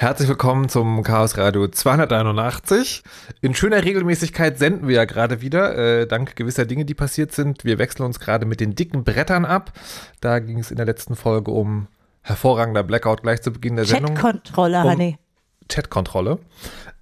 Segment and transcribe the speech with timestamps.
[0.00, 3.02] Herzlich willkommen zum Chaos Radio 281.
[3.40, 7.64] In schöner Regelmäßigkeit senden wir ja gerade wieder, äh, dank gewisser Dinge, die passiert sind.
[7.64, 9.72] Wir wechseln uns gerade mit den dicken Brettern ab.
[10.20, 11.88] Da ging es in der letzten Folge um
[12.22, 14.14] hervorragender Blackout gleich zu Beginn der Sendung.
[14.14, 15.18] Chatkontrolle, Um Honey.
[15.68, 16.38] Chatkontrolle.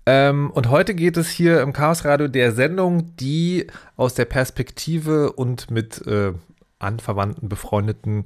[0.06, 3.66] Ähm, und heute geht es hier im Chaos Radio der Sendung, die
[3.96, 6.32] aus der Perspektive und mit äh,
[6.78, 8.24] anverwandten, befreundeten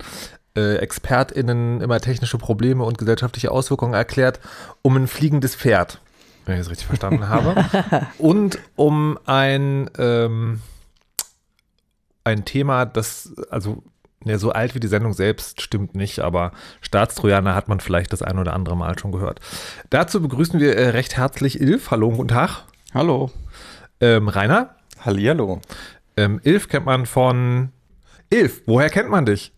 [0.57, 4.41] äh, ExpertInnen immer technische Probleme und gesellschaftliche Auswirkungen erklärt,
[4.83, 6.01] um ein fliegendes Pferd,
[6.47, 7.66] wenn ich das richtig verstanden habe,
[8.19, 10.61] und um ein, ähm,
[12.25, 13.83] ein Thema, das, also
[14.25, 18.23] ja, so alt wie die Sendung selbst stimmt nicht, aber Staatstrojaner hat man vielleicht das
[18.23, 19.41] ein oder andere Mal schon gehört.
[19.89, 21.91] Dazu begrüßen wir äh, recht herzlich Ilf.
[21.91, 22.64] Hallo und guten Tag.
[22.92, 23.30] Hallo.
[24.01, 24.75] Ähm, Rainer.
[25.01, 25.62] Hallihallo.
[26.19, 27.70] Ähm, Ilf kennt man von.
[28.28, 29.53] Ilf, woher kennt man dich?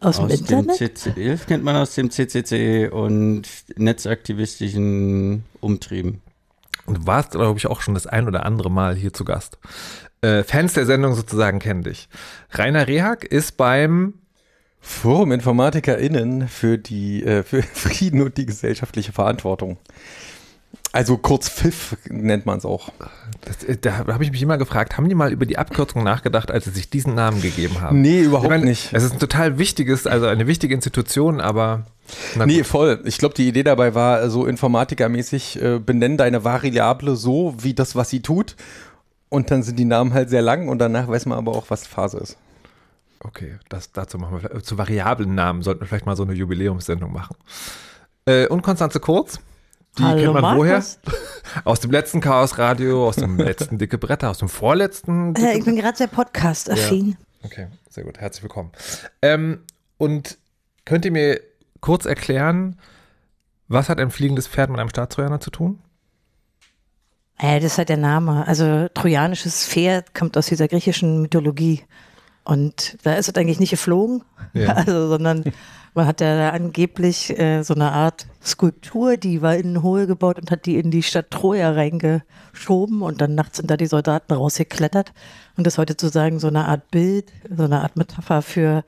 [0.00, 0.98] Aus, dem Aus dem Internet?
[0.98, 3.42] CC kennt man aus dem CCC und
[3.76, 6.20] netzaktivistischen Umtrieben.
[6.84, 9.58] Und du warst, glaube ich, auch schon das ein oder andere Mal hier zu Gast.
[10.20, 12.08] Äh, Fans der Sendung sozusagen kennen dich.
[12.50, 14.14] Rainer Rehak ist beim.
[14.88, 19.78] Forum InformatikerInnen für die äh, für Frieden und die gesellschaftliche Verantwortung.
[20.92, 22.90] Also kurz FIF nennt man es auch.
[23.42, 26.50] Das, äh, da habe ich mich immer gefragt, haben die mal über die Abkürzung nachgedacht,
[26.50, 28.00] als sie sich diesen Namen gegeben haben?
[28.00, 28.92] Nee, überhaupt meine, nicht.
[28.94, 31.84] Es ist ein total wichtiges, also eine wichtige Institution, aber.
[32.46, 32.66] Nee, gut.
[32.66, 33.02] voll.
[33.04, 37.74] Ich glaube, die Idee dabei war äh, so informatikermäßig, äh, benenn deine Variable so, wie
[37.74, 38.56] das, was sie tut.
[39.28, 41.86] Und dann sind die Namen halt sehr lang und danach weiß man aber auch, was
[41.86, 42.36] Phase ist.
[43.20, 46.32] Okay, das, dazu machen wir vielleicht- zu variablen Namen sollten wir vielleicht mal so eine
[46.32, 47.36] Jubiläumssendung machen.
[48.24, 49.40] Äh, und Konstanze Kurz,
[49.98, 50.98] die Hallo, kennt man Markus.
[51.04, 51.62] woher?
[51.64, 55.34] Aus dem letzten Chaos Radio, aus dem letzten Dicke Bretter, aus dem vorletzten.
[55.36, 57.16] Äh, ich bin gerade sehr podcast-affin.
[57.42, 58.18] Okay, sehr gut.
[58.18, 58.72] Herzlich willkommen.
[59.22, 59.60] Ähm,
[59.96, 60.38] und
[60.84, 61.40] könnt ihr mir
[61.80, 62.78] kurz erklären,
[63.68, 65.78] was hat ein fliegendes Pferd mit einem Staatstrojaner zu tun?
[67.38, 68.46] Äh, das ist halt der Name.
[68.46, 71.82] Also trojanisches Pferd kommt aus dieser griechischen Mythologie.
[72.46, 74.22] Und da ist es eigentlich nicht geflogen,
[74.54, 74.68] Ja.
[74.74, 75.44] also, sondern
[75.94, 80.06] man hat ja da angeblich äh, so eine Art Skulptur, die war in ein Hohl
[80.06, 83.86] gebaut und hat die in die Stadt Troja reingeschoben und dann nachts sind da die
[83.86, 85.12] Soldaten rausgeklettert.
[85.56, 88.84] Und das ist heute sozusagen so eine Art Bild, so eine Art Metapher für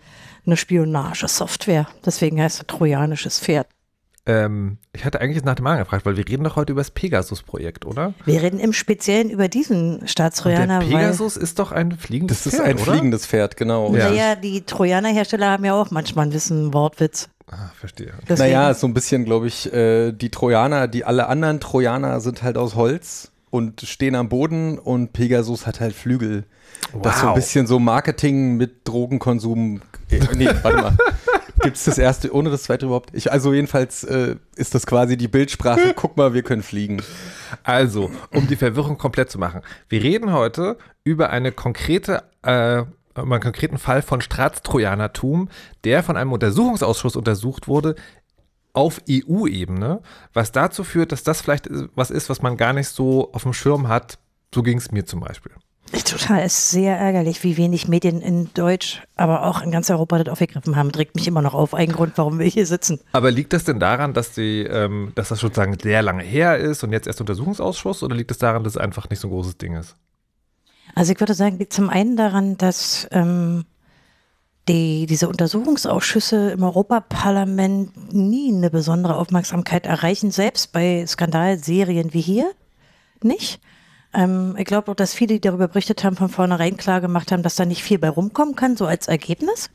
[0.46, 1.88] eine Spionagesoftware.
[2.06, 3.66] Deswegen heißt es trojanisches Pferd.
[4.28, 6.90] Ähm, ich hatte eigentlich nach dem Namen gefragt, weil wir reden doch heute über das
[6.90, 8.12] Pegasus-Projekt, oder?
[8.26, 12.44] Wir reden im Speziellen über diesen Und der Staatstrojaner, weil Pegasus ist doch ein fliegendes
[12.44, 12.92] Das ist Pferd, ein oder?
[12.92, 13.94] fliegendes Pferd, genau.
[13.96, 14.10] Ja.
[14.10, 17.28] naja, die Trojaner-Hersteller haben ja auch manchmal ein bisschen Wortwitz.
[17.50, 18.12] Ah, verstehe.
[18.28, 22.20] Deswegen, Naja, ist so ein bisschen, glaube ich, äh, die Trojaner, die alle anderen Trojaner
[22.20, 26.44] sind halt aus Holz und stehen am Boden und Pegasus hat halt Flügel.
[27.02, 27.34] Das ist so ein Wow.
[27.36, 29.80] bisschen so Marketing mit Drogenkonsum.
[30.10, 30.96] Äh, nee, warte mal.
[31.60, 33.10] Gibt es das erste ohne das zweite überhaupt?
[33.12, 35.92] Ich, also jedenfalls äh, ist das quasi die Bildsprache.
[35.96, 37.02] Guck mal, wir können fliegen.
[37.62, 39.62] Also, um die Verwirrung komplett zu machen.
[39.88, 42.82] Wir reden heute über eine konkrete, äh,
[43.20, 45.48] über einen konkreten Fall von Staatstrojanertum,
[45.84, 47.96] der von einem Untersuchungsausschuss untersucht wurde
[48.72, 50.02] auf EU-Ebene,
[50.32, 53.52] was dazu führt, dass das vielleicht was ist, was man gar nicht so auf dem
[53.52, 54.18] Schirm hat.
[54.54, 55.52] So ging es mir zum Beispiel.
[55.90, 60.18] Total, es ist sehr ärgerlich, wie wenig Medien in Deutsch, aber auch in ganz Europa
[60.18, 60.92] das aufgegriffen haben.
[60.92, 61.74] Trägt mich immer noch auf.
[61.74, 63.00] Ein Grund, warum wir hier sitzen.
[63.12, 66.82] Aber liegt das denn daran, dass, die, ähm, dass das sozusagen sehr lange her ist
[66.84, 69.58] und jetzt erst Untersuchungsausschuss oder liegt es daran, dass es einfach nicht so ein großes
[69.58, 69.94] Ding ist?
[70.94, 73.64] Also ich würde sagen, liegt zum einen daran, dass ähm,
[74.68, 82.50] die, diese Untersuchungsausschüsse im Europaparlament nie eine besondere Aufmerksamkeit erreichen, selbst bei Skandalserien wie hier
[83.22, 83.60] nicht.
[84.14, 87.42] Ähm, ich glaube auch, dass viele, die darüber berichtet haben, von vornherein klar gemacht haben,
[87.42, 89.70] dass da nicht viel bei rumkommen kann, so als Ergebnis.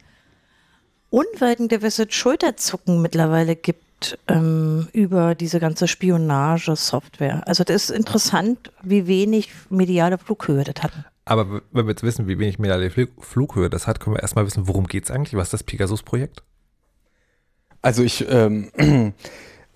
[1.09, 7.47] Und weil ein gewisses Schulterzucken mittlerweile gibt ähm, über diese ganze Spionagesoftware.
[7.47, 10.91] Also das ist interessant, wie wenig mediale Flughöhe das hat.
[11.25, 14.45] Aber wenn wir jetzt wissen, wie wenig mediale Fl- Flughöhe das hat, können wir erstmal
[14.45, 15.35] wissen, worum geht es eigentlich?
[15.35, 16.43] Was ist das Pegasus-Projekt?
[17.81, 18.71] Also ich, ähm,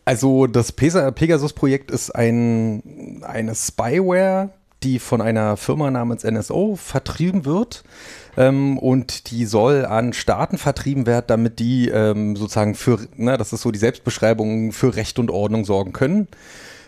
[0.08, 4.52] also das Pegasus-Projekt ist ein, eine Spyware,
[4.82, 7.84] die von einer Firma namens NSO vertrieben wird
[8.38, 13.52] ähm, und die soll an Staaten vertrieben werden, damit die ähm, sozusagen für, ne, das
[13.52, 16.30] ist so die Selbstbeschreibung, für Recht und Ordnung sorgen können.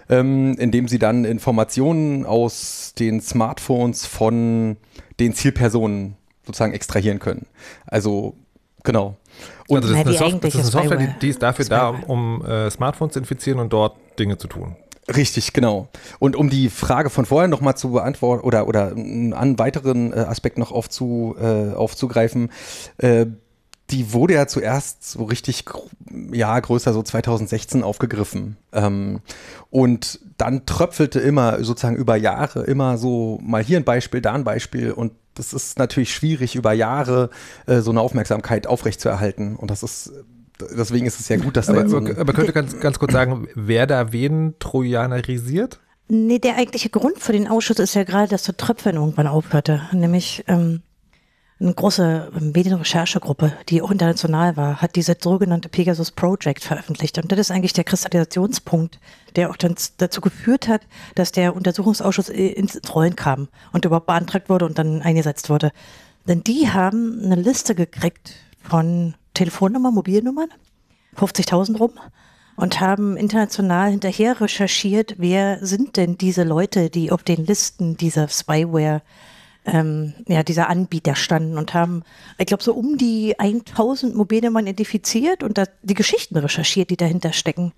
[0.07, 4.77] Ähm, indem sie dann Informationen aus den Smartphones von
[5.19, 6.15] den Zielpersonen
[6.45, 7.47] sozusagen extrahieren können.
[7.85, 8.37] Also
[8.85, 9.17] genau.
[9.67, 11.19] Und also das, ist eine das ist eine Software, die, Spyware.
[11.21, 12.05] die ist dafür da, Spyware.
[12.07, 14.75] um äh, Smartphones zu infizieren und dort Dinge zu tun.
[15.15, 15.87] Richtig, genau.
[16.19, 20.57] Und um die Frage von vorher nochmal zu beantworten oder, oder einen weiteren äh, Aspekt
[20.57, 22.51] noch aufzu, äh, aufzugreifen,
[22.97, 23.25] äh,
[23.89, 25.65] die wurde ja zuerst so richtig,
[26.31, 28.57] ja, größer, so 2016 aufgegriffen.
[28.71, 29.21] Ähm,
[29.71, 34.43] und dann tröpfelte immer sozusagen über Jahre immer so mal hier ein Beispiel, da ein
[34.43, 37.29] Beispiel und das ist natürlich schwierig über Jahre
[37.65, 40.11] äh, so eine Aufmerksamkeit aufrechtzuerhalten und das ist
[40.75, 43.47] deswegen ist es ja gut, dass aber, da so aber, könnte ganz, ganz kurz sagen,
[43.55, 45.79] wer da wen trojanerisiert?
[46.07, 49.83] Nee, der eigentliche Grund für den Ausschuss ist ja gerade, dass der Tröpfeln irgendwann aufhörte.
[49.91, 50.81] Nämlich ähm,
[51.61, 57.17] eine große Medienrecherchegruppe, die auch international war, hat diese sogenannte Pegasus Project veröffentlicht.
[57.17, 58.99] Und das ist eigentlich der Kristallisationspunkt,
[59.35, 60.81] der auch dann dazu geführt hat,
[61.15, 65.71] dass der Untersuchungsausschuss ins Rollen kam und überhaupt beantragt wurde und dann eingesetzt wurde.
[66.27, 70.49] Denn die haben eine Liste gekriegt von Telefonnummern, Mobilnummern,
[71.17, 71.91] 50.000 rum,
[72.55, 78.27] und haben international hinterher recherchiert, wer sind denn diese Leute, die auf den Listen dieser
[78.27, 79.01] Spyware
[79.71, 82.03] ähm, ja, dieser Anbieter standen und haben,
[82.37, 87.73] ich glaube, so um die 1000 Mobilnummern identifiziert und die Geschichten recherchiert, die dahinter stecken.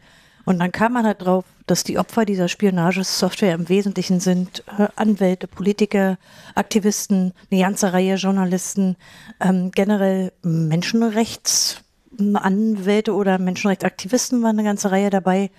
[0.46, 4.88] Und dann kam man halt drauf, dass die Opfer dieser Spionagesoftware im Wesentlichen sind äh,
[4.96, 6.18] Anwälte, Politiker,
[6.56, 8.96] Aktivisten, eine ganze Reihe Journalisten,
[9.40, 15.52] ähm, generell Menschenrechtsanwälte oder Menschenrechtsaktivisten waren eine ganze Reihe dabei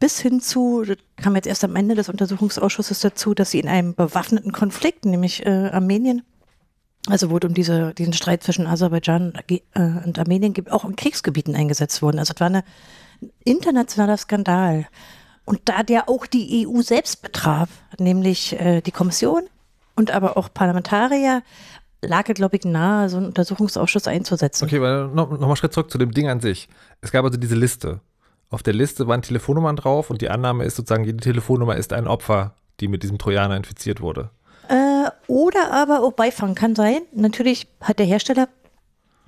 [0.00, 3.68] bis hin zu, das kam jetzt erst am Ende des Untersuchungsausschusses dazu, dass sie in
[3.68, 6.22] einem bewaffneten Konflikt, nämlich äh, Armenien,
[7.06, 9.60] also wo um diese, diesen Streit zwischen Aserbaidschan äh,
[10.04, 12.18] und Armenien gibt, auch in Kriegsgebieten eingesetzt wurden.
[12.18, 12.64] Also es war eine,
[13.22, 14.88] ein internationaler Skandal.
[15.44, 17.68] Und da der auch die EU selbst betraf,
[17.98, 19.42] nämlich äh, die Kommission
[19.96, 21.42] und aber auch Parlamentarier,
[22.02, 24.64] lag es, glaube ich, nahe, so einen Untersuchungsausschuss einzusetzen.
[24.64, 26.68] Okay, aber nochmal noch Schritt zurück zu dem Ding an sich.
[27.02, 28.00] Es gab also diese Liste.
[28.50, 32.08] Auf der Liste waren Telefonnummern drauf und die Annahme ist sozusagen, jede Telefonnummer ist ein
[32.08, 34.30] Opfer, die mit diesem Trojaner infiziert wurde.
[34.68, 37.02] Äh, oder aber auch Beifang kann sein.
[37.12, 38.48] Natürlich hat der Hersteller,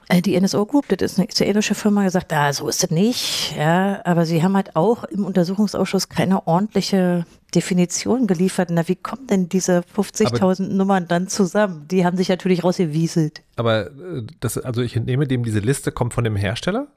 [0.08, 3.54] äh, die NSO Group, das ist eine israelische Firma, gesagt, ah, so ist es nicht.
[3.56, 7.24] Ja, aber sie haben halt auch im Untersuchungsausschuss keine ordentliche
[7.54, 8.70] Definition geliefert.
[8.72, 11.86] Na, wie kommen denn diese 50.000 Nummern dann zusammen?
[11.88, 13.42] Die haben sich natürlich rausgewieselt.
[13.54, 16.88] Aber äh, das, also ich entnehme dem, diese Liste kommt von dem Hersteller?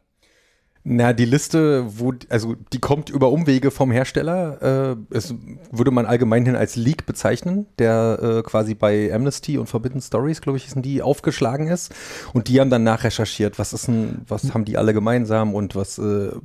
[0.87, 4.95] Na, die Liste, wo, also die kommt über Umwege vom Hersteller.
[5.11, 5.33] Äh, es
[5.71, 10.41] würde man allgemein hin als Leak bezeichnen, der äh, quasi bei Amnesty und Forbidden Stories,
[10.41, 11.91] glaube ich, sind die aufgeschlagen ist.
[12.33, 15.97] Und die haben dann nachrecherchiert, was ist denn, was haben die alle gemeinsam und was.
[15.97, 16.41] Äh, so.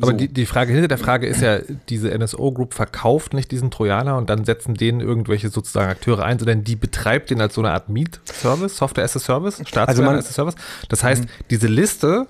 [0.00, 1.58] Aber die, die Frage hinter der Frage ist ja,
[1.90, 6.38] diese NSO Group verkauft nicht diesen Trojaner und dann setzen denen irgendwelche sozusagen Akteure ein,
[6.38, 10.20] sondern die betreibt den als so eine Art Miet-Service, Software as a Service, Staatssoftware also
[10.20, 10.54] as a Service.
[10.88, 11.28] Das heißt, mhm.
[11.50, 12.26] diese Liste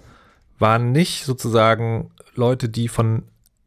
[0.62, 3.25] waren nicht sozusagen Leute, die von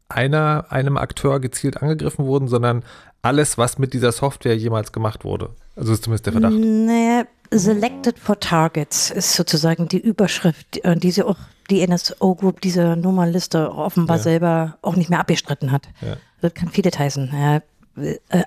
[0.08, 2.82] einer, einem Akteur gezielt angegriffen wurden, sondern
[3.22, 5.50] alles, was mit dieser Software jemals gemacht wurde.
[5.76, 6.54] Also ist zumindest der Verdacht.
[6.54, 11.36] Naja, Selected for Targets ist sozusagen die Überschrift, äh, die sie auch
[11.70, 14.22] die NSO Group diese Nummernliste offenbar ja.
[14.22, 15.88] selber auch nicht mehr abgestritten hat.
[16.00, 16.16] Ja.
[16.40, 17.32] Das kann vieles heißen.
[17.32, 17.62] Ja,
[18.02, 18.42] äh,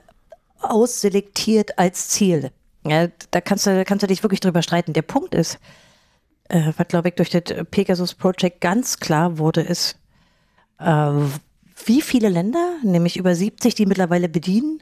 [0.62, 2.51] ausselektiert als Ziel.
[2.86, 4.94] Ja, da kannst du, kannst du dich wirklich drüber streiten.
[4.94, 5.60] Der Punkt ist,
[6.50, 9.98] äh, was glaube ich durch das Pegasus Project ganz klar wurde, ist,
[10.80, 11.12] äh,
[11.86, 14.81] wie viele Länder, nämlich über 70, die mittlerweile bedienen,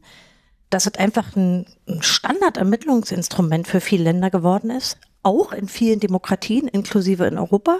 [0.69, 1.66] dass es einfach ein,
[2.00, 7.80] Standardermittlungsinstrument für viele Länder geworden ist, auch in vielen Demokratien, inklusive in Europa.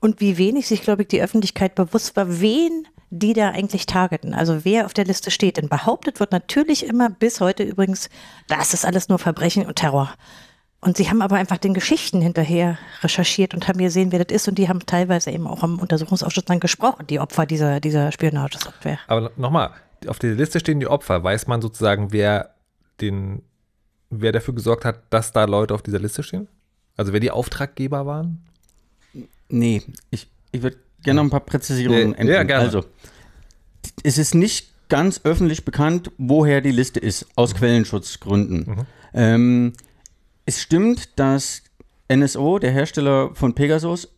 [0.00, 4.32] Und wie wenig sich, glaube ich, die Öffentlichkeit bewusst war, wen die da eigentlich targeten,
[4.32, 5.58] also wer auf der Liste steht.
[5.58, 8.08] Denn behauptet wird natürlich immer, bis heute übrigens,
[8.48, 10.14] das ist alles nur Verbrechen und Terror.
[10.84, 14.48] Und sie haben aber einfach den Geschichten hinterher recherchiert und haben gesehen, wer das ist.
[14.48, 18.98] Und die haben teilweise eben auch am Untersuchungsausschuss dann gesprochen, die Opfer dieser, dieser Spionagesoftware.
[19.06, 19.70] Aber nochmal,
[20.08, 21.22] auf der Liste stehen die Opfer.
[21.22, 22.56] Weiß man sozusagen, wer
[23.00, 23.42] den,
[24.10, 26.48] wer dafür gesorgt hat, dass da Leute auf dieser Liste stehen?
[26.96, 28.42] Also wer die Auftraggeber waren?
[29.48, 32.32] Nee, ich, ich würde gerne noch ein paar Präzisierungen enden.
[32.32, 32.64] Ja, gerne.
[32.64, 32.84] Also,
[34.02, 37.58] es ist nicht ganz öffentlich bekannt, woher die Liste ist, aus mhm.
[37.58, 38.58] Quellenschutzgründen.
[38.66, 38.86] Mhm.
[39.14, 39.72] Ähm,
[40.46, 41.62] es stimmt, dass
[42.12, 44.08] NSO, der Hersteller von Pegasus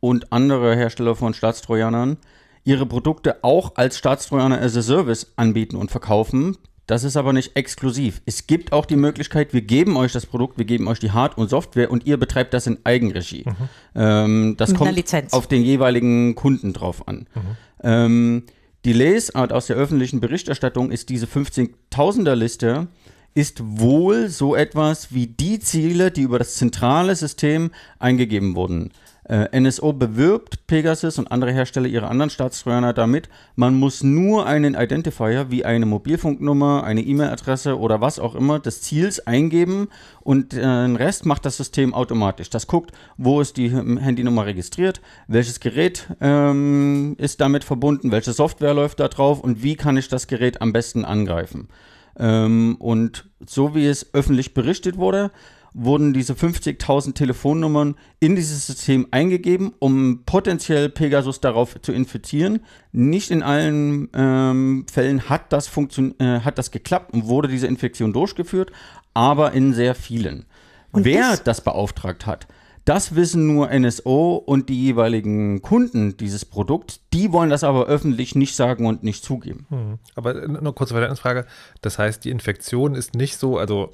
[0.00, 2.18] und andere Hersteller von Staatstrojanern,
[2.64, 6.56] ihre Produkte auch als Staatstrojaner as a Service anbieten und verkaufen.
[6.86, 8.20] Das ist aber nicht exklusiv.
[8.26, 11.38] Es gibt auch die Möglichkeit, wir geben euch das Produkt, wir geben euch die Hard-
[11.38, 13.44] und Software und ihr betreibt das in Eigenregie.
[13.46, 13.68] Mhm.
[13.94, 17.26] Ähm, das Mit kommt auf den jeweiligen Kunden drauf an.
[17.34, 17.40] Mhm.
[17.82, 18.42] Ähm,
[18.84, 22.88] die Lesart aus der öffentlichen Berichterstattung ist diese 15.000er Liste
[23.34, 28.92] ist wohl so etwas wie die Ziele, die über das zentrale System eingegeben wurden.
[29.26, 34.74] Äh, NSO bewirbt Pegasus und andere Hersteller ihrer anderen Staatstrojaner damit, man muss nur einen
[34.74, 39.88] Identifier wie eine Mobilfunknummer, eine E-Mail-Adresse oder was auch immer des Ziels eingeben
[40.20, 42.50] und äh, den Rest macht das System automatisch.
[42.50, 48.74] Das guckt, wo ist die Handynummer registriert, welches Gerät ähm, ist damit verbunden, welche Software
[48.74, 51.68] läuft da drauf und wie kann ich das Gerät am besten angreifen.
[52.18, 55.30] Ähm, und so wie es öffentlich berichtet wurde,
[55.74, 62.60] wurden diese 50.000 Telefonnummern in dieses System eingegeben, um potenziell Pegasus darauf zu infizieren.
[62.92, 67.66] Nicht in allen ähm, Fällen hat das, funktion äh, hat das geklappt und wurde diese
[67.66, 68.70] Infektion durchgeführt,
[69.14, 70.46] aber in sehr vielen.
[70.92, 72.46] Und Wer das, das beauftragt hat,
[72.84, 77.00] das wissen nur NSO und die jeweiligen Kunden dieses Produkts.
[77.12, 79.66] Die wollen das aber öffentlich nicht sagen und nicht zugeben.
[79.70, 79.98] Hm.
[80.14, 81.46] Aber nur kurze Verständnisfrage.
[81.80, 83.92] Das heißt, die Infektion ist nicht so, also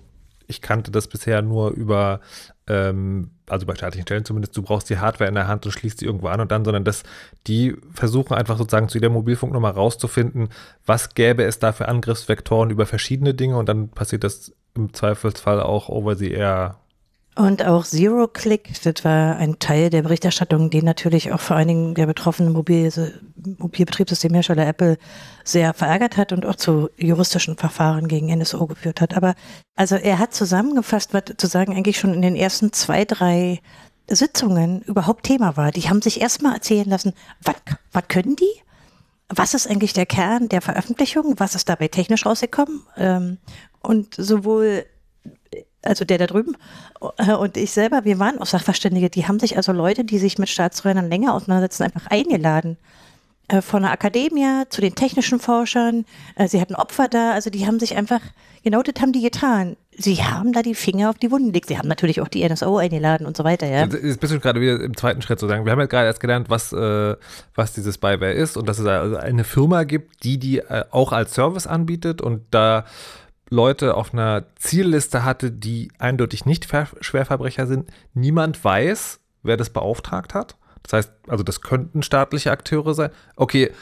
[0.50, 2.20] ich kannte das bisher nur über,
[2.66, 6.00] ähm, also bei staatlichen Stellen zumindest, du brauchst die Hardware in der Hand und schließt
[6.00, 7.04] sie irgendwo an und dann, sondern dass
[7.46, 10.48] die versuchen einfach sozusagen zu jeder Mobilfunknummer rauszufinden,
[10.84, 15.60] was gäbe es da für Angriffsvektoren über verschiedene Dinge und dann passiert das im Zweifelsfall
[15.60, 16.79] auch over the air
[17.40, 21.68] und auch Zero Click, das war ein Teil der Berichterstattung, den natürlich auch vor allen
[21.68, 22.92] Dingen der betroffenen Mobil
[23.36, 24.98] Mobilbetriebssystemhersteller Apple
[25.42, 29.16] sehr verärgert hat und auch zu juristischen Verfahren gegen NSO geführt hat.
[29.16, 29.34] Aber
[29.74, 33.60] also er hat zusammengefasst, was zu sagen eigentlich schon in den ersten zwei, drei
[34.08, 35.70] Sitzungen überhaupt Thema war.
[35.70, 38.62] Die haben sich erstmal erzählen lassen, was, können die?
[39.28, 41.34] Was ist eigentlich der Kern der Veröffentlichung?
[41.38, 42.82] Was ist dabei technisch rausgekommen?
[42.96, 43.38] Ähm,
[43.80, 44.84] und sowohl
[45.82, 46.56] also der da drüben
[47.16, 50.38] äh, und ich selber, wir waren auch Sachverständige, die haben sich also Leute, die sich
[50.38, 52.76] mit Staatsräubern länger auseinandersetzen, einfach eingeladen.
[53.50, 56.04] Äh, von der Akademie zu den technischen Forschern,
[56.36, 58.20] äh, sie hatten Opfer da, also die haben sich einfach,
[58.62, 59.76] genau das haben die getan.
[59.96, 61.68] Sie haben da die Finger auf die Wunden gelegt.
[61.68, 63.86] Sie haben natürlich auch die NSO eingeladen und so weiter, ja.
[63.86, 65.64] Jetzt bist du gerade wieder im zweiten Schritt zu sagen.
[65.64, 67.16] Wir haben ja gerade erst gelernt, was, äh,
[67.54, 71.12] was dieses Spyware ist und dass es also eine Firma gibt, die die äh, auch
[71.12, 72.84] als Service anbietet und da
[73.50, 76.68] Leute auf einer Zielliste hatte, die eindeutig nicht
[77.00, 77.90] Schwerverbrecher sind.
[78.14, 80.56] Niemand weiß, wer das beauftragt hat.
[80.84, 83.10] Das heißt, also das könnten staatliche Akteure sein.
[83.36, 83.72] Okay,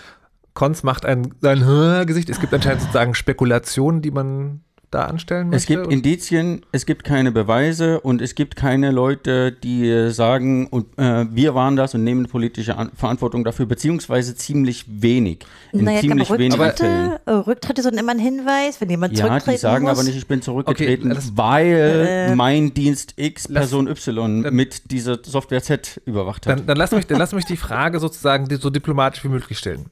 [0.54, 1.60] Konz macht ein sein
[2.06, 2.30] Gesicht.
[2.30, 5.56] Es gibt anscheinend sozusagen Spekulationen, die man da anstellen möchte?
[5.56, 10.98] Es gibt Indizien, es gibt keine Beweise und es gibt keine Leute, die sagen, und,
[10.98, 15.44] äh, wir waren das und nehmen politische An Verantwortung dafür, beziehungsweise ziemlich wenig.
[15.72, 17.18] In naja, ziemlich wenigen Fällen.
[17.24, 19.92] Äh, Rücktritte sind immer ein Hinweis, wenn jemand ja, die sagen muss.
[19.92, 24.90] aber nicht, ich bin zurückgetreten, okay, weil äh, mein Dienst X Person lass, Y mit
[24.90, 26.58] dieser Software Z überwacht hat.
[26.58, 29.86] Dann, dann, lass mich, dann lass mich die Frage sozusagen so diplomatisch wie möglich stellen.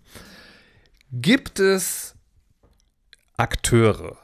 [1.13, 2.15] Gibt es
[3.37, 4.17] Akteure,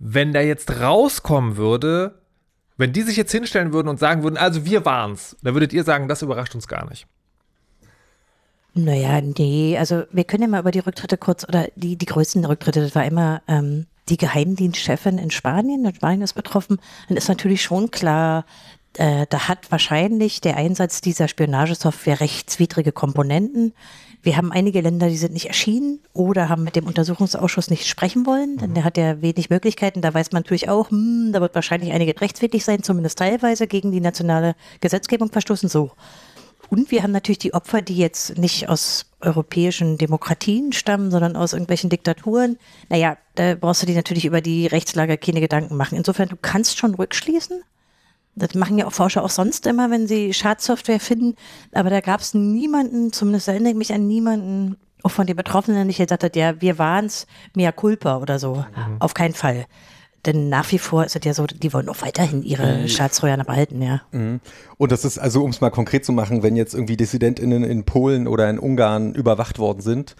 [0.00, 2.18] wenn der jetzt rauskommen würde,
[2.78, 5.84] wenn die sich jetzt hinstellen würden und sagen würden, also wir waren's, dann würdet ihr
[5.84, 7.06] sagen, das überrascht uns gar nicht.
[8.72, 12.44] Naja, nee, also wir können ja mal über die Rücktritte kurz, oder die, die größten
[12.44, 17.28] Rücktritte, das war immer ähm, die Geheimdienstchefin in Spanien, in Spanien ist betroffen, dann ist
[17.28, 18.46] natürlich schon klar,
[18.96, 23.74] äh, da hat wahrscheinlich der Einsatz dieser Spionagesoftware rechtswidrige Komponenten.
[24.22, 28.26] Wir haben einige Länder, die sind nicht erschienen oder haben mit dem Untersuchungsausschuss nicht sprechen
[28.26, 30.02] wollen, denn der hat ja wenig Möglichkeiten.
[30.02, 33.92] Da weiß man natürlich auch, hm, da wird wahrscheinlich einige rechtswidrig sein, zumindest teilweise gegen
[33.92, 35.70] die nationale Gesetzgebung verstoßen.
[35.70, 35.92] So.
[36.68, 41.52] Und wir haben natürlich die Opfer, die jetzt nicht aus europäischen Demokratien stammen, sondern aus
[41.52, 42.58] irgendwelchen Diktaturen.
[42.88, 45.96] Naja, da brauchst du dir natürlich über die Rechtslage keine Gedanken machen.
[45.96, 47.62] Insofern, du kannst schon rückschließen,
[48.34, 51.34] das machen ja auch Forscher auch sonst immer, wenn sie Schadsoftware finden.
[51.72, 55.76] Aber da gab es niemanden, zumindest erinnere ich mich an niemanden, auch von den Betroffenen,
[55.76, 58.56] der nicht gesagt hat, ja, wir waren's, mea culpa oder so.
[58.56, 58.96] Mhm.
[58.98, 59.66] Auf keinen Fall.
[60.26, 62.88] Denn nach wie vor ist es ja so, die wollen auch weiterhin ihre mhm.
[62.88, 64.02] Staatstrojaner behalten, ja.
[64.12, 64.40] Mhm.
[64.76, 67.84] Und das ist also, um es mal konkret zu machen, wenn jetzt irgendwie DissidentInnen in
[67.84, 70.16] Polen oder in Ungarn überwacht worden sind,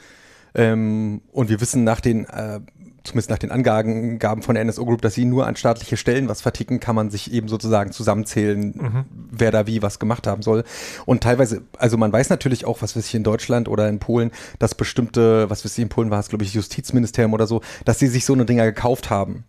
[0.54, 2.60] ähm, und wir wissen nach den äh,
[3.04, 6.40] zumindest nach den Angaben von der NSO Group, dass sie nur an staatliche Stellen was
[6.40, 9.04] verticken, kann man sich eben sozusagen zusammenzählen, mhm.
[9.30, 10.64] wer da wie was gemacht haben soll.
[11.06, 14.30] Und teilweise, also man weiß natürlich auch, was weiß ich in Deutschland oder in Polen,
[14.58, 17.98] dass bestimmte, was weiß ich, in Polen war es, glaube ich, Justizministerium oder so, dass
[17.98, 19.44] sie sich so eine Dinger gekauft haben.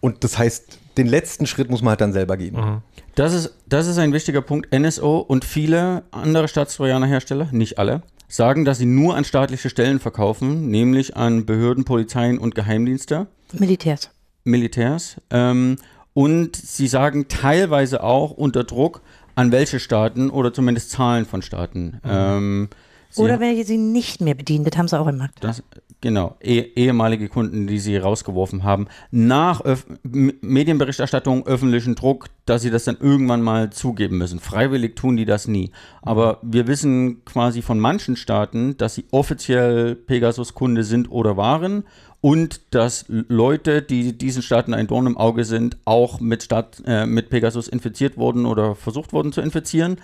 [0.00, 2.56] Und das heißt, den letzten Schritt muss man halt dann selber gehen.
[2.56, 2.82] Mhm.
[3.14, 4.72] Das ist, das ist ein wichtiger Punkt.
[4.72, 10.70] NSO und viele andere Staatstrojaner-Hersteller, nicht alle, sagen, dass sie nur an staatliche Stellen verkaufen,
[10.70, 13.26] nämlich an Behörden, Polizeien und Geheimdienste.
[13.52, 14.10] Militärs.
[14.44, 15.16] Militärs.
[15.30, 15.76] Ähm,
[16.14, 19.00] und sie sagen teilweise auch unter Druck,
[19.34, 22.00] an welche Staaten oder zumindest Zahlen von Staaten.
[22.02, 22.10] Mhm.
[22.10, 22.68] Ähm,
[23.16, 25.42] oder welche sie nicht mehr bedienen, das haben sie auch im Markt.
[25.42, 25.62] Das,
[26.00, 32.70] Genau, eh, ehemalige Kunden, die sie rausgeworfen haben, nach Öf Medienberichterstattung, öffentlichen Druck, dass sie
[32.70, 34.38] das dann irgendwann mal zugeben müssen.
[34.38, 35.72] Freiwillig tun die das nie.
[36.00, 41.82] Aber wir wissen quasi von manchen Staaten, dass sie offiziell Pegasus-Kunde sind oder waren
[42.20, 47.06] und dass Leute, die diesen Staaten ein Dorn im Auge sind, auch mit, Staat, äh,
[47.06, 49.96] mit Pegasus infiziert wurden oder versucht wurden zu infizieren.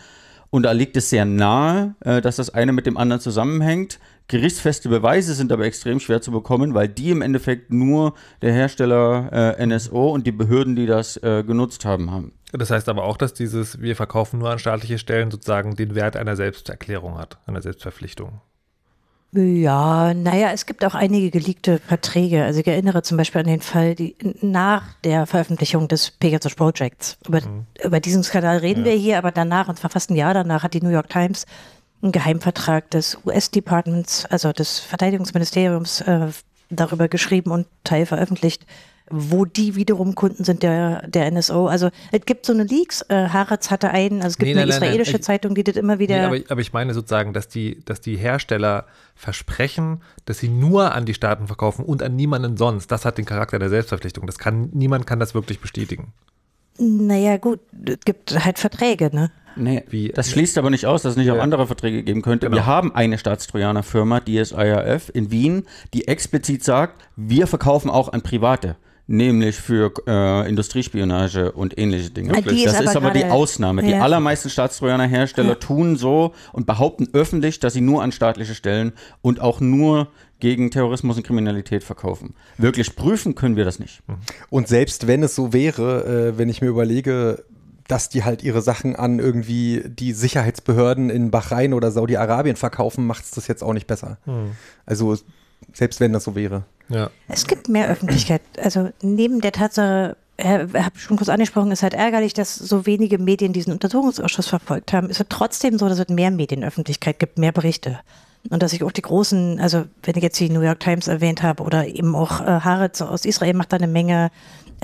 [0.50, 3.98] Und da liegt es sehr nahe, äh, dass das eine mit dem anderen zusammenhängt.
[4.28, 9.57] Gerichtsfeste Beweise sind aber extrem schwer zu bekommen, weil die im Endeffekt nur der Hersteller
[9.59, 12.33] äh, NSO und die Behörden, die das äh, genutzt haben, haben.
[12.52, 16.16] Das heißt aber auch, dass dieses Wir verkaufen nur an staatliche Stellen sozusagen den Wert
[16.16, 18.40] einer Selbsterklärung hat, einer Selbstverpflichtung.
[19.37, 22.45] Ja, naja, es gibt auch einige geleakte Verträge.
[22.45, 27.19] Also ich erinnere zum Beispiel an den Fall, die nach der Veröffentlichung des Pegasus Projects.
[27.26, 27.66] Über, mhm.
[27.85, 28.93] über diesen Skandal reden ja.
[28.93, 31.47] wir hier, aber danach, und zwar fast ein Jahr danach, hat die New York Times
[32.04, 36.28] einen Geheimvertrag des US-Departments, also des Verteidigungsministeriums, äh,
[36.70, 38.64] darüber geschrieben und Teil veröffentlicht,
[39.11, 41.66] wo die wiederum Kunden sind der, der NSO.
[41.66, 44.62] Also es gibt so eine Leaks, äh, Haaretz hatte einen, also es gibt nee, eine
[44.62, 45.23] nein, israelische nein, nein.
[45.23, 46.16] Zeitung, die das immer wieder.
[46.30, 50.94] Nee, aber, aber, ich meine sozusagen, dass die, dass die Hersteller versprechen, dass sie nur
[50.94, 52.90] an die Staaten verkaufen und an niemanden sonst.
[52.90, 54.26] Das hat den Charakter der Selbstverpflichtung.
[54.26, 56.12] Das kann, niemand kann das wirklich bestätigen.
[56.78, 59.30] Naja, gut, es gibt halt Verträge, ne?
[59.56, 61.34] Nee, Wie, das schließt aber nicht aus, dass es nicht ja.
[61.34, 62.46] auch andere Verträge geben könnte.
[62.46, 62.56] Genau.
[62.56, 68.76] Wir haben eine Staatstrojaner-Firma, DSIRF, in Wien, die explizit sagt, wir verkaufen auch an Private
[69.06, 72.32] nämlich für äh, Industriespionage und ähnliche Dinge.
[72.32, 73.82] Ah, die das ist, ist aber die Ausnahme.
[73.82, 73.88] Ja.
[73.88, 75.54] Die allermeisten Staatstrojaner-Hersteller ja.
[75.56, 80.08] tun so und behaupten öffentlich, dass sie nur an staatliche Stellen und auch nur
[80.40, 82.34] gegen Terrorismus und Kriminalität verkaufen.
[82.58, 84.02] Wirklich prüfen können wir das nicht.
[84.50, 87.44] Und selbst wenn es so wäre, äh, wenn ich mir überlege,
[87.88, 93.25] dass die halt ihre Sachen an irgendwie die Sicherheitsbehörden in Bahrain oder Saudi-Arabien verkaufen, macht
[93.25, 94.19] es das jetzt auch nicht besser.
[94.25, 94.53] Hm.
[94.87, 95.17] Also
[95.73, 96.64] selbst wenn das so wäre.
[96.88, 97.11] Ja.
[97.29, 98.43] Es gibt mehr Öffentlichkeit.
[98.62, 103.19] Also neben der Tatsache, ich habe schon kurz angesprochen, ist halt ärgerlich, dass so wenige
[103.19, 105.09] Medien diesen Untersuchungsausschuss verfolgt haben.
[105.09, 108.00] Ist es trotzdem so, dass es mehr Medienöffentlichkeit gibt, mehr Berichte.
[108.50, 111.43] Und dass ich auch die großen, also wenn ich jetzt die New York Times erwähnt
[111.43, 114.31] habe oder eben auch äh, Haaretz aus Israel macht da eine Menge.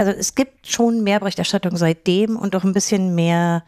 [0.01, 3.65] Also es gibt schon mehr Berichterstattung seitdem und auch ein bisschen mehr,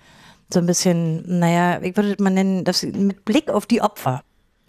[0.50, 4.22] so ein bisschen, naja, ich würde mal nennen, das mit Blick auf die Opfer.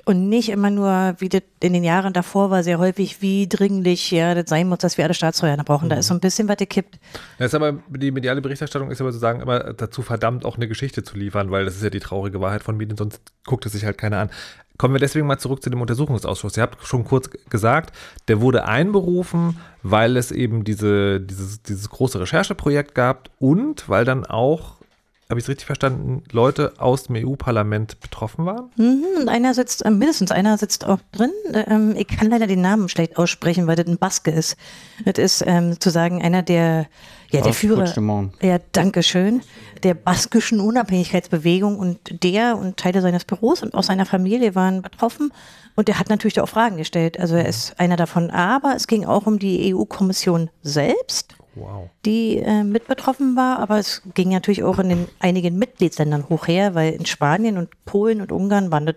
[0.04, 4.12] Und nicht immer nur, wie das in den Jahren davor war, sehr häufig, wie dringlich
[4.12, 5.86] ja das sein muss, dass wir alle Staatstrojaner brauchen.
[5.86, 5.92] Mhm.
[5.92, 7.00] Da ist so ein bisschen was gekippt.
[7.38, 11.04] Das ist aber, die mediale Berichterstattung ist aber sozusagen immer dazu verdammt, auch eine Geschichte
[11.04, 13.86] zu liefern, weil das ist ja die traurige Wahrheit von Medien, sonst guckt es sich
[13.86, 14.30] halt keiner an.
[14.84, 16.58] Kommen wir deswegen mal zurück zu dem Untersuchungsausschuss.
[16.58, 17.96] Ihr habt schon kurz gesagt,
[18.28, 24.26] der wurde einberufen, weil es eben diese, dieses, dieses große Rechercheprojekt gab und weil dann
[24.26, 24.74] auch
[25.30, 28.72] habe ich es richtig verstanden, Leute aus dem EU-Parlament betroffen waren?
[28.76, 31.32] Mhm, einer sitzt, äh, mindestens einer sitzt auch drin.
[31.54, 34.58] Ähm, ich kann leider den Namen schlecht aussprechen, weil das ein Baske ist.
[35.06, 36.88] Das ist ähm, sozusagen einer der,
[37.32, 37.86] ja, der Führer.
[38.42, 39.42] Ja, danke schön.
[39.84, 45.34] Der baskischen Unabhängigkeitsbewegung und der und Teile seines Büros und auch seiner Familie waren betroffen.
[45.76, 47.20] Und der hat natürlich auch Fragen gestellt.
[47.20, 48.30] Also er ist einer davon.
[48.30, 51.90] Aber es ging auch um die EU-Kommission selbst wow.
[52.06, 53.60] die äh, mit betroffen war.
[53.60, 57.70] Aber es ging natürlich auch in den einigen Mitgliedsländern hoch her, weil in Spanien und
[57.86, 58.96] Polen und Ungarn waren das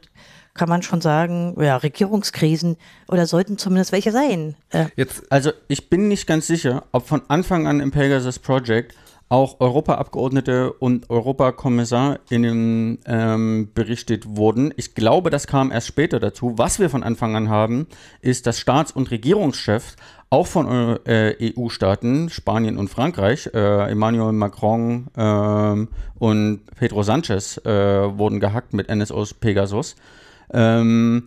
[0.55, 4.57] kann man schon sagen, ja, Regierungskrisen oder sollten zumindest welche sein.
[4.71, 4.87] Äh.
[4.97, 8.95] Jetzt, also ich bin nicht ganz sicher, ob von Anfang an im Pegasus Project
[9.29, 14.73] auch Europaabgeordnete und Europakommissarinnen ähm, berichtet wurden.
[14.77, 16.55] Ich glaube, das kam erst später dazu.
[16.57, 17.89] Was wir von Anfang an haben,
[18.21, 19.97] ist, dass Staats- und Regierungschefs
[20.31, 25.87] auch von äh, EU-Staaten, Spanien und Frankreich, äh, Emmanuel Macron äh,
[26.19, 27.71] und Pedro Sanchez äh,
[28.19, 29.97] wurden gehackt mit NSOs Pegasus.
[30.53, 31.27] Ähm,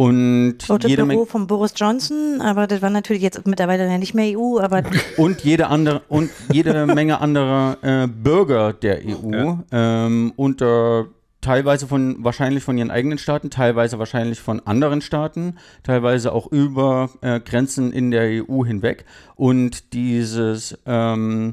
[0.00, 4.14] und Auch das Büro von Boris Johnson, aber das war natürlich jetzt mittlerweile ja nicht
[4.14, 4.82] mehr EU, aber
[5.18, 9.64] und jede andere und jede Menge anderer äh, Bürger der EU ja.
[9.70, 11.08] ähm, unter
[11.42, 17.10] teilweise von wahrscheinlich von ihren eigenen Staaten, teilweise wahrscheinlich von anderen Staaten, teilweise auch über
[17.20, 19.04] äh, Grenzen in der EU hinweg.
[19.36, 21.52] Und dieses ähm,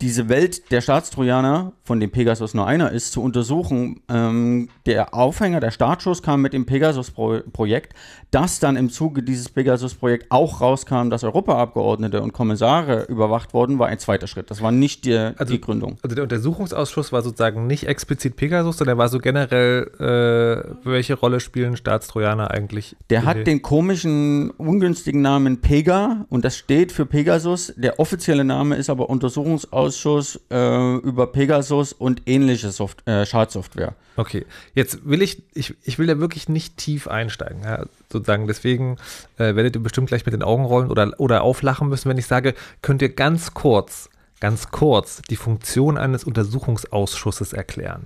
[0.00, 4.00] diese Welt der Staatstrojaner, von dem Pegasus nur einer ist, zu untersuchen.
[4.08, 7.94] Ähm, der Aufhänger, der Startschuss kam mit dem Pegasus-Projekt,
[8.30, 13.88] dass dann im Zuge dieses Pegasus-Projekts auch rauskam, dass Europaabgeordnete und Kommissare überwacht wurden, war
[13.88, 14.50] ein zweiter Schritt.
[14.50, 15.98] Das war nicht die, also, die Gründung.
[16.02, 21.40] Also der Untersuchungsausschuss war sozusagen nicht explizit Pegasus, sondern war so generell, äh, welche Rolle
[21.40, 22.94] spielen Staatstrojaner eigentlich?
[23.10, 27.72] Der hat den komischen, ungünstigen Namen Pega und das steht für Pegasus.
[27.76, 33.94] Der offizielle Name ist aber Untersuchungsausschuss Untersuchungsausschuss äh, über Pegasus und ähnliche Soft äh, Schadsoftware.
[34.16, 38.46] Okay, jetzt will ich, ich, ich will da wirklich nicht tief einsteigen, ja, sozusagen.
[38.46, 38.96] Deswegen
[39.36, 42.26] äh, werdet ihr bestimmt gleich mit den Augen rollen oder, oder auflachen müssen, wenn ich
[42.26, 48.04] sage, könnt ihr ganz kurz, ganz kurz die Funktion eines Untersuchungsausschusses erklären?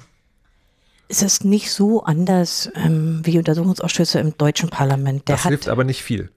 [1.09, 5.29] Es ist nicht so anders ähm, wie Untersuchungsausschüsse im deutschen Parlament.
[5.29, 6.31] Der das hilft aber nicht viel.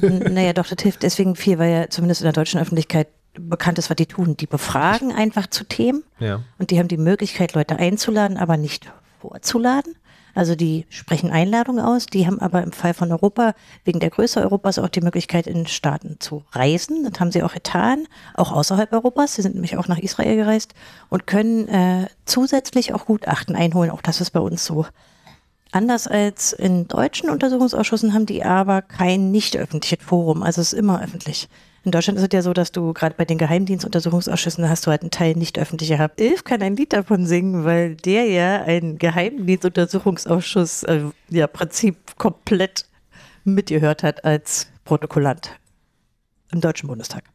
[0.00, 3.90] naja, doch, das hilft deswegen viel, weil ja zumindest in der deutschen Öffentlichkeit bekannt ist,
[3.90, 4.36] was die tun.
[4.36, 6.40] Die befragen einfach zu Themen ja.
[6.58, 9.96] und die haben die Möglichkeit, Leute einzuladen, aber nicht vorzuladen.
[10.34, 14.40] Also die sprechen Einladungen aus, die haben aber im Fall von Europa wegen der Größe
[14.40, 17.08] Europas auch die Möglichkeit, in Staaten zu reisen.
[17.08, 19.34] Das haben sie auch getan, auch außerhalb Europas.
[19.34, 20.74] Sie sind nämlich auch nach Israel gereist
[21.08, 23.90] und können äh, zusätzlich auch Gutachten einholen.
[23.90, 24.86] Auch das ist bei uns so.
[25.70, 30.42] Anders als in deutschen Untersuchungsausschüssen haben die aber kein nicht öffentliches Forum.
[30.42, 31.48] Also es ist immer öffentlich.
[31.84, 35.02] In Deutschland ist es ja so, dass du gerade bei den Geheimdienstuntersuchungsausschüssen hast du halt
[35.02, 36.18] einen Teil nicht öffentlich gehabt.
[36.18, 42.88] Ilf kann ein Lied davon singen, weil der ja einen Geheimdienstuntersuchungsausschuss, äh, ja, Prinzip komplett
[43.44, 45.50] mitgehört hat als Protokollant
[46.52, 47.33] im Deutschen Bundestag.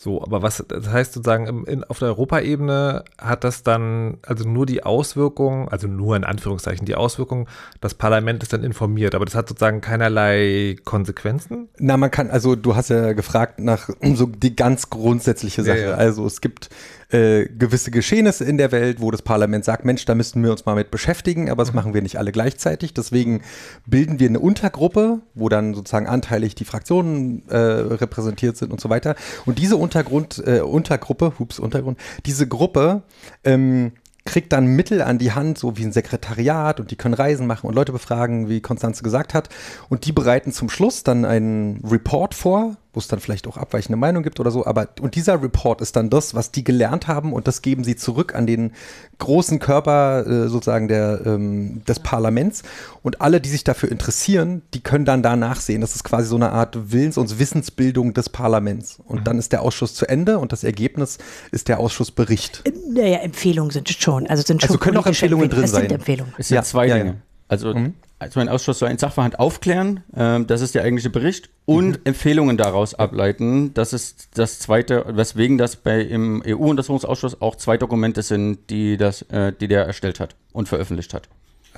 [0.00, 4.48] So, aber was, das heißt sozusagen, im, in, auf der Europaebene hat das dann also
[4.48, 7.48] nur die Auswirkung, also nur in Anführungszeichen die Auswirkung,
[7.80, 11.68] das Parlament ist dann informiert, aber das hat sozusagen keinerlei Konsequenzen?
[11.78, 15.80] Na, man kann, also du hast ja gefragt nach so die ganz grundsätzliche Sache.
[15.80, 15.94] Ja, ja.
[15.94, 16.70] Also es gibt
[17.10, 20.66] äh, gewisse Geschehnisse in der Welt, wo das Parlament sagt, Mensch, da müssten wir uns
[20.66, 21.76] mal mit beschäftigen, aber das mhm.
[21.76, 22.92] machen wir nicht alle gleichzeitig.
[22.92, 23.42] Deswegen
[23.86, 28.90] bilden wir eine Untergruppe, wo dann sozusagen anteilig die Fraktionen äh, repräsentiert sind und so
[28.90, 29.14] weiter.
[29.46, 33.02] Und diese Untergrund, äh, Untergruppe, hups, Untergrund, diese Gruppe
[33.42, 33.92] ähm,
[34.28, 37.66] kriegt dann Mittel an die Hand, so wie ein Sekretariat und die können Reisen machen
[37.66, 39.48] und Leute befragen, wie Konstanze gesagt hat.
[39.88, 43.96] Und die bereiten zum Schluss dann einen Report vor, wo es dann vielleicht auch abweichende
[43.96, 44.66] Meinungen gibt oder so.
[44.66, 47.94] Aber und dieser Report ist dann das, was die gelernt haben und das geben sie
[47.94, 48.72] zurück an den
[49.18, 52.64] großen Körper äh, sozusagen der, ähm, des Parlaments.
[53.04, 55.80] Und alle, die sich dafür interessieren, die können dann da nachsehen.
[55.80, 58.98] Das ist quasi so eine Art Willens- und Wissensbildung des Parlaments.
[59.06, 59.24] Und mhm.
[59.24, 61.18] dann ist der Ausschuss zu Ende und das Ergebnis
[61.52, 62.64] ist der Ausschussbericht.
[62.92, 64.26] Naja, Empfehlungen sind schon.
[64.26, 65.88] Also sind schon also können auch Empfehlungen drin sein.
[65.88, 66.34] Empfehlungen.
[66.36, 67.22] Es sind ja, zwei ja, Dinge.
[67.46, 71.50] Also mhm also ein Ausschuss soll einen Sachverhalt aufklären, äh, das ist der eigentliche Bericht,
[71.66, 72.04] und mhm.
[72.04, 73.74] Empfehlungen daraus ableiten.
[73.74, 79.22] Das ist das zweite, weswegen das bei im EU-Untersuchungsausschuss auch zwei Dokumente sind, die, das,
[79.22, 81.28] äh, die der erstellt hat und veröffentlicht hat.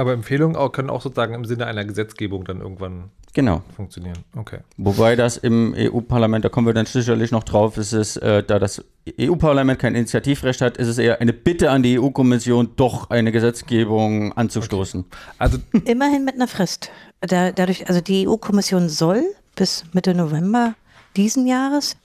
[0.00, 3.60] Aber Empfehlungen auch, können auch sozusagen im Sinne einer Gesetzgebung dann irgendwann genau.
[3.76, 4.16] funktionieren.
[4.34, 4.60] Okay.
[4.78, 8.58] Wobei das im EU-Parlament, da kommen wir dann sicherlich noch drauf, ist es, äh, da
[8.58, 8.82] das
[9.20, 14.32] EU-Parlament kein Initiativrecht hat, ist es eher eine Bitte an die EU-Kommission, doch eine Gesetzgebung
[14.32, 15.00] anzustoßen.
[15.00, 15.16] Okay.
[15.36, 16.90] Also immerhin mit einer Frist.
[17.20, 19.22] Da, dadurch, also die EU-Kommission soll
[19.54, 20.76] bis Mitte November
[21.14, 21.98] diesen Jahres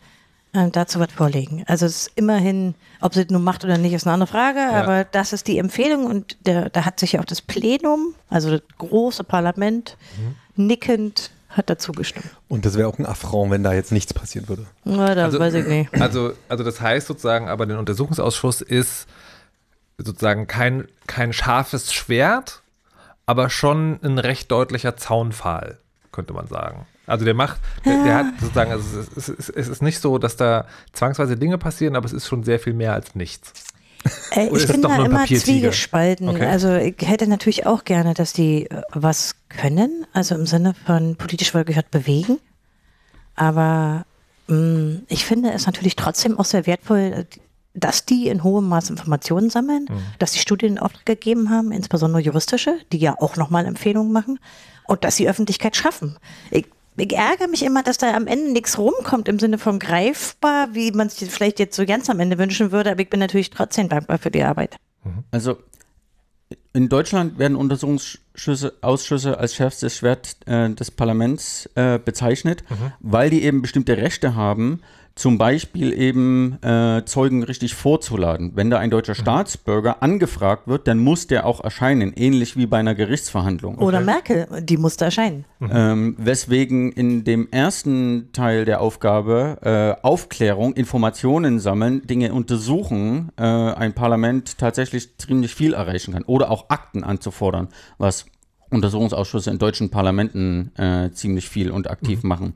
[0.55, 1.63] äh, dazu was vorlegen.
[1.67, 4.59] Also es ist immerhin, ob sie es nun macht oder nicht, ist eine andere Frage,
[4.59, 4.81] ja.
[4.83, 8.51] aber das ist die Empfehlung und der, da hat sich ja auch das Plenum, also
[8.51, 10.67] das große Parlament, mhm.
[10.67, 12.29] nickend hat dazu gestimmt.
[12.49, 14.65] Und das wäre auch ein Affront, wenn da jetzt nichts passieren würde.
[14.83, 15.93] Na, da also, weiß ich nicht.
[16.01, 19.07] Also, also das heißt sozusagen, aber der Untersuchungsausschuss ist
[19.97, 22.61] sozusagen kein, kein scharfes Schwert,
[23.25, 25.79] aber schon ein recht deutlicher Zaunpfahl,
[26.11, 26.85] könnte man sagen.
[27.07, 30.35] Also der macht, der, der hat sozusagen, also es ist, es ist nicht so, dass
[30.37, 33.53] da zwangsweise Dinge passieren, aber es ist schon sehr viel mehr als nichts.
[34.31, 36.29] Äh, ich bin da immer zwiegespalten.
[36.29, 36.45] Okay.
[36.45, 41.15] Also ich hätte natürlich auch gerne, dass die äh, was können, also im Sinne von
[41.15, 42.37] politisch wohlgehört bewegen.
[43.35, 44.05] Aber
[44.47, 47.25] mh, mm, ich finde es natürlich trotzdem auch sehr wertvoll,
[47.73, 50.01] dass die in hohem Maß Informationen sammeln, mhm.
[50.17, 54.39] dass die Studien in Auftrag gegeben haben, insbesondere juristische, die ja auch nochmal Empfehlungen machen
[54.85, 56.17] und dass sie Öffentlichkeit schaffen.
[56.51, 60.69] Ich ich ärgere mich immer, dass da am Ende nichts rumkommt im Sinne von greifbar,
[60.73, 63.49] wie man sich vielleicht jetzt so ganz am Ende wünschen würde, aber ich bin natürlich
[63.49, 64.77] trotzdem dankbar für die Arbeit.
[65.03, 65.23] Mhm.
[65.31, 65.57] Also
[66.73, 72.93] in Deutschland werden Untersuchungsausschüsse als schärfstes Schwert äh, des Parlaments äh, bezeichnet, mhm.
[72.99, 74.81] weil die eben bestimmte Rechte haben,
[75.15, 78.51] zum Beispiel eben äh, Zeugen richtig vorzuladen.
[78.55, 79.21] Wenn da ein deutscher mhm.
[79.21, 83.77] Staatsbürger angefragt wird, dann muss der auch erscheinen, ähnlich wie bei einer Gerichtsverhandlung.
[83.77, 84.05] Oder okay.
[84.05, 85.45] Merkel, die musste erscheinen.
[85.59, 85.69] Mhm.
[85.73, 89.57] Ähm, weswegen in dem ersten Teil der Aufgabe
[90.01, 96.23] äh, Aufklärung, Informationen sammeln, Dinge untersuchen, äh, ein Parlament tatsächlich ziemlich viel erreichen kann.
[96.23, 98.25] Oder auch Akten anzufordern, was
[98.69, 102.29] Untersuchungsausschüsse in deutschen Parlamenten äh, ziemlich viel und aktiv mhm.
[102.29, 102.53] machen.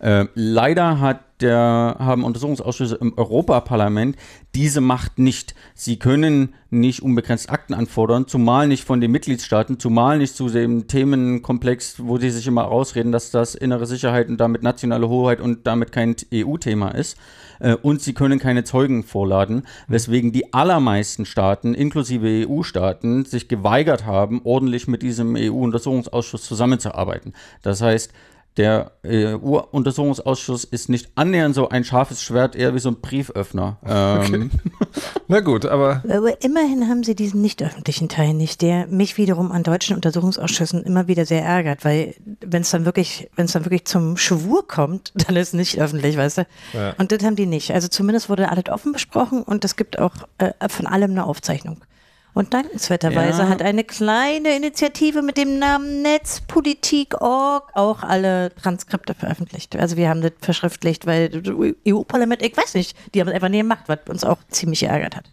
[0.00, 4.16] Äh, leider hat der haben Untersuchungsausschüsse im Europaparlament
[4.54, 5.54] diese Macht nicht.
[5.74, 10.86] Sie können nicht unbegrenzt Akten anfordern, zumal nicht von den Mitgliedstaaten, zumal nicht zu dem
[10.86, 15.66] Themenkomplex, wo sie sich immer ausreden, dass das innere Sicherheit und damit nationale Hoheit und
[15.66, 17.16] damit kein EU-Thema ist.
[17.58, 24.04] Äh, und sie können keine Zeugen vorladen, weswegen die allermeisten Staaten, inklusive EU-Staaten, sich geweigert
[24.06, 27.34] haben, ordentlich mit diesem EU-Untersuchungsausschuss zusammenzuarbeiten.
[27.62, 28.12] Das heißt,
[28.56, 33.78] der EU-Untersuchungsausschuss ist nicht annähernd so ein scharfes Schwert, eher wie so ein Brieföffner.
[33.90, 34.50] Ähm,
[35.28, 39.52] Na gut, aber Aber immerhin haben sie diesen nicht öffentlichen Teil nicht, der mich wiederum
[39.52, 43.64] an deutschen Untersuchungsausschüssen immer wieder sehr ärgert, weil wenn es dann wirklich, wenn es dann
[43.64, 46.46] wirklich zum Schwur kommt, dann ist es nicht öffentlich, weißt du?
[46.72, 46.94] Ja.
[46.98, 47.72] Und das haben die nicht.
[47.72, 51.78] Also zumindest wurde alles offen besprochen und es gibt auch äh, von allem eine Aufzeichnung.
[52.32, 53.48] Und dankenswerterweise Ja.
[53.48, 59.76] hat eine kleine Initiative mit dem Namen Netzpolitik.org auch alle Transkripte veröffentlicht.
[59.76, 61.42] Also wir haben das verschriftlicht, weil
[61.86, 65.16] EU-Parlament, ich weiß nicht, die haben es einfach nie gemacht, was uns auch ziemlich geärgert
[65.16, 65.24] hat.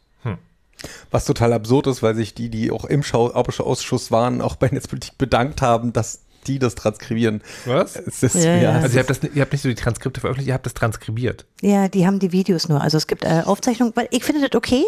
[1.10, 4.68] Was total absurd ist, weil sich die, die auch im Schau Ausschuss waren, auch bei
[4.68, 7.42] Netzpolitik bedankt haben, dass die das transkribieren.
[7.66, 7.96] was?
[7.96, 8.72] Es ist, Ja, ja.
[8.74, 11.46] Also ihr habt, das, ihr habt nicht so die Transkripte veröffentlicht, ihr habt das transkribiert.
[11.62, 12.82] Ja, die haben die Videos nur.
[12.82, 14.84] Also es gibt äh, Aufzeichnungen, weil ich finde das okay,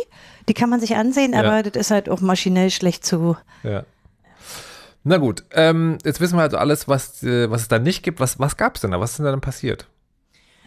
[0.47, 1.39] die kann man sich ansehen, Ja.
[1.39, 3.35] aber das ist halt auch maschinell schlecht zu.
[3.63, 3.83] Ja.
[5.03, 8.19] Na gut, ähm, jetzt wissen wir also alles, was, äh, was es da nicht gibt.
[8.19, 8.99] Was, was gab es denn da?
[8.99, 9.87] Was ist denn da dann passiert?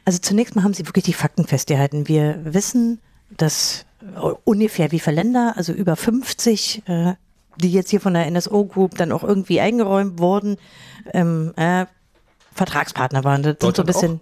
[0.04, 2.08] Also zunächst mal haben sie wirklich die Fakten festgehalten.
[2.08, 3.00] Wir wissen,
[3.30, 7.12] dass äh, ungefähr wie viele Länder, also über 50, äh,
[7.56, 10.56] die jetzt hier von der NSO Group dann auch irgendwie eingeräumt wurden,
[11.12, 11.86] ähm, äh,
[12.54, 13.42] Vertragspartner waren.
[13.42, 14.20] Das sind so ein Deutschland bisschen.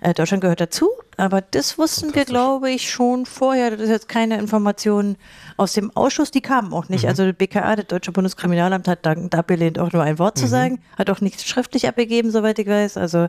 [0.00, 3.70] Äh, Deutschland gehört dazu, aber das wussten wir, glaube ich, schon vorher.
[3.70, 5.16] Das ist jetzt keine Information
[5.56, 7.06] aus dem Ausschuss, die kamen auch nicht.
[7.06, 10.80] Also das BKA, das Deutsche Bundeskriminalamt, hat dankend abgelehnt, auch nur ein Wort zu sagen,
[10.98, 12.96] hat auch nichts schriftlich abgegeben, soweit ich weiß.
[12.96, 13.28] Also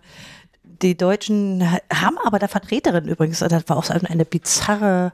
[0.63, 5.13] die Deutschen ha- haben aber da Vertreterin übrigens, also das war auch so eine bizarre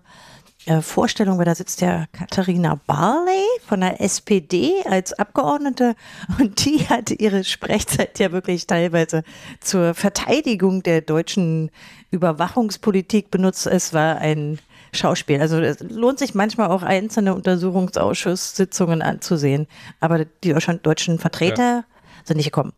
[0.65, 5.95] äh, Vorstellung, weil da sitzt ja Katharina Barley von der SPD als Abgeordnete
[6.39, 9.24] und die hat ihre Sprechzeit ja wirklich teilweise
[9.62, 11.72] zur Verteidigung der deutschen
[12.12, 13.67] Überwachungspolitik benutzt.
[13.67, 14.60] Es war ein
[14.91, 15.39] Schauspiel.
[15.39, 19.67] Also es lohnt sich manchmal auch einzelne Untersuchungsausschusssitzungen anzusehen,
[20.00, 21.86] aber die deutschen, deutschen Vertreter
[22.26, 22.74] sind nicht gekommen.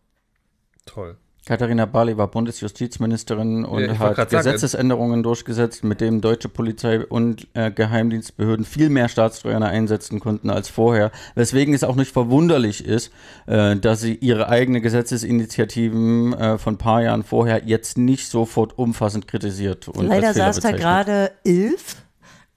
[0.86, 1.16] Toll.
[1.44, 7.04] Katharina Barley war Bundesjustizministerin und Ja, hat grad sagen, Gesetzesänderungen durchgesetzt, mit denen deutsche Polizei
[7.04, 11.10] und äh, Geheimdienstbehörden viel mehr Staatstrojaner einsetzen konnten als vorher.
[11.34, 13.10] Weswegen es auch nicht verwunderlich ist,
[13.46, 18.78] äh, dass sie ihre eigene Gesetzesinitiativen äh, von ein paar Jahren vorher jetzt nicht sofort
[18.78, 19.88] umfassend kritisiert.
[19.88, 21.96] Und Leider als Fehler saß da gerade Ilf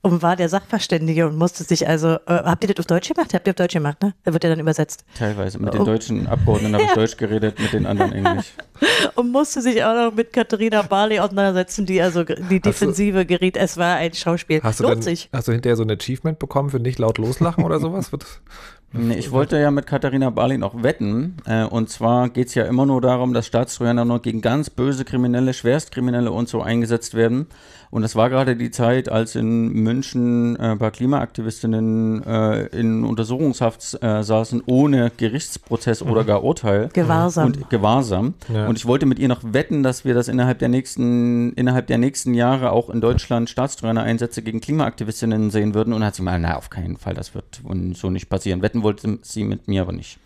[0.06, 3.34] und war der Sachverständige und musste sich also, äh, habt ihr das auf Deutsch gemacht?
[3.34, 4.14] Habt ihr auf Deutsch gemacht, ne?
[4.24, 5.04] Da wird ja dann übersetzt.
[5.18, 5.58] Teilweise.
[5.60, 5.78] Mit Oh.
[5.78, 8.54] den deutschen Abgeordneten habe ich Deutsch geredet, mit den anderen Englisch.
[9.16, 13.58] Und musste sich auch noch mit Katharina Barley auseinandersetzen, die also die Defensive geriet.
[13.58, 14.62] Es war ein Schauspiel.
[14.62, 15.30] Hast du, Lohnt dann, sich.
[15.34, 18.12] hast du hinterher so ein Achievement bekommen für nicht laut loslachen oder sowas?
[18.12, 18.42] Wird das-
[18.98, 21.36] Nee, ich wollte ja mit Katharina Barley noch wetten.
[21.46, 25.04] Äh, und zwar geht es ja immer nur darum, dass Staatstrojaner nur gegen ganz böse
[25.04, 27.48] Kriminelle, Schwerstkriminelle und so eingesetzt werden.
[27.92, 33.98] Und das war gerade die Zeit, als in München äh, bei Klimaaktivistinnen äh, in Untersuchungshaft
[34.02, 36.90] äh, saßen, ohne Gerichtsprozess oder gar Urteil.
[36.94, 37.48] Gewahrsam.
[37.48, 38.34] Und Gewahrsam.
[38.54, 38.68] Ja.
[38.68, 41.98] Und ich wollte mit ihr noch wetten, dass wir das innerhalb der nächsten, innerhalb der
[41.98, 45.94] nächsten Jahre auch in Deutschland Staatstrojaner-Einsätze gegen Klimaaktivistinnen sehen würden.
[45.94, 47.62] Und hat sie mal, na, auf keinen Fall, das wird
[47.94, 48.62] so nicht passieren.
[48.62, 50.20] Wetten wollte sie mit mir aber nicht.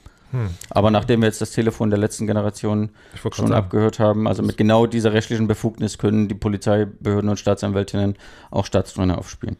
[0.70, 2.90] Aber nachdem wir jetzt das Telefon der letzten Generation
[3.22, 3.54] schon sagen.
[3.54, 8.16] abgehört haben, also mit genau dieser rechtlichen Befugnis können die Polizeibehörden und Staatsanwältinnen
[8.52, 9.58] auch Staatstrojaner aufspielen.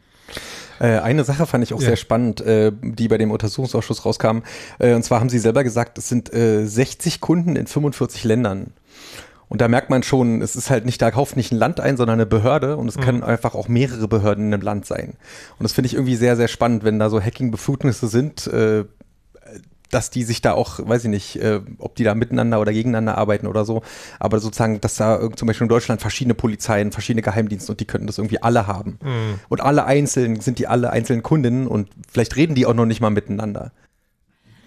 [0.78, 1.88] Äh, eine Sache fand ich auch Ja.
[1.88, 4.38] sehr spannend, äh, die bei dem Untersuchungsausschuss rauskam.
[4.78, 8.72] Äh, und zwar haben sie selber gesagt, es sind äh, 60 Kunden in 45 Ländern.
[9.48, 11.96] Und da merkt man schon, es ist halt nicht, da kauft nicht ein Land ein,
[11.96, 15.14] sondern eine Behörde und es können einfach auch mehrere Behörden in einem Land sein.
[15.58, 18.84] Und das finde ich irgendwie sehr, sehr spannend, wenn da so Hacking-Befugnisse sind, äh,
[19.90, 23.18] dass die sich da auch, weiß ich nicht, äh, ob die da miteinander oder gegeneinander
[23.18, 23.82] arbeiten oder so,
[24.18, 28.06] aber sozusagen, dass da zum Beispiel in Deutschland verschiedene Polizeien, verschiedene Geheimdienste und die könnten
[28.06, 28.98] das irgendwie alle haben.
[29.48, 33.00] Und alle einzeln sind die alle einzelnen Kundinnen und vielleicht reden die auch noch nicht
[33.00, 33.72] mal miteinander.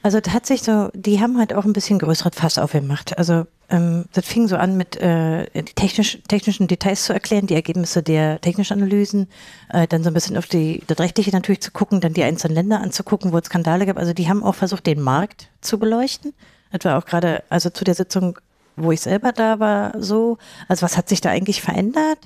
[0.04, 3.18] Also tatsächlich so, die haben halt auch ein bisschen größeres Fass aufgemacht.
[3.18, 8.04] Also ähm, das fing so an mit äh, technisch, technischen Details zu erklären, die Ergebnisse
[8.04, 9.30] der technischen Analysen,
[9.70, 12.56] äh, dann so ein bisschen auf die, das Rechtliche natürlich zu gucken, dann die einzelnen
[12.56, 13.98] Länder anzugucken, wo es Skandale gab.
[13.98, 16.34] Also die haben auch versucht, den Markt zu beleuchten.
[16.74, 18.40] Das war auch gerade, also zu der Sitzung,
[18.76, 20.38] wo ich selber da war, so.
[20.68, 22.20] Also was hat sich da eigentlich verändert?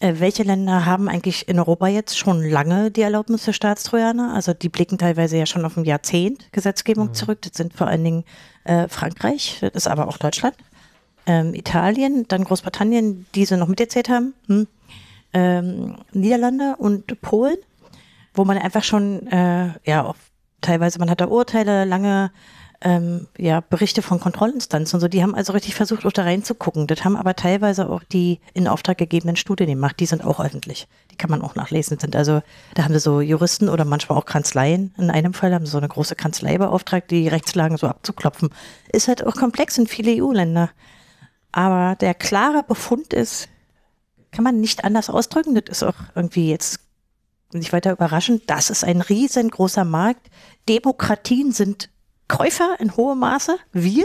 [0.00, 4.34] Äh, welche Länder haben eigentlich in Europa jetzt schon lange die Erlaubnis für Staatstrojaner?
[4.34, 7.42] Also die blicken teilweise ja schon auf ein Jahrzehnt Gesetzgebung zurück.
[7.42, 8.24] Das sind vor allen Dingen
[8.64, 10.56] äh, Frankreich, das ist aber auch Deutschland.
[11.28, 14.66] ähm, Italien, dann Großbritannien, die sie noch mitgezählt haben, hm,
[15.34, 17.58] ähm, Niederlande und Polen,
[18.34, 20.16] wo man einfach schon, äh, ja, auch
[20.62, 22.32] teilweise, man hat da Urteile, lange
[22.80, 26.86] ähm, ja, Berichte von Kontrollinstanzen und so, die haben also richtig versucht, auch da reinzugucken.
[26.86, 30.86] Das haben aber teilweise auch die in Auftrag gegebenen Studien gemacht, die sind auch öffentlich.
[31.10, 31.98] Die kann man auch nachlesen.
[31.98, 32.40] Sind also,
[32.74, 34.94] da haben wir so Juristen oder manchmal auch Kanzleien.
[34.96, 38.50] In einem Fall haben sie so eine große Kanzlei beauftragt, die Rechtslagen so abzuklopfen.
[38.92, 40.70] Ist halt auch komplex in viele EU-Länder.
[41.50, 43.48] Aber der klare Befund ist,
[44.30, 45.56] kann man nicht anders ausdrücken.
[45.56, 46.78] Das ist auch irgendwie jetzt
[47.52, 48.42] nicht weiter überraschend.
[48.46, 50.28] Das ist ein riesengroßer Markt.
[50.68, 51.88] Demokratien sind
[52.28, 53.56] Käufer in hohem Maße.
[53.72, 54.04] Wir,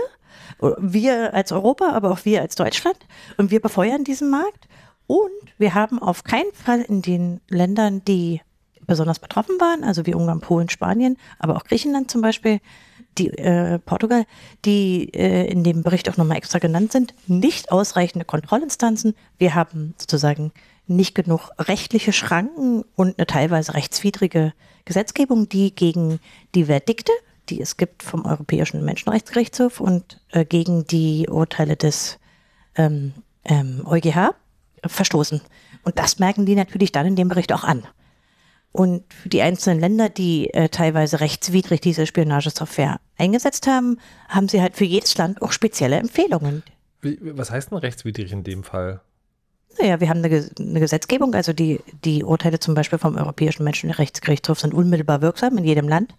[0.77, 2.97] wir als Europa, aber auch wir als Deutschland.
[3.37, 4.67] Und wir befeuern diesen Markt.
[5.07, 8.41] Und wir haben auf keinen Fall in den Ländern, die
[8.87, 12.59] besonders betroffen waren, also wie Ungarn, Polen, Spanien, aber auch Griechenland zum Beispiel,
[13.17, 14.25] die äh, Portugal,
[14.65, 19.15] die äh, in dem Bericht auch nochmal extra genannt sind, nicht ausreichende Kontrollinstanzen.
[19.37, 20.51] Wir haben sozusagen
[20.87, 24.53] nicht genug rechtliche Schranken und eine teilweise rechtswidrige
[24.85, 26.19] Gesetzgebung, die gegen
[26.55, 27.11] die Verdikte,
[27.49, 32.19] die es gibt vom Europäischen Menschenrechtsgerichtshof und äh, gegen die Urteile des
[32.75, 34.33] ähm, ähm, EuGH
[34.85, 35.41] verstoßen.
[35.83, 37.85] Und das merken die natürlich dann in dem Bericht auch an.
[38.71, 44.61] Und für die einzelnen Länder, die äh, teilweise rechtswidrig diese Spionagesoftware eingesetzt haben, haben sie
[44.61, 46.63] halt für jedes Land auch spezielle Empfehlungen.
[47.01, 49.01] Wie, was heißt denn rechtswidrig in dem Fall?
[49.79, 54.59] Naja, wir haben eine, eine, Gesetzgebung, also die, die Urteile zum Beispiel vom Europäischen Menschenrechtsgerichtshof
[54.59, 56.15] sind unmittelbar wirksam in jedem Land,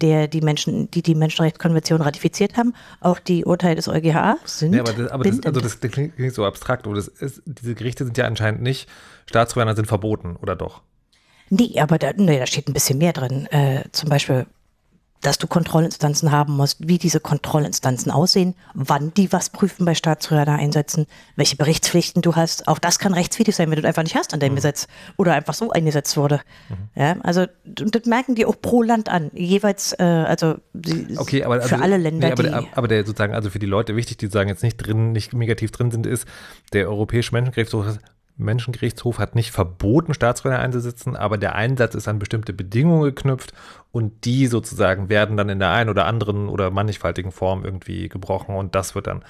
[0.00, 2.74] der die Menschen, die die Menschenrechtskonvention ratifiziert haben.
[3.00, 4.74] Auch die Urteile des EuGH sind.
[4.74, 6.86] Ja, aber das, aber das, also das, das klingt, klingt so abstrakt.
[6.86, 8.88] Oder ist, diese Gerichte sind ja anscheinend nicht,
[9.26, 10.82] Staatstrojaner sind verboten, oder doch?
[11.50, 13.46] Nee, aber da, nee, da steht ein bisschen mehr drin.
[13.46, 14.46] Äh, zum Beispiel,
[15.20, 20.54] dass du Kontrollinstanzen haben musst, wie diese Kontrollinstanzen aussehen, wann die was prüfen bei Staatstrojaner
[20.54, 21.06] einsetzen,
[21.36, 22.68] welche Berichtspflichten du hast.
[22.68, 24.56] Auch das kann rechtswidrig sein, wenn du einfach nicht hast an deinem mhm.
[24.56, 26.40] Gesetz oder einfach so eingesetzt wurde.
[26.68, 26.74] Mhm.
[26.94, 31.60] Ja, also das merken die auch pro Land an, jeweils, äh, also die, okay, aber,
[31.62, 32.28] für also, alle Länder.
[32.28, 34.76] Nee, aber, der, aber der sozusagen, also für die Leute wichtig, die sagen jetzt nicht
[34.76, 36.26] drin, nicht negativ drin sind, ist,
[36.72, 37.98] der Europäische Menschengerichtshof
[38.40, 43.52] Menschengerichtshof hat nicht verboten, Staatsräume einzusetzen, aber der Einsatz ist an bestimmte Bedingungen geknüpft
[43.92, 48.54] und die sozusagen werden dann in der einen oder anderen oder mannigfaltigen Form irgendwie gebrochen
[48.54, 49.24] und das wird dann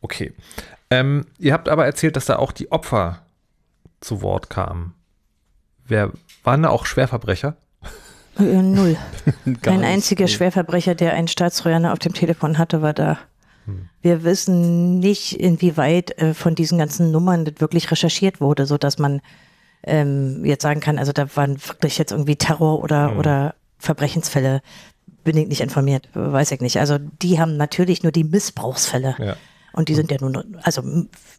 [0.00, 0.32] okay.
[0.90, 3.22] Ähm, ihr habt aber erzählt, dass da auch die Opfer
[4.00, 4.94] zu Wort kamen.
[5.86, 6.10] Wer
[6.42, 7.56] waren da auch Schwerverbrecher?
[8.38, 8.96] Äh, null.
[9.62, 13.18] Kein einziger Schwerverbrecher, der einen Staatstrojaner auf dem Telefon hatte, war da.
[14.02, 18.98] Wir wissen nicht, inwieweit äh, von diesen ganzen Nummern das wirklich recherchiert wurde, so dass
[18.98, 19.20] man
[19.82, 23.18] ähm, jetzt sagen kann, also da waren wirklich jetzt irgendwie Terror oder, mhm.
[23.18, 24.62] oder Verbrechensfälle.
[25.24, 26.78] Bin ich nicht informiert, weiß ich nicht.
[26.78, 29.16] Also die haben natürlich nur die Missbrauchsfälle.
[29.18, 29.36] Ja.
[29.72, 30.82] Und die sind ja nun, also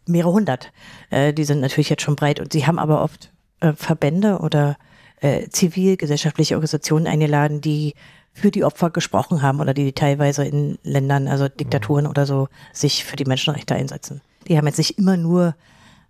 [0.06, 0.72] mehrere hundert.
[1.10, 4.76] Äh, die sind natürlich jetzt schon breit und sie haben aber oft äh, Verbände oder
[5.20, 7.94] äh, zivilgesellschaftliche Organisationen eingeladen, die
[8.36, 12.10] für die Opfer gesprochen haben oder die teilweise in Ländern, also Diktaturen mhm.
[12.10, 14.20] oder so, sich für die Menschenrechte einsetzen.
[14.46, 15.54] Die haben jetzt nicht immer nur,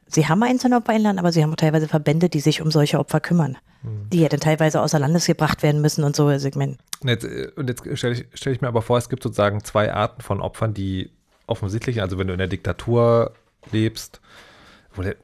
[0.08, 2.98] sie haben einzelne Opfer einladen, aber sie haben auch teilweise Verbände, die sich um solche
[2.98, 4.10] Opfer kümmern, mhm.
[4.12, 6.78] die ja dann teilweise außer Landes gebracht werden müssen und so Segment.
[7.04, 9.92] Jetzt, äh, und jetzt stelle ich, stell ich mir aber vor, es gibt sozusagen zwei
[9.94, 11.10] Arten von Opfern, die
[11.46, 13.34] offensichtlich, also wenn du in der Diktatur
[13.70, 14.20] lebst,
[14.96, 15.14] wo der,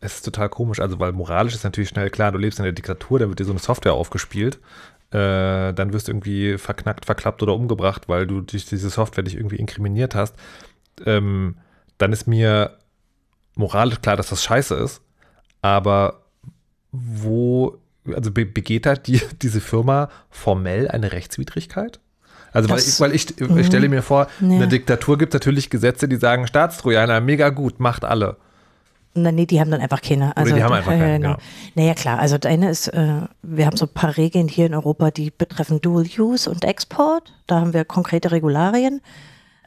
[0.00, 2.72] es ist total komisch, also weil moralisch ist natürlich schnell klar, du lebst in der
[2.72, 4.58] Diktatur, da wird dir so eine Software aufgespielt
[5.12, 9.36] äh, dann wirst du irgendwie verknackt, verklappt oder umgebracht, weil du durch diese Software dich
[9.36, 10.36] irgendwie inkriminiert hast,
[11.04, 11.56] ähm,
[11.98, 12.78] dann ist mir
[13.56, 15.02] moralisch klar, dass das scheiße ist.
[15.62, 16.22] Aber
[16.92, 22.00] wo, also begeht da die, diese Firma formell eine Rechtswidrigkeit?
[22.52, 23.94] Also das, weil ich, weil ich, ich stelle mhm.
[23.94, 24.46] mir vor, ja.
[24.46, 28.36] in der Diktatur gibt es natürlich Gesetze, die sagen, Staatstrojaner, mega gut, macht alle.
[29.12, 30.36] Na, nee, die haben dann einfach keine.
[30.36, 31.34] Also, Oder die haben einfach keine, genau.
[31.34, 31.40] genau.
[31.74, 32.18] Naja, klar.
[32.20, 35.30] Also, das eine ist, äh, wir haben so ein paar Regeln hier in Europa, die
[35.30, 37.32] betreffen Dual Use und Export.
[37.46, 39.00] Da haben wir konkrete Regularien.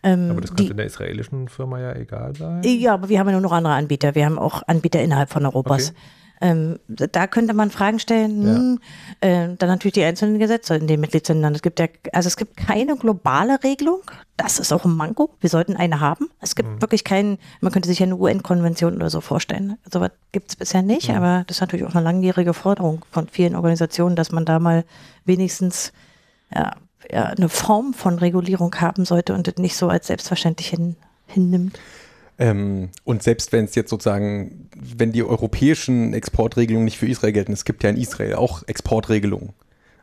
[0.02, 2.62] Ähm, aber das könnte die, in der israelischen Firma ja egal sein.
[2.64, 4.16] Ja, aber wir haben ja nur noch andere Anbieter.
[4.16, 5.90] Wir haben auch Anbieter innerhalb von Europas.
[5.90, 6.00] Okay.
[6.44, 8.82] Ähm, da könnte man Fragen stellen.
[9.24, 9.30] Ja.
[9.30, 11.56] Äh, dann natürlich die einzelnen Gesetze in den Mitgliedsländern.
[11.56, 14.02] Es gibt ja, also es gibt keine globale Regelung.
[14.36, 15.30] Das ist auch ein Manko.
[15.40, 16.30] Wir sollten eine haben.
[16.42, 16.82] Es gibt mhm.
[16.82, 19.78] wirklich keinen, man könnte sich eine UN-Konvention oder so vorstellen.
[19.90, 21.16] Sowas gibt es bisher nicht, mhm.
[21.16, 24.84] aber das ist natürlich auch eine langjährige Forderung von vielen Organisationen, dass man da mal
[25.24, 25.94] wenigstens
[26.54, 26.76] ja,
[27.10, 31.80] ja, eine Form von Regulierung haben sollte und das nicht so als selbstverständlich hin, hinnimmt.
[32.40, 37.54] Ähm, und selbst wenn es jetzt sozusagen, wenn die europäischen Exportregelungen nicht für Israel gelten,
[37.54, 39.54] es gibt ja in Israel auch Exportregelungen.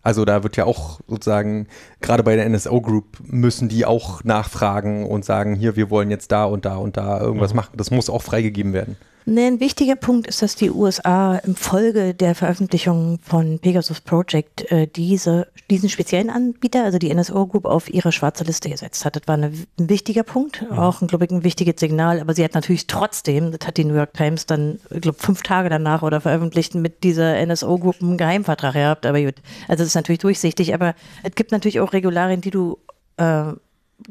[0.03, 1.67] Also da wird ja auch sozusagen,
[2.01, 6.33] gerade bei der NSO Group müssen die auch nachfragen und sagen, hier, wir wollen jetzt
[6.33, 7.57] da und da und da irgendwas mhm.
[7.57, 7.77] machen.
[7.77, 8.97] Das muss auch freigegeben werden.
[9.27, 14.71] Nee, ein wichtiger Punkt ist, dass die USA im Folge der Veröffentlichung von Pegasus Project
[14.73, 19.17] äh, diese, diesen speziellen Anbieter, also die NSO Group, auf ihre schwarze Liste gesetzt hat.
[19.17, 20.79] Das war eine, ein wichtiger Punkt, mhm.
[20.79, 22.21] auch ein, glaube ich, ein wichtiges Signal.
[22.21, 25.43] Aber sie hat natürlich trotzdem, das hat die New York Times dann, ich glaube, fünf
[25.43, 29.07] Tage danach oder veröffentlicht, mit dieser NSO Group einen Geheimvertrag gehabt.
[29.07, 29.37] Aber gut,
[29.69, 30.73] also das ist natürlich durchsichtig.
[30.75, 32.79] Aber es gibt natürlich auch Regularien, die du
[33.19, 33.53] äh,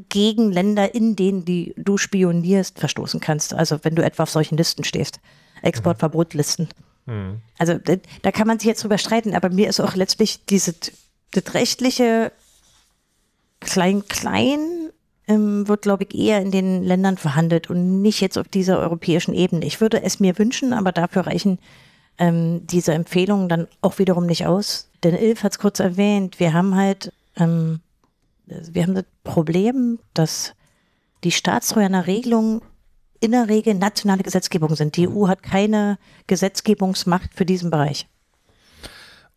[0.09, 3.53] gegen Länder, in denen die, du spionierst, verstoßen kannst.
[3.53, 5.19] Also wenn du etwa auf solchen Listen stehst.
[5.61, 6.69] Exportverbotlisten.
[7.05, 7.41] Mhm.
[7.57, 7.77] Also
[8.21, 10.91] da kann man sich jetzt drüber streiten, aber mir ist auch letztlich dieses
[11.31, 12.31] das rechtliche
[13.59, 14.89] Klein-Klein
[15.27, 19.33] ähm, wird, glaube ich, eher in den Ländern verhandelt und nicht jetzt auf dieser europäischen
[19.33, 19.65] Ebene.
[19.65, 21.59] Ich würde es mir wünschen, aber dafür reichen
[22.17, 24.89] ähm, diese Empfehlungen dann auch wiederum nicht aus.
[25.03, 27.79] Denn Ilf hat es kurz erwähnt, wir haben halt ähm,
[28.49, 30.53] wir haben das Problem, dass
[31.23, 32.61] die staatstreuerner Regelungen
[33.19, 34.95] in der Regel nationale Gesetzgebung sind.
[34.95, 35.97] Die EU hat keine
[36.27, 38.07] Gesetzgebungsmacht für diesen Bereich.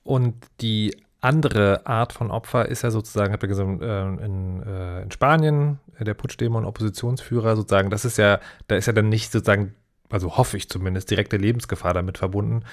[0.04, 5.02] Und die andere Art von Opfer ist ja sozusagen, habt ihr gesagt, äh, in, äh,
[5.02, 9.08] in Spanien, äh, der Putschdemo und Oppositionsführer sozusagen, das ist ja, da ist ja dann
[9.08, 9.74] nicht sozusagen,
[10.10, 12.64] also hoffe ich zumindest, direkte Lebensgefahr damit verbunden.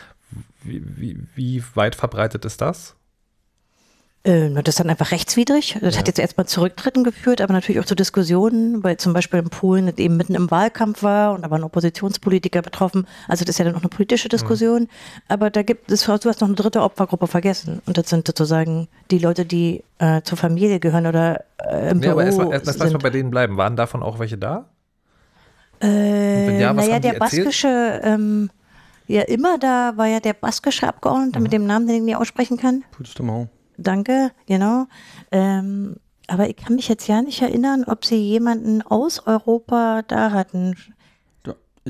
[0.63, 2.95] Wie, wie, wie weit verbreitet ist das?
[4.23, 5.77] Äh, das ist dann einfach rechtswidrig.
[5.81, 5.99] Das ja.
[5.99, 9.49] hat jetzt erstmal zu Rücktritten geführt, aber natürlich auch zu Diskussionen, weil zum Beispiel in
[9.49, 13.07] Polen das eben mitten im Wahlkampf war und da waren Oppositionspolitiker betroffen.
[13.29, 14.31] Also das ist ja dann auch eine politische mhm.
[14.31, 14.81] Diskussion.
[14.83, 14.87] Mhm.
[15.29, 17.81] Aber da gibt es, du hast noch eine dritte Opfergruppe vergessen.
[17.85, 22.07] Und das sind sozusagen die Leute, die äh, zur Familie gehören oder äh, im nee,
[22.07, 23.55] Büro aber erstmal erst, erst bei denen bleiben.
[23.55, 24.65] Waren davon auch welche da?
[25.81, 28.49] Äh, ja, naja, der baskische, ähm,
[29.07, 31.43] ja immer da war ja der baskische Abgeordnete mhm.
[31.43, 32.83] mit dem Namen, den ich nicht aussprechen kann.
[32.91, 33.49] Puigdemont
[33.81, 34.85] danke, genau.
[35.31, 35.95] Ähm,
[36.27, 40.75] aber ich kann mich jetzt ja nicht erinnern, ob sie jemanden aus Europa da hatten.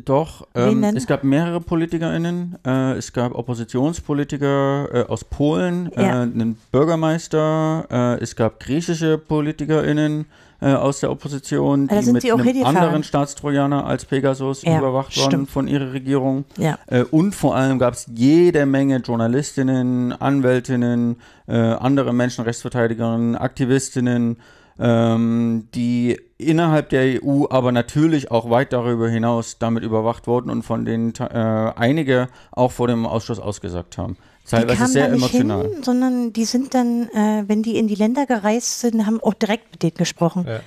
[0.05, 2.57] Doch, ähm, es gab mehrere PolitikerInnen.
[2.65, 6.21] Äh, es gab Oppositionspolitiker äh, aus Polen, äh, ja.
[6.21, 7.85] einen Bürgermeister.
[7.89, 10.25] Äh, es gab griechische PolitikerInnen
[10.61, 15.67] äh, aus der Opposition, die mit einem anderen Staatstrojaner als Pegasus ja, überwacht waren von
[15.67, 16.45] ihrer Regierung.
[16.57, 16.77] Ja.
[16.87, 24.37] Äh, und vor allem gab es jede Menge Journalistinnen, Anwältinnen, äh, andere Menschenrechtsverteidigerinnen, Aktivistinnen,
[24.79, 30.63] ähm, die innerhalb der EU, aber natürlich auch weit darüber hinaus damit überwacht wurden und
[30.63, 34.17] von denen äh, einige auch vor dem Ausschuss ausgesagt haben.
[34.49, 35.69] Teilweise sehr emotional.
[35.69, 39.33] Hin, sondern die sind dann, äh, wenn die in die Länder gereist sind, haben auch
[39.33, 40.45] direkt mit denen gesprochen.
[40.47, 40.59] Ja.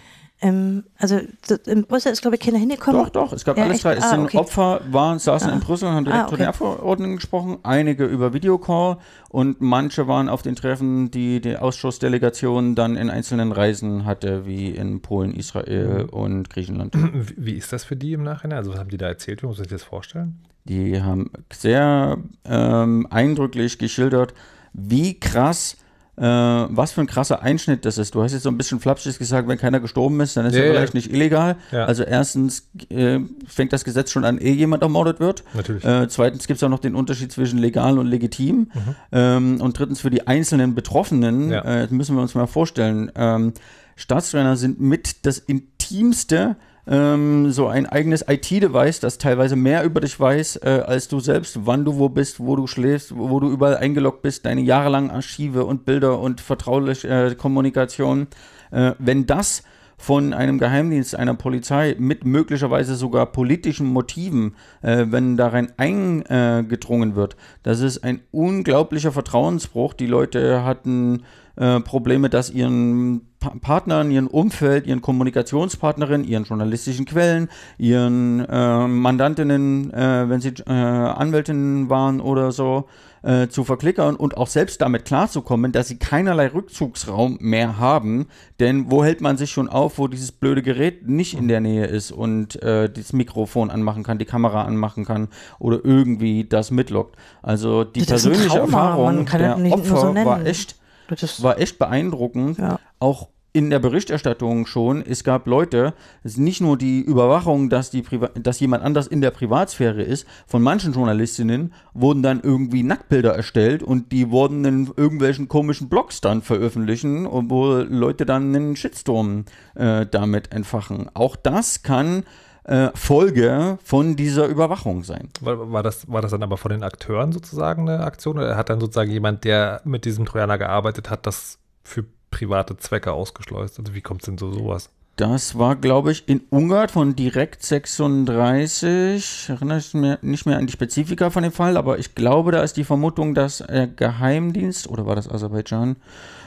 [0.42, 1.20] Ähm, also
[1.66, 3.00] in Brüssel ist, glaube ich, keiner hingekommen.
[3.04, 3.84] Doch, doch, es gab ja, alles echt?
[3.84, 3.94] drei.
[3.94, 4.38] Es ah, sind okay.
[4.38, 5.54] Opfer, waren, saßen ah.
[5.54, 6.30] in Brüssel und haben direkt ah, okay.
[6.30, 11.56] zu den Abgeordneten gesprochen, einige über Videocall und manche waren auf den Treffen, die die
[11.56, 16.08] Ausschussdelegation dann in einzelnen Reisen hatte, wie in Polen, Israel mhm.
[16.08, 16.94] und Griechenland.
[17.36, 18.58] Wie ist das für die im Nachhinein?
[18.58, 19.42] Also was haben die da erzählt?
[19.42, 20.40] Wie muss ich das vorstellen?
[20.64, 24.34] Die haben sehr ähm, eindrücklich geschildert,
[24.72, 25.76] wie krass
[26.16, 28.14] äh, was für ein krasser Einschnitt das ist.
[28.14, 30.62] Du hast jetzt so ein bisschen flapschig gesagt, wenn keiner gestorben ist, dann ist ja,
[30.62, 30.98] er vielleicht ja.
[30.98, 31.56] nicht illegal.
[31.70, 31.86] Ja.
[31.86, 35.42] Also erstens äh, fängt das Gesetz schon an, ehe jemand ermordet wird.
[35.54, 35.84] Natürlich.
[35.84, 38.56] Äh, zweitens gibt es auch noch den Unterschied zwischen legal und legitim.
[38.56, 38.94] Mhm.
[39.10, 43.54] Ähm, und drittens für die einzelnen Betroffenen, äh, müssen wir uns mal vorstellen, ähm,
[43.96, 46.56] Staatstrainer sind mit das intimste
[46.86, 51.66] ähm, so ein eigenes IT-Device, das teilweise mehr über dich weiß, äh, als du selbst,
[51.66, 55.10] wann du wo bist, wo du schläfst, wo, wo du überall eingeloggt bist, deine jahrelangen
[55.10, 58.26] Archive und Bilder und vertrauliche äh, Kommunikation.
[58.70, 59.62] Äh, wenn das
[60.02, 67.36] von einem Geheimdienst, einer Polizei mit möglicherweise sogar politischen Motiven, äh, wenn darin eingedrungen wird.
[67.62, 69.94] Das ist ein unglaublicher Vertrauensbruch.
[69.94, 71.22] Die Leute hatten
[71.54, 78.86] äh, Probleme, dass ihren pa Partnern, ihren Umfeld, ihren Kommunikationspartnerinnen, ihren journalistischen Quellen, ihren äh,
[78.86, 82.86] Mandantinnen, äh, wenn sie äh, Anwältinnen waren oder so,
[83.22, 88.26] äh, zu verklickern und auch selbst damit klarzukommen, dass sie keinerlei Rückzugsraum mehr haben.
[88.60, 91.86] Denn wo hält man sich schon auf, wo dieses blöde Gerät nicht in der Nähe
[91.86, 95.28] ist und äh, das Mikrofon anmachen kann, die Kamera anmachen kann
[95.58, 97.16] oder irgendwie das mitlockt.
[97.42, 100.76] Also die persönliche Erfahrung der Opfer so war echt
[101.08, 102.58] das war echt beeindruckend.
[102.58, 102.78] Ja.
[102.98, 105.92] Auch in der Berichterstattung schon, es gab Leute,
[106.24, 108.02] es nicht nur die Überwachung, dass, die
[108.34, 113.82] dass jemand anders in der Privatsphäre ist, von manchen Journalistinnen wurden dann irgendwie Nacktbilder erstellt
[113.82, 119.44] und die wurden in irgendwelchen komischen Blogs dann veröffentlichen, wo Leute dann einen Shitstorm
[119.74, 121.10] äh, damit entfachen.
[121.12, 122.24] Auch das kann
[122.64, 125.28] äh, Folge von dieser Überwachung sein.
[125.40, 128.70] War, war, das, war das dann aber von den Akteuren sozusagen eine Aktion oder hat
[128.70, 133.78] dann sozusagen jemand, der mit diesem Trojaner gearbeitet hat, das für private Zwecke ausgeschleust?
[133.78, 134.90] Also wie kommt es denn zu sowas?
[135.16, 139.48] Das war, glaube ich, in Ungarn von Direkt 36.
[139.50, 142.62] Erinnere ich mich nicht mehr an die Spezifika von dem Fall, aber ich glaube, da
[142.62, 145.96] ist die Vermutung, dass der Geheimdienst, oder war das Aserbaidschan,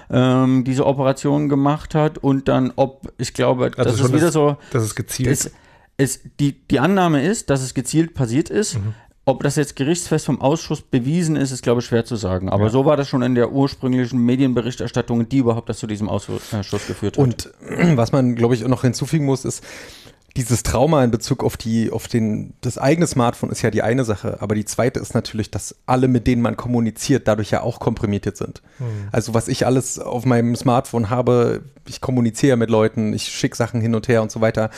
[0.09, 4.33] ähm, diese Operation gemacht hat und dann, ob, ich glaube, Also das ist wieder das-
[4.33, 4.57] so.
[4.71, 5.29] Das ist gezielt.
[5.29, 5.51] Es,
[5.97, 8.75] es, die, die Annahme ist, dass es gezielt passiert ist.
[8.75, 8.93] Mhm.
[9.27, 12.49] Ob das jetzt gerichtsfest vom Ausschuss bewiesen ist, ist, glaube ich, schwer zu sagen.
[12.49, 12.69] Aber Ja.
[12.69, 16.41] so war das schon in der ursprünglichen Medienberichterstattung, die überhaupt das zu diesem Ausschuss
[16.87, 17.23] geführt hat.
[17.23, 17.49] Und
[17.95, 19.63] was man, glaube ich, noch hinzufügen muss, ist,
[20.37, 24.03] dieses Trauma in Bezug auf die, auf den, das eigene Smartphone ist ja die eine
[24.03, 27.79] Sache, aber die zweite ist natürlich, dass alle, mit denen man kommuniziert, dadurch ja auch
[27.79, 28.61] komprimiert sind.
[29.13, 33.79] Also was ich alles auf meinem Smartphone habe, ich kommuniziere mit Leuten, ich schicke Sachen
[33.79, 34.71] hin und her und so weiter.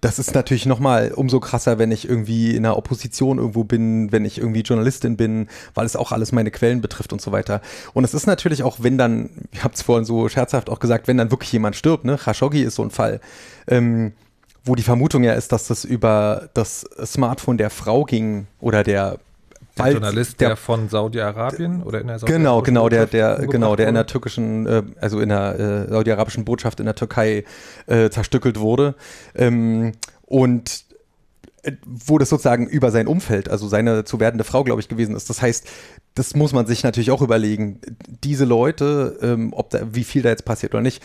[0.00, 4.24] Das ist natürlich nochmal umso krasser, wenn ich irgendwie in der Opposition irgendwo bin, wenn
[4.24, 7.60] ich irgendwie Journalistin bin, weil es auch alles meine Quellen betrifft und so weiter.
[7.92, 11.06] Und es ist natürlich auch, wenn dann, ich habe es vorhin so scherzhaft auch gesagt,
[11.06, 12.16] wenn dann wirklich jemand stirbt, ne?
[12.16, 13.20] Khashoggi ist so ein Fall,
[13.66, 14.12] ähm,
[14.64, 19.18] wo die Vermutung ja ist, dass das über das Smartphone der Frau ging oder der
[19.84, 23.94] der Journalist, der, von Saudi-Arabien oder in der Genau, genau, der, der, genau, der in
[23.94, 27.44] der türkischen, äh, also in der äh, saudi-arabischen Botschaft in der Türkei
[27.86, 28.94] äh, zerstückelt wurde.
[29.34, 30.84] Ähm, und
[31.62, 35.14] äh, wo das sozusagen über sein Umfeld, also seine zu werdende Frau, glaube ich, gewesen
[35.14, 35.28] ist.
[35.28, 35.66] Das heißt,
[36.14, 37.80] das muss man sich natürlich auch überlegen.
[38.24, 41.02] Diese Leute, ähm, ob da, wie viel da jetzt passiert oder nicht,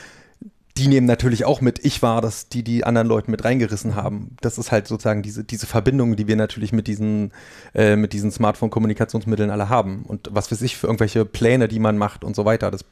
[0.78, 4.36] die nehmen natürlich auch mit, ich war das, die die anderen Leute mit reingerissen haben.
[4.42, 7.32] Das ist halt sozusagen diese, diese Verbindung, die wir natürlich mit diesen,
[7.74, 10.04] äh, mit diesen Smartphone-Kommunikationsmitteln alle haben.
[10.06, 12.72] Und was für sich für irgendwelche Pläne, die man macht und so weiter.
[12.72, 12.84] Das,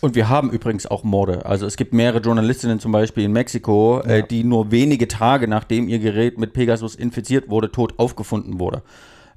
[0.00, 1.44] Und wir haben übrigens auch Morde.
[1.44, 4.26] Also es gibt mehrere Journalistinnen zum Beispiel in Mexiko, äh, Ja.
[4.26, 8.82] die nur wenige Tage nachdem ihr Gerät mit Pegasus infiziert wurde, tot aufgefunden wurde.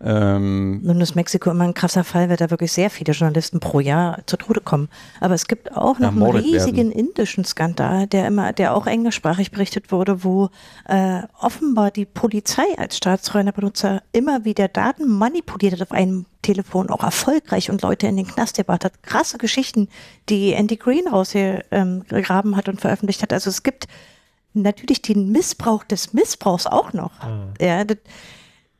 [0.03, 3.79] Ähm, Nun ist Mexiko immer ein krasser Fall, weil da wirklich sehr viele Journalisten pro
[3.79, 4.89] Jahr zu Tode kommen.
[5.19, 6.91] Aber es gibt auch noch einen riesigen werden.
[6.91, 10.49] indischen Skandal, der immer, der auch englischsprachig berichtet wurde, wo
[10.87, 17.03] äh, offenbar die Polizei als Staatstrojanerbenutzer immer wieder Daten manipuliert hat auf einem Telefon, auch
[17.03, 19.03] erfolgreich und Leute in den Knast gebracht hat.
[19.03, 19.87] Krasse Geschichten,
[20.29, 23.33] die Andy Green rausgegraben hat und veröffentlicht hat.
[23.33, 23.87] Also es gibt
[24.53, 27.11] natürlich den Missbrauch des Missbrauchs auch noch.
[27.59, 27.97] Ja, das,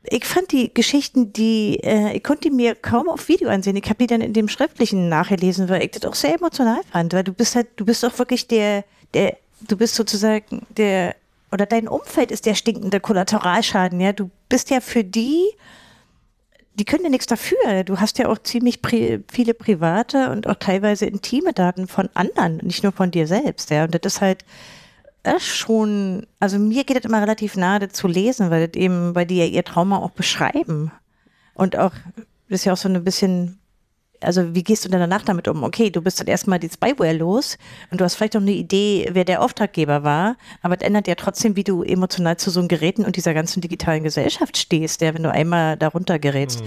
[0.04, 3.76] ich fand die Geschichten, die, äh, ich konnte die mir kaum auf Video ansehen.
[3.76, 7.12] Ich habe die dann in dem Schriftlichen nachgelesen, weil ich das auch sehr emotional fand,
[7.12, 8.84] weil du bist halt, du bist doch wirklich der,
[9.14, 9.36] der,
[9.68, 11.14] du bist sozusagen der,
[11.52, 14.12] oder dein Umfeld ist der stinkende Kollateralschaden, ja.
[14.12, 15.50] Du bist ja für die,
[16.74, 17.84] die können ja nichts dafür.
[17.84, 22.56] Du hast ja auch ziemlich pri viele private und auch teilweise intime Daten von anderen,
[22.58, 23.84] nicht nur von dir selbst, ja.
[23.84, 24.44] Und das ist halt,
[25.24, 29.14] ist schon, also mir geht das immer relativ nahe, das zu lesen, weil das eben,
[29.14, 30.90] weil die ja ihr Trauma auch beschreiben.
[31.54, 31.92] Und auch,
[32.48, 33.58] das ist ja auch so ein bisschen,
[34.20, 35.62] also wie gehst du denn danach damit um?
[35.62, 37.56] Okay, du bist dann erstmal die Spyware los
[37.90, 41.14] und du hast vielleicht noch eine Idee, wer der Auftraggeber war, aber es ändert ja
[41.14, 45.14] trotzdem, wie du emotional zu so einem Geräten und dieser ganzen digitalen Gesellschaft stehst, ja,
[45.14, 46.62] wenn du einmal darunter gerätst.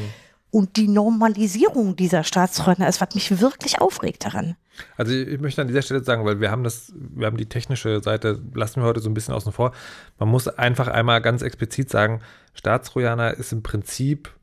[0.52, 4.56] Und die Normalisierung dieser Staatsräume ist, was mich wirklich aufregt daran.
[4.98, 8.02] Also ich möchte an dieser Stelle sagen, weil wir haben das, wir haben die technische
[8.02, 9.72] Seite, lassen wir heute so ein bisschen außen vor.
[10.20, 12.22] Man muss einfach einmal ganz explizit sagen,
[12.54, 14.34] Staatstrojaner ist im Prinzip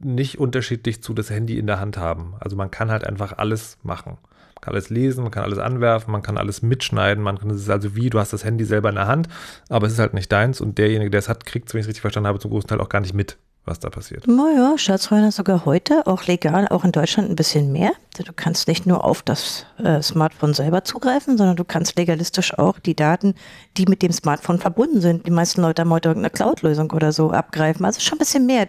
[0.00, 2.34] nicht unterschiedlich zu das Handy in der Hand haben.
[2.40, 4.18] Also man kann halt einfach alles machen.
[4.58, 7.68] Man kann alles lesen, man kann alles anwerfen, man kann alles mitschneiden, man kann, es
[7.70, 9.28] also wie, du hast das Handy selber in der Hand,
[9.68, 11.88] aber es ist halt nicht deins und derjenige, der es hat, kriegt, wenn ich es
[11.88, 13.38] richtig verstanden habe, zum großen Teil auch gar nicht mit,
[13.68, 14.26] was da passiert.
[14.26, 17.92] Naja, Staatsräuber sogar heute, auch legal, auch in Deutschland ein bisschen mehr.
[18.16, 22.78] Du kannst nicht nur auf das äh, Smartphone selber zugreifen, sondern du kannst legalistisch auch
[22.78, 23.34] die Daten,
[23.76, 27.30] die mit dem Smartphone verbunden sind, die meisten Leute haben heute irgendeine Cloud-Lösung oder so
[27.30, 27.84] abgreifen.
[27.84, 28.66] Also schon ein bisschen mehr.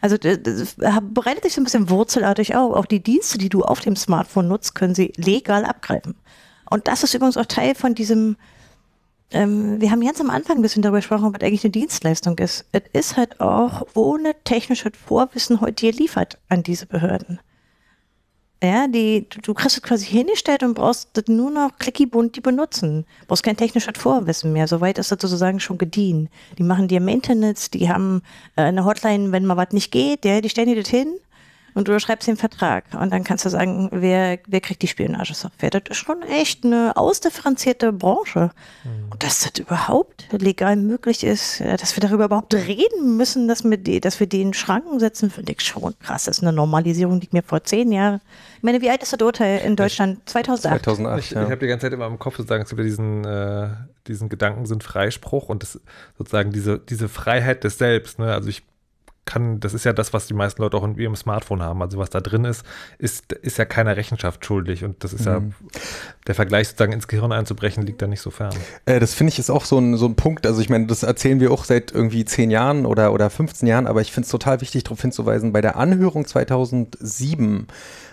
[0.00, 0.76] Also das
[1.14, 2.74] bereitet sich so ein bisschen wurzelartig auf.
[2.74, 6.16] Auch die Dienste, die du auf dem Smartphone nutzt, können sie legal abgreifen.
[6.68, 8.36] Und das ist übrigens auch Teil von diesem
[9.32, 12.64] ähm, wir haben ganz am Anfang ein bisschen darüber gesprochen, was eigentlich eine Dienstleistung ist.
[12.72, 17.40] Es ist halt auch ohne technisches Vorwissen heute geliefert an diese Behörden.
[18.62, 22.40] Ja, die, du- du kriegst es quasi hingestellt und brauchst das nur noch klickibund die
[22.40, 23.04] benutzen.
[23.22, 24.68] Du brauchst kein technisches Vorwissen mehr.
[24.68, 26.28] Soweit ist das sozusagen schon gediehen.
[26.58, 28.22] Die machen dir Maintenance, die haben
[28.54, 31.14] äh, eine Hotline, wenn mal was nicht geht, ja, die stellen dir das hin
[31.74, 35.70] und du schreibst den Vertrag und dann kannst du sagen, wer, wer kriegt die Spionagesoftware.
[35.70, 38.50] Das ist schon echt eine ausdifferenzierte Branche.
[38.84, 39.12] Mhm.
[39.12, 43.64] Und dass das überhaupt legal möglich ist, äh, dass wir darüber überhaupt reden müssen, dass
[43.64, 46.24] wir, die, dass wir den Schranken setzen, finde ich schon krass.
[46.24, 48.20] Das ist eine Normalisierung, die ich mir vor zehn Jahren.
[48.56, 50.20] Ich meine, wie alt ist das Urteil in Deutschland?
[50.28, 50.84] 2008.
[50.84, 51.44] 2008, Ich, ja.
[51.44, 53.68] ich habe die ganze Zeit immer im Kopf sozusagen, es gibt ja diesen, äh,
[54.06, 55.80] diesen Gedanken sind Freispruch und das
[56.18, 58.18] sozusagen diese, diese Freiheit des Selbst.
[58.18, 58.32] Ne?
[58.32, 58.62] Also ich
[59.24, 61.80] kann, das ist ja das, was die meisten Leute auch in ihrem Smartphone haben.
[61.80, 62.64] Also was da drin ist,
[62.98, 64.82] ist, ist ja keiner Rechenschaft schuldig.
[64.84, 65.40] Und das ist ja,
[66.26, 68.52] der Vergleich sozusagen ins Gehirn einzubrechen, liegt da nicht so fern.
[68.84, 70.46] Äh, das finde ich ist auch so ein, so ein Punkt.
[70.46, 73.86] Also ich meine, das erzählen wir auch seit irgendwie zehn Jahren oder, oder 15 Jahren,
[73.86, 77.68] aber ich finde es total wichtig, darauf hinzuweisen, bei der Anhörung 2007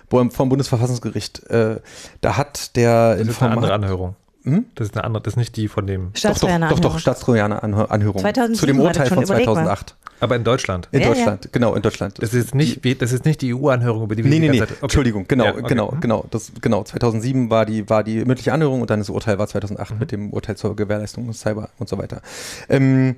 [0.10, 1.80] beim- vom Bundesverfassungsgericht, äh,
[2.22, 4.16] da hat der Das ist eine andere Anhörung.
[4.44, 4.66] Hm?
[4.76, 6.84] Das ist eine andere, das ist nicht die von dem, Doch, doch, Staatstrojaner doch, doch,
[6.86, 7.00] Anhörung.
[7.00, 8.22] Staatstrojaner Anhör- Anhörung.
[8.22, 9.54] 2007 Zu dem Urteil von überleg mal.
[9.56, 9.96] 2008.
[10.22, 10.88] aber in Deutschland.
[10.92, 11.14] In Ja, ja.
[11.14, 12.22] Deutschland, genau, in Deutschland.
[12.22, 14.58] Das ist nicht, wie- das ist nicht die EU-Anhörung, über die wir Nee, die nee,
[14.58, 14.74] nee, okay.
[14.82, 15.64] Entschuldigung, genau, Ja, okay.
[15.68, 16.00] genau, Mhm.
[16.02, 19.48] genau, das, genau, 2007 war die, war die mündliche Anhörung und dann das Urteil war
[19.48, 20.00] 2008 Mhm.
[20.00, 22.22] mit dem Urteil zur Gewährleistung von Cyber und so weiter.
[22.70, 23.18] Ähm,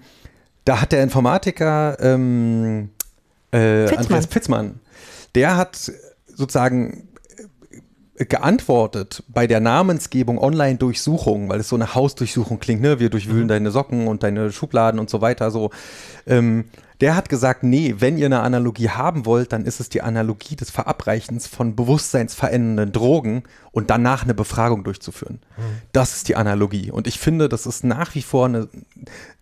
[0.66, 2.90] da hat der Informatiker ähm,
[3.52, 3.98] äh, Fitzmann.
[4.06, 4.80] Andreas Pitzmann,
[5.36, 5.92] der hat
[6.28, 7.08] sozusagen
[8.26, 13.00] geantwortet bei der Namensgebung Online-Durchsuchung, weil es so eine Hausdurchsuchung klingt, ne?
[13.00, 15.72] Wir durchwühlen deine Socken und deine Schubladen und so weiter, so.
[16.28, 16.66] Ähm,
[17.02, 20.56] der hat gesagt, nee, wenn ihr eine Analogie haben wollt, dann ist es die Analogie
[20.56, 25.40] des Verabreichens von bewusstseinsverändernden Drogen und danach eine Befragung durchzuführen.
[25.94, 26.92] Das ist die Analogie.
[26.92, 28.70] Und ich finde, das ist nach wie vor eine,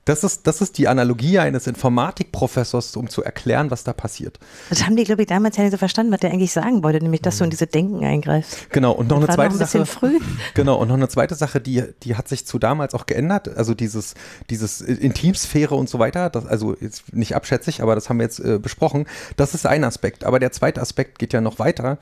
[0.09, 4.39] das ist, das ist die Analogie eines Informatikprofessors, um zu erklären, was da passiert.
[4.69, 6.99] Das haben die, glaube ich, damals ja nicht so verstanden, was der eigentlich sagen wollte,
[6.99, 8.71] nämlich, dass du in diese Denken eingreifst.
[8.71, 9.85] Genau, und noch eine war zweite noch ein Sache.
[9.85, 10.19] früh.
[10.55, 13.55] Genau, und noch eine zweite Sache, die, die hat sich zu damals auch geändert.
[13.55, 14.15] Also dieses,
[14.49, 18.39] dieses Intimsphäre und so weiter, das, also jetzt nicht abschätzig, aber das haben wir jetzt
[18.39, 19.05] äh, besprochen.
[19.35, 20.23] Das ist ein Aspekt.
[20.23, 21.97] Aber der zweite Aspekt geht ja noch weiter.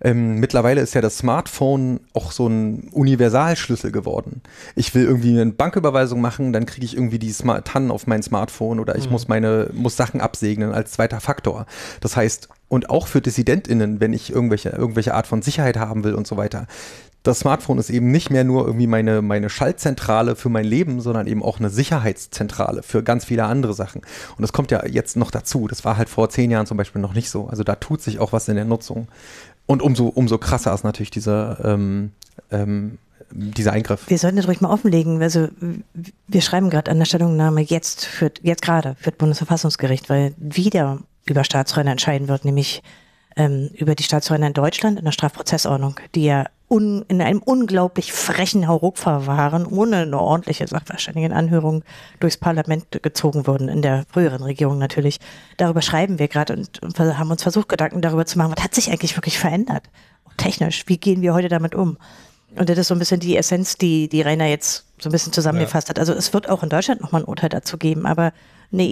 [0.00, 4.42] Ähm, mittlerweile ist ja das Smartphone auch so ein Universalschlüssel geworden.
[4.74, 8.22] Ich will irgendwie eine Banküberweisung machen, dann kriege ich irgendwie die Smart TAN auf mein
[8.22, 11.66] Smartphone oder ich muss meine, muss Sachen absegnen als zweiter Faktor.
[12.00, 16.14] Das heißt, und auch für DissidentInnen, wenn ich irgendwelche, irgendwelche Art von Sicherheit haben will
[16.14, 16.66] und so weiter.
[17.22, 21.26] Das Smartphone ist eben nicht mehr nur irgendwie meine, meine Schaltzentrale für mein Leben, sondern
[21.26, 24.02] eben auch eine Sicherheitszentrale für ganz viele andere Sachen.
[24.36, 25.66] Und das kommt ja jetzt noch dazu.
[25.66, 27.48] Das war halt vor zehn Jahren zum Beispiel noch nicht so.
[27.48, 29.08] Also da tut sich auch was in der Nutzung.
[29.66, 32.12] Und umso, umso krasser ist natürlich dieser, ähm,
[32.50, 32.98] ähm,
[33.30, 34.08] dieser Eingriff.
[34.08, 35.20] Wir sollten das ruhig mal offenlegen.
[35.20, 35.48] Also
[36.26, 38.08] wir schreiben gerade an der Stellungnahme jetzt
[38.42, 42.82] jetzt gerade für das Bundesverfassungsgericht, weil wieder über Staatsräume entscheiden wird, nämlich
[43.38, 48.12] ähm, über die Staatsräume in Deutschland in der Strafprozessordnung, die ja un, in einem unglaublich
[48.12, 51.84] frechen Hauruck-Verfahren ohne eine ordentliche Sachverständigenanhörung
[52.20, 55.20] durchs Parlament gezogen wurden, in der früheren Regierung natürlich.
[55.56, 58.74] Darüber schreiben wir gerade und, und haben uns versucht, Gedanken darüber zu machen, was hat
[58.74, 59.84] sich eigentlich wirklich verändert?
[60.36, 61.96] Technisch, wie gehen wir heute damit um?
[62.56, 65.32] Und das ist so ein bisschen die Essenz, die, die Rainer jetzt so ein bisschen
[65.32, 65.98] zusammengefasst hat.
[65.98, 68.32] Also es wird auch in Deutschland nochmal ein Urteil dazu geben, aber
[68.72, 68.84] eine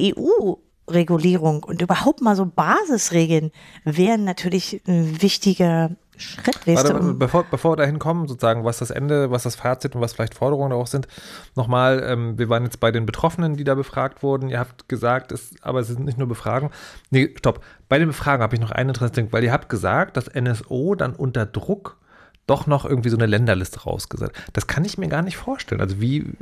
[0.88, 3.50] EU-Regulierung und überhaupt mal so Basisregeln
[3.84, 8.90] wären natürlich ein wichtiger Schritt, Warte, um- bevor, bevor wir dahin kommen, sozusagen, was das
[8.90, 11.08] Ende, was das Fazit und was vielleicht Forderungen auch sind,
[11.56, 14.48] nochmal, ähm, wir waren jetzt bei den Betroffenen, die da befragt wurden.
[14.48, 16.70] Ihr habt gesagt, es, aber es sind nicht nur Befragen.
[17.10, 17.62] Nee, stopp.
[17.90, 20.94] Bei den Befragen habe ich noch einen interessanten Ding, weil ihr habt gesagt, dass NSO
[20.94, 21.98] dann unter Druck
[22.46, 24.32] doch noch irgendwie so eine Länderliste rausgesetzt.
[24.54, 25.82] Das kann ich mir gar nicht vorstellen.
[25.82, 26.32] Also wie.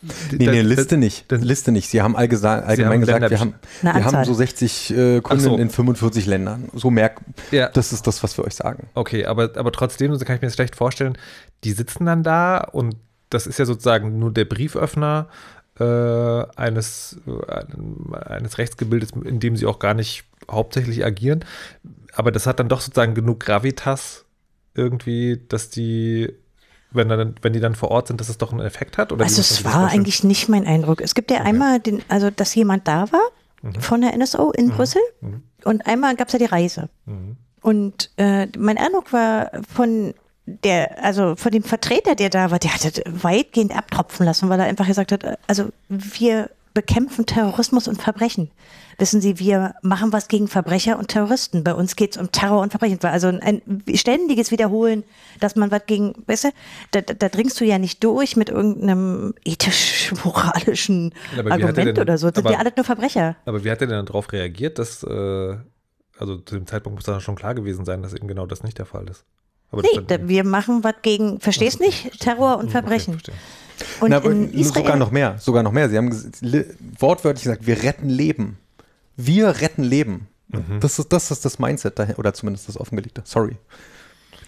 [0.00, 1.24] Nee, nee, Liste nicht.
[1.30, 1.88] das- Liste nicht.
[1.88, 5.56] Sie haben allgemein haben gesagt, Länder- wir haben, wir haben so 60 äh, Kunden so.
[5.56, 6.68] in 45 Ländern.
[6.74, 7.20] So merk,
[7.50, 7.68] Ja.
[7.70, 8.88] das ist das, was wir euch sagen.
[8.94, 11.18] Okay, aber, aber trotzdem, so kann ich mir das schlecht vorstellen,
[11.64, 12.96] die sitzen dann da und
[13.30, 15.28] das ist ja sozusagen nur der Brieföffner
[15.80, 15.84] äh,
[16.56, 21.44] eines, äh, eines Rechtsgebildes, in dem sie auch gar nicht hauptsächlich agieren.
[22.14, 24.24] Aber das hat dann doch sozusagen genug Gravitas
[24.74, 26.32] irgendwie, dass die,
[26.90, 29.12] wenn, dann, wenn die dann vor Ort sind, dass es doch einen Effekt hat?
[29.12, 31.00] Oder Also es war eigentlich nicht mein Eindruck.
[31.00, 33.20] Es gibt ja einmal den, also dass jemand da war
[33.60, 33.80] Mhm.
[33.80, 35.02] von der NSO in Brüssel
[35.64, 36.88] und einmal gab es ja die Reise.
[37.06, 37.36] Mhm.
[37.60, 40.14] Und äh, mein Eindruck war von
[40.46, 44.60] der, also von dem Vertreter, der da war, der hat das weitgehend abtropfen lassen, weil
[44.60, 48.50] er einfach gesagt hat, also wir bekämpfen Terrorismus und Verbrechen.
[49.00, 51.62] Wissen Sie, wir machen was gegen Verbrecher und Terroristen.
[51.62, 52.98] Bei uns geht es um Terror und Verbrechen.
[53.02, 53.62] Also ein
[53.94, 55.04] ständiges Wiederholen,
[55.38, 56.48] dass man was gegen, weißt du,
[56.90, 62.18] da, da, da dringst du ja nicht durch mit irgendeinem ethisch-moralischen er Argument denn- oder
[62.18, 62.26] so.
[62.26, 63.36] Das sind aber- ja alle nur Verbrecher.
[63.44, 65.56] Aber wie hat er denn darauf reagiert, dass, äh,
[66.18, 68.78] also zu dem Zeitpunkt muss dann schon klar gewesen sein, dass eben genau das nicht
[68.78, 69.24] der Fall ist.
[69.70, 72.18] Aber Nee, da, wir machen was gegen, verstehst nicht?
[72.20, 73.14] Terror und Verbrechen.
[73.22, 73.32] Okay.
[74.00, 75.88] Und Na, aber in Israel, sogar noch mehr, sogar noch mehr.
[75.88, 76.10] Sie haben
[76.98, 78.58] wortwörtlich gesagt, wir retten Leben.
[79.18, 80.28] Wir retten Leben.
[80.80, 83.20] Das, ist, das ist das Mindset dahin, oder zumindest das offengelegte.
[83.24, 83.56] Sorry.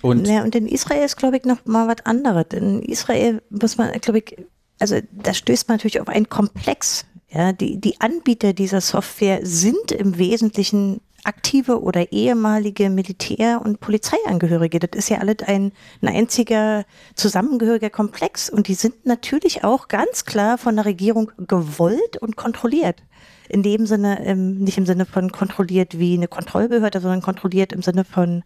[0.00, 2.46] Und ja, und in Israel ist, glaube ich, noch mal was anderes.
[2.54, 4.36] In Israel muss man, glaube ich,
[4.78, 7.04] also da stößt man natürlich auf einen Komplex.
[7.28, 14.78] Ja, die, die Anbieter dieser Software sind im Wesentlichen aktive oder ehemalige Militär- und Polizeiangehörige.
[14.78, 20.24] Das ist ja alles ein, ein einziger zusammengehöriger Komplex und die sind natürlich auch ganz
[20.24, 23.02] klar von der Regierung gewollt und kontrolliert.
[23.48, 27.82] In dem Sinne, ähm, nicht im Sinne von kontrolliert wie eine Kontrollbehörde, sondern kontrolliert im
[27.82, 28.44] Sinne von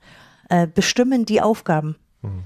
[0.49, 1.97] äh, bestimmen die Aufgaben.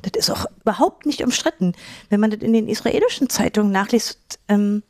[0.03, 1.73] Das ist auch überhaupt nicht umstritten.
[2.09, 4.83] Wenn man das in den israelischen Zeitungen nachliest, ähm,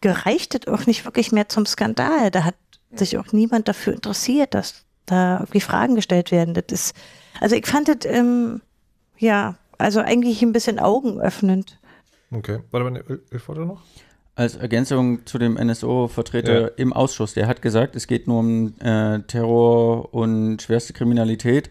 [0.00, 2.30] gereicht das auch nicht wirklich mehr zum Skandal.
[2.30, 2.54] Da hat
[2.94, 6.54] sich auch niemand dafür interessiert, dass da irgendwie Fragen gestellt werden.
[6.54, 6.94] Das ist,
[7.40, 8.60] also ich fand das, ähm,
[9.18, 11.78] ja, also eigentlich ein bisschen augenöffnend.
[12.30, 12.58] Okay.
[12.70, 13.82] Warte mal, ich wollte noch?
[14.34, 16.66] als Ergänzung zu dem NSO-Vertreter Ja.
[16.76, 21.70] im Ausschuss, der hat gesagt, es geht nur um äh, Terror und schwerste Kriminalität.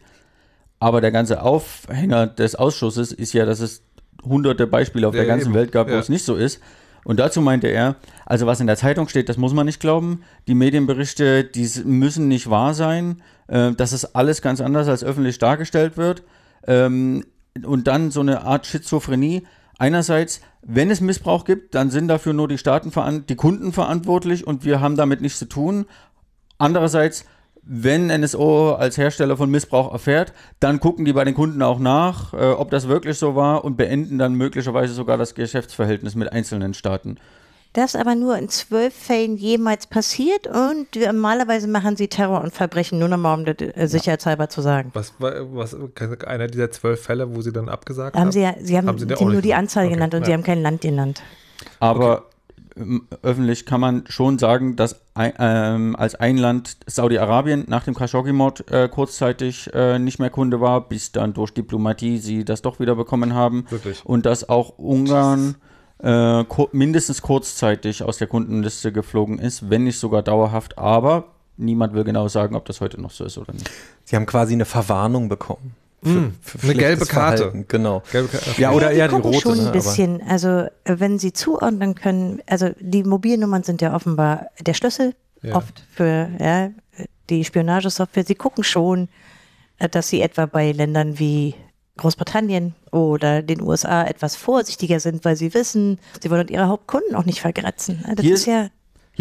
[0.79, 3.81] Aber der ganze Aufhänger des Ausschusses ist ja, dass es
[4.23, 5.55] hunderte Beispiele auf Ja, der ganzen eben.
[5.55, 5.99] Welt gab, wo Ja.
[5.99, 6.59] es nicht so ist.
[7.03, 7.95] Und dazu meinte er,
[8.25, 10.21] also was in der Zeitung steht, das muss man nicht glauben.
[10.47, 13.21] Die Medienberichte, die müssen nicht wahr sein.
[13.47, 16.23] Äh, das ist alles ganz anders, als öffentlich dargestellt wird.
[16.67, 17.25] Ähm,
[17.65, 19.43] und dann so eine Art Schizophrenie.
[19.77, 24.63] Einerseits, wenn es Missbrauch gibt, dann sind dafür nur die Staaten, die Kunden verantwortlich und
[24.63, 25.85] wir haben damit nichts zu tun.
[26.59, 27.25] Andererseits,
[27.63, 32.33] wenn NSO als Hersteller von Missbrauch erfährt, dann gucken die bei den Kunden auch nach,
[32.33, 36.73] äh, ob das wirklich so war und beenden dann möglicherweise sogar das Geschäftsverhältnis mit einzelnen
[36.73, 37.17] Staaten.
[37.73, 42.99] Das aber nur in zwölf Fällen jemals passiert und normalerweise machen sie Terror und Verbrechen,
[42.99, 44.91] nur nochmal um das äh, sicherheitshalber zu sagen.
[44.93, 45.77] Was war was,
[46.27, 48.23] einer dieser zwölf Fälle, wo sie dann abgesagt haben?
[48.23, 49.53] Haben sie ja, sie haben, Haben sie sie nur die?
[49.53, 50.25] Anzahl Okay, genannt und ja.
[50.25, 51.21] sie haben kein Land genannt.
[51.79, 52.23] Aber ähm,
[53.21, 58.71] öffentlich kann man schon sagen, dass ein, ähm, als ein Land Saudi-Arabien nach dem Khashoggi-Mord
[58.71, 62.95] äh, kurzzeitig äh, nicht mehr Kunde war, bis dann durch Diplomatie sie das doch wieder
[62.95, 63.65] bekommen haben.
[63.69, 64.05] Wirklich?
[64.05, 65.55] Und dass auch Ungarn
[66.03, 70.77] äh, mindestens kurzzeitig aus der Kundenliste geflogen ist, wenn nicht sogar dauerhaft.
[70.77, 71.25] Aber
[71.57, 73.69] niemand will genau sagen, ob das heute noch so ist oder nicht.
[74.03, 75.75] Sie haben quasi eine Verwarnung bekommen.
[76.03, 77.37] Für, Mm, für eine gelbe Karte.
[77.43, 78.01] Verhalten, Genau.
[78.11, 78.59] Gelbe Karte.
[78.61, 79.41] Ja, oder die eher die gucken rote.
[79.41, 80.21] schon ne, ein aber- bisschen.
[80.27, 85.55] Also äh, wenn sie zuordnen können, also die Mobilnummern sind ja offenbar der Schlüssel Ja.
[85.55, 86.69] oft für ja,
[87.29, 88.23] die Spionagesoftware.
[88.25, 89.09] Sie gucken schon,
[89.77, 91.53] äh, dass sie etwa bei Ländern wie
[91.97, 97.25] Großbritannien oder den USA etwas vorsichtiger sind, weil sie wissen, sie wollen ihre Hauptkunden auch
[97.25, 98.03] nicht vergrätzen.
[98.15, 98.69] Das Hier ist ja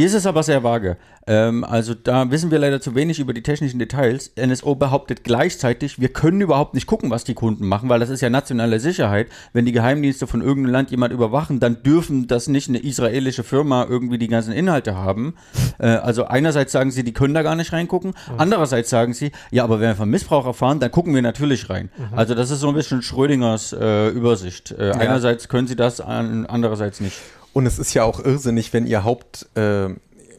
[0.00, 0.96] Hier ist es aber sehr vage.
[1.26, 4.32] Ähm, also da wissen wir leider zu wenig über die technischen Details.
[4.34, 8.22] NSO behauptet gleichzeitig, wir können überhaupt nicht gucken, was die Kunden machen, weil das ist
[8.22, 9.26] ja nationale Sicherheit.
[9.52, 13.84] Wenn die Geheimdienste von irgendeinem Land jemand überwachen, dann dürfen das nicht eine israelische Firma
[13.90, 15.34] irgendwie die ganzen Inhalte haben.
[15.78, 18.14] Äh, also einerseits sagen sie, die können da gar nicht reingucken.
[18.38, 21.90] Andererseits sagen sie, ja, aber wenn wir von Missbrauch erfahren, dann gucken wir natürlich rein.
[22.16, 24.70] Also das ist so ein bisschen Schrödingers äh, Übersicht.
[24.70, 27.18] Äh, Einerseits können sie das, an, andererseits nicht.
[27.52, 29.88] Und es ist ja auch irrsinnig, wenn ihr Haupt, äh,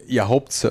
[0.06, 0.66] ihr Haupt,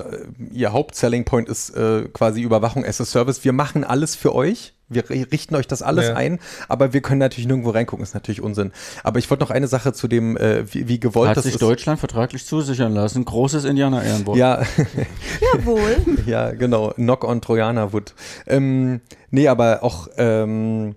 [0.52, 3.44] ihr Hauptselling Point ist äh, quasi Überwachung as a Service.
[3.44, 4.74] Wir machen alles für euch.
[4.88, 6.16] Wir richten euch das alles Ja.
[6.16, 6.38] ein,
[6.68, 8.72] aber wir können natürlich nirgendwo reingucken, ist natürlich Unsinn.
[9.02, 11.54] Aber ich wollte noch eine Sache zu dem, äh, wie, wie gewollt Hat das sich
[11.54, 11.62] ist.
[11.62, 13.24] Deutschland vertraglich zusichern lassen.
[13.24, 14.36] Großes Indianer-Ehrenwort.
[14.36, 14.60] Ja,
[15.54, 15.96] jawohl.
[16.26, 16.90] ja, genau.
[16.96, 18.12] Knock on Trojanerwood.
[18.46, 20.94] Ähm, nee, aber auch, ähm,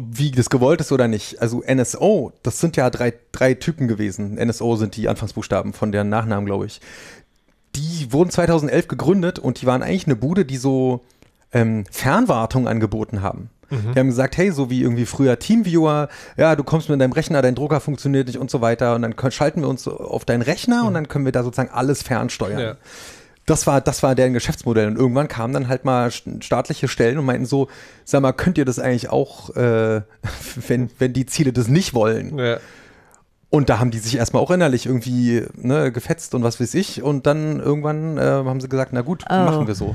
[0.00, 1.40] wie das gewollt ist oder nicht.
[1.40, 4.34] Also NSO, das sind ja drei, drei Typen gewesen.
[4.34, 6.80] NSO sind die Anfangsbuchstaben von deren Nachnamen, glaube ich.
[7.74, 11.00] Die wurden 2011 gegründet und die waren eigentlich eine Bude, die so
[11.52, 13.50] ähm, Fernwartung angeboten haben.
[13.72, 17.40] Die haben gesagt, hey, so wie irgendwie früher Teamviewer, ja, du kommst mit deinem Rechner,
[17.40, 20.42] dein Drucker funktioniert nicht und so weiter und dann können, schalten wir uns auf deinen
[20.42, 22.58] Rechner und dann können wir da sozusagen alles fernsteuern.
[22.58, 22.76] Ja.
[23.46, 24.86] Das war, das war deren Geschäftsmodell.
[24.86, 27.68] Und irgendwann kamen dann halt mal st- staatliche Stellen und meinten so,
[28.04, 30.02] sag mal, könnt ihr das eigentlich auch, äh,
[30.68, 32.38] wenn, wenn die Ziele das nicht wollen?
[32.38, 32.58] Ja.
[33.54, 37.02] Und da haben die sich erstmal auch innerlich irgendwie ne, gefetzt und was weiß ich.
[37.02, 39.34] Und dann irgendwann äh, haben sie gesagt, na gut, Oh.
[39.34, 39.94] machen wir so.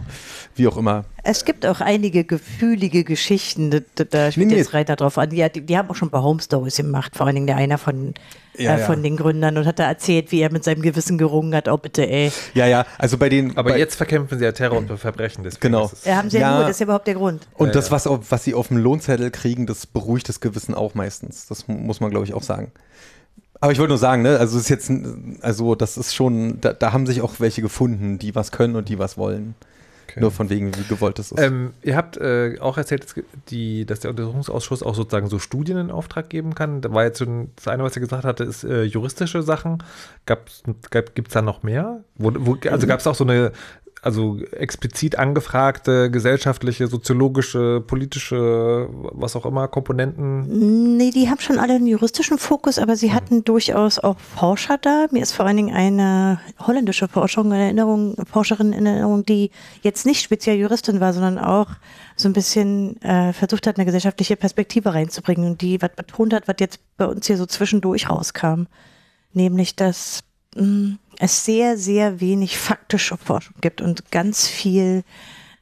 [0.54, 1.06] Wie auch immer.
[1.24, 5.32] Es gibt auch einige gefühlige Geschichten, da, da- spielt Nee, jetzt Reiter drauf an.
[5.32, 7.80] Die, die, die haben auch schon bei Home Stories gemacht, vor allen Dingen der einer
[7.80, 8.14] von,
[8.58, 8.86] Ja, äh, ja.
[8.86, 11.68] von den Gründern und hat da erzählt, wie er mit seinem Gewissen gerungen hat.
[11.68, 12.32] Oh bitte, ey.
[12.54, 13.58] Ja, ja, also bei den.
[13.58, 15.44] Aber bei, jetzt verkämpfen sie ja Terror und Verbrechen.
[15.44, 15.86] Deswegen Genau.
[15.86, 16.56] ist es- Ja, haben sie ja, Ja.
[16.58, 17.48] nur, das ist ja überhaupt der Grund.
[17.56, 17.92] Und Ja, das, ja.
[17.94, 21.48] was, was sie auf dem Lohnzettel kriegen, das beruhigt das Gewissen auch meistens.
[21.48, 22.72] Das mu- muss man, glaube ich, auch sagen.
[23.60, 24.92] Aber ich wollte nur sagen, ne, also es ist jetzt,
[25.42, 28.90] also das ist schon, da, da haben sich auch welche gefunden, die was können und
[28.90, 29.56] die was wollen.
[30.10, 30.22] Okay.
[30.22, 31.40] Nur von wegen, wie gewollt das ist.
[31.40, 33.16] Ähm, ihr habt äh, auch erzählt, dass,
[33.50, 36.80] die, dass der Untersuchungsausschuss auch sozusagen so Studien in Auftrag geben kann.
[36.80, 39.84] Da war jetzt schon, das eine, was ihr gesagt hatte, ist äh, juristische Sachen.
[40.26, 40.50] Gab,
[41.14, 42.04] Gibt es da noch mehr?
[42.16, 43.52] Wo, wo, also gab es auch so eine
[44.02, 50.98] also explizit angefragte gesellschaftliche, soziologische, politische, was auch immer, Komponenten?
[50.98, 55.08] Nee, die haben schon alle einen juristischen Fokus, aber sie hatten durchaus auch Forscher da.
[55.12, 60.06] Mir ist vor allen Dingen eine holländische Forscherin in Erinnerung, Forscherin in Erinnerung, die jetzt
[60.06, 61.72] nicht speziell Juristin war, sondern auch
[62.16, 66.48] so ein bisschen äh, versucht hat, eine gesellschaftliche Perspektive reinzubringen und die was betont hat,
[66.48, 68.64] was jetzt bei uns hier so zwischendurch rauskam.
[69.34, 70.24] Nämlich, dass
[70.56, 75.04] mh, mm, es sehr, sehr wenig faktische Forschung gibt und ganz viel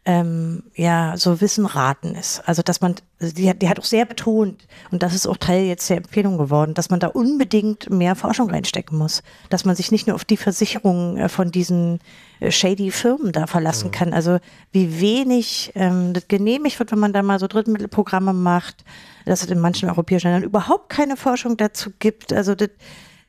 [0.07, 2.47] ähm, ja, so Wissen raten ist.
[2.47, 5.89] Also, dass man, die, die hat auch sehr betont, und das ist auch Teil jetzt
[5.89, 9.23] der Empfehlung geworden, dass man da unbedingt mehr Forschung reinstecken muss.
[9.49, 11.99] Dass man sich nicht nur auf die Versicherungen äh, von diesen
[12.39, 13.91] äh, shady Firmen da verlassen mhm.
[13.91, 14.13] kann.
[14.13, 14.37] Also,
[14.71, 18.85] wie wenig ähm, das genehmigt wird, wenn man da mal so Drittmittelprogramme macht,
[19.25, 22.31] dass es in manchen europäischen Ländern überhaupt keine Forschung dazu gibt.
[22.31, 22.69] Also, das,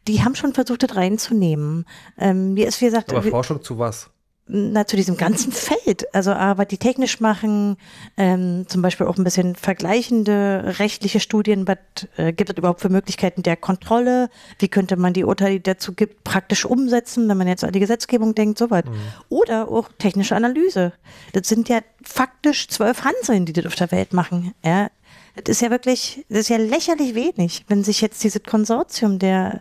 [0.09, 1.85] die haben schon versucht, das reinzunehmen.
[2.19, 3.13] Ähm, mir ist, wie gesagt.
[3.13, 4.11] Aber Forschung zu was?
[4.49, 6.15] Na, zu diesem ganzen Feld.
[6.15, 7.77] Also Arbeit, die technisch machen,
[8.17, 11.79] ähm, zum Beispiel auch ein bisschen vergleichende rechtliche Studien, was
[12.17, 14.31] äh, gibt es überhaupt für Möglichkeiten der Kontrolle?
[14.61, 17.81] Wie könnte man die Urteile, die dazu gibt, praktisch umsetzen, wenn man jetzt an die
[17.81, 18.87] Gesetzgebung denkt, so weit.
[18.87, 18.95] Mhm.
[19.31, 20.93] Oder auch technische Analyse.
[21.33, 24.55] Das sind ja faktisch zwölf Hanseln, die das auf der Welt machen.
[24.65, 24.91] Ja,
[25.35, 29.61] das ist ja wirklich, das ist ja lächerlich wenig, wenn sich jetzt dieses Konsortium der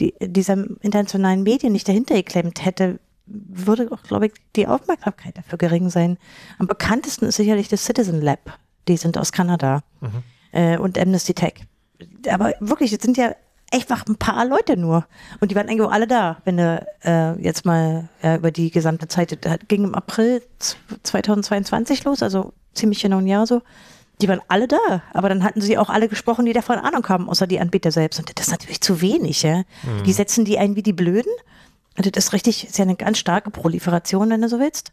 [0.00, 5.58] die, dieser internationalen Medien nicht dahinter geklemmt hätte, würde auch, glaube ich, die Aufmerksamkeit dafür
[5.58, 6.16] gering sein.
[6.58, 8.58] Am bekanntesten ist sicherlich das Citizen Lab.
[8.88, 10.22] Die sind aus Kanada mhm.
[10.52, 11.54] äh, und Amnesty Tech.
[12.28, 13.34] Aber wirklich, es sind ja
[13.72, 15.06] einfach ein paar Leute nur.
[15.40, 18.70] Und die waren eigentlich auch alle da, wenn du äh, jetzt mal ja, über die
[18.70, 20.42] gesamte Zeit, das ging im April
[21.02, 23.62] 2022 los, also ziemlich genau ein Jahr so.
[24.22, 27.28] Die waren alle da, aber dann hatten sie auch alle gesprochen, die davon Ahnung haben,
[27.28, 28.18] außer die Anbieter selbst.
[28.18, 29.58] Und das ist natürlich zu wenig, ja.
[29.58, 30.04] Mhm.
[30.06, 31.32] Die setzen die ein wie die Blöden.
[31.98, 34.92] Und das ist richtig, ist ja eine ganz starke Proliferation, wenn du so willst.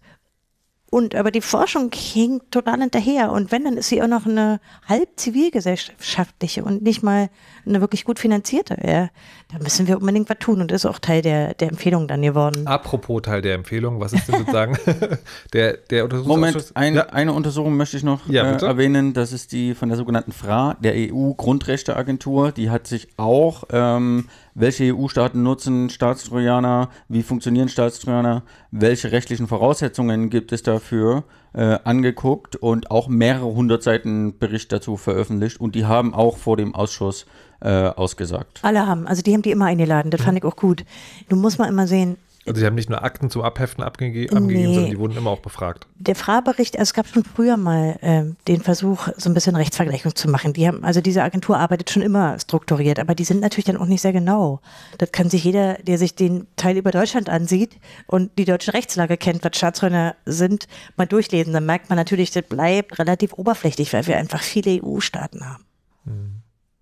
[0.94, 3.32] Und aber die Forschung hinkt total hinterher.
[3.32, 7.32] Und wenn, dann ist sie auch noch eine halb zivilgesellschaftliche und nicht mal
[7.66, 8.78] eine wirklich gut finanzierte.
[8.86, 9.10] Ja,
[9.52, 12.22] da müssen wir unbedingt was tun und das ist auch Teil der, der Empfehlung dann
[12.22, 12.68] geworden.
[12.68, 14.78] Apropos Teil der Empfehlung, was ist denn sozusagen
[15.54, 16.76] der, der Untersuchungsausschuss?
[16.76, 17.06] Moment, ein, ja.
[17.08, 19.14] eine Untersuchung möchte ich noch ja, äh, erwähnen.
[19.14, 22.52] Das ist die von der sogenannten FRA, der EU-Grundrechteagentur.
[22.52, 30.30] Die hat sich auch ähm, welche EU-Staaten nutzen Staatstrojaner, wie funktionieren Staatstrojaner, welche rechtlichen Voraussetzungen
[30.30, 31.24] gibt es dafür,
[31.54, 35.60] äh, angeguckt und auch mehrere hundert Seiten Bericht dazu veröffentlicht?
[35.60, 37.26] Und die haben auch vor dem Ausschuss
[37.62, 38.60] äh, ausgesagt.
[38.64, 40.86] Alle haben, also die haben die immer eingeladen, das fand ich auch gut.
[41.30, 44.70] Du musst mal immer sehen, also sie haben nicht nur Akten zum Abheften abgege abgegeben,
[44.70, 44.74] nee.
[44.74, 45.88] sondern die wurden immer auch befragt.
[45.96, 50.14] Der Frabericht, also es gab schon früher mal äh, den Versuch, so ein bisschen Rechtsvergleichung
[50.16, 50.52] zu machen.
[50.52, 53.86] Die haben, also diese Agentur arbeitet schon immer strukturiert, aber die sind natürlich dann auch
[53.86, 54.60] nicht sehr genau.
[54.98, 57.78] Das kann sich jeder, der sich den Teil über Deutschland ansieht
[58.08, 60.68] und die deutsche Rechtslage kennt, was Staatsräume sind,
[60.98, 61.54] mal durchlesen.
[61.54, 65.66] Dann merkt man natürlich, das bleibt relativ oberflächlich, weil wir einfach viele EU-Staaten haben.
[66.04, 66.42] Mhm.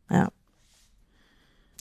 [0.09, 0.29] Ja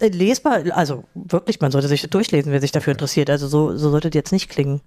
[0.08, 3.30] lesbar, also wirklich, man sollte sich durchlesen, wer sich dafür interessiert.
[3.30, 4.80] Also so, so sollte das jetzt nicht klingen.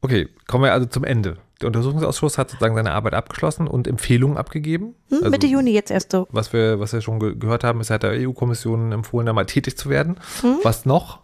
[0.00, 1.38] Okay, kommen wir also zum Ende.
[1.62, 4.94] Der Untersuchungsausschuss hat sozusagen seine Arbeit abgeschlossen und Empfehlungen abgegeben.
[5.08, 6.26] Hm, also, Mitte Juni jetzt erst so.
[6.30, 9.32] Was wir, was wir schon ge gehört haben, ist, er hat der EU-Kommission empfohlen, da
[9.32, 10.16] mal tätig zu werden.
[10.42, 10.58] Hm?
[10.62, 11.20] Was noch?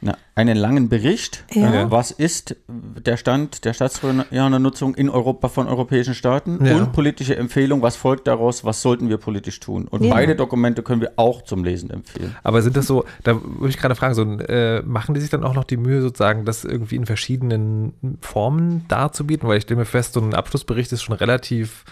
[0.00, 1.44] Na, einen langen Bericht.
[1.52, 1.74] Ja.
[1.74, 6.64] Äh, was ist der Stand der Staatstrojanernutzung in Europa von europäischen Staaten?
[6.64, 6.76] Ja.
[6.76, 8.64] Und politische Empfehlung, was folgt daraus?
[8.64, 9.88] Was sollten wir politisch tun?
[9.88, 10.14] Und ja.
[10.14, 12.36] beide Dokumente können wir auch zum Lesen empfehlen.
[12.44, 15.42] Aber sind das so, da würde ich gerade fragen, so, äh, machen die sich dann
[15.42, 19.48] auch noch die Mühe, sozusagen, das irgendwie in verschiedenen Formen darzubieten?
[19.48, 21.84] Weil ich stelle mir fest, so ein Abschlussbericht ist schon relativ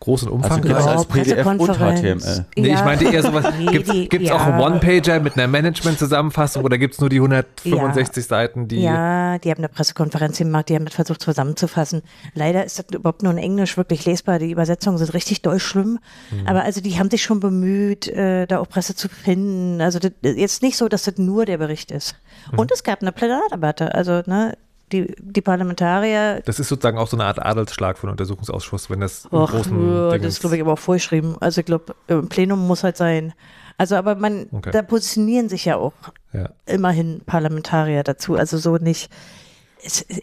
[0.00, 2.44] großen Umfang also als, als PDF und HTML.
[2.56, 2.74] Nee, ja.
[2.74, 4.34] ich meinte eher sowas, gibt es ja.
[4.34, 8.28] auch einen One-Pager mit einer Management-Zusammenfassung oder gibt es nur die 165 ja.
[8.28, 8.82] Seiten, die...
[8.82, 12.02] Ja, die haben eine Pressekonferenz gemacht, die haben das versucht zusammenzufassen.
[12.34, 15.98] Leider ist das überhaupt nur in Englisch wirklich lesbar, die Übersetzungen sind richtig doll schlimm,
[16.30, 16.46] mhm.
[16.46, 19.80] aber also die haben sich schon bemüht, äh, da auch Presse zu finden.
[19.80, 22.16] Also das, jetzt nicht so, dass das nur der Bericht ist.
[22.52, 22.58] Mhm.
[22.58, 24.56] Und es gab eine Plenardebatte, also ne,
[24.92, 26.42] die, die Parlamentarier.
[26.44, 30.10] Das ist sozusagen auch so eine Art Adelsschlag von Untersuchungsausschuss, wenn das im Och, großen
[30.10, 31.36] Das ist, glaube ich, aber auch vorgeschrieben.
[31.40, 33.34] Also ich glaube, im Plenum muss halt sein.
[33.76, 34.70] Also aber man, okay.
[34.70, 35.94] da positionieren sich ja auch
[36.32, 36.50] ja.
[36.66, 38.34] immerhin Parlamentarier dazu.
[38.34, 39.10] Also so nicht.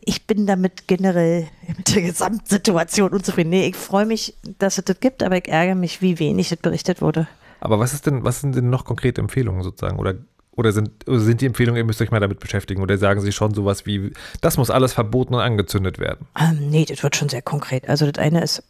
[0.05, 1.47] Ich bin damit generell
[1.78, 3.49] mit der Gesamtsituation unzufrieden.
[3.49, 6.59] Nee, ich freue mich, dass es das gibt, aber ich ärgere mich, wie wenig das
[6.59, 7.28] berichtet wurde.
[7.59, 9.99] Aber was ist denn, was sind denn noch konkrete Empfehlungen sozusagen?
[9.99, 10.16] Oder
[10.56, 12.82] oder sind, sind die Empfehlungen, ihr müsst euch mal damit beschäftigen?
[12.82, 16.28] Oder sagen sie schon sowas wie, das muss alles verboten und angezündet werden?
[16.39, 17.88] Ähm, nee, das wird schon sehr konkret.
[17.88, 18.64] Also das eine ist,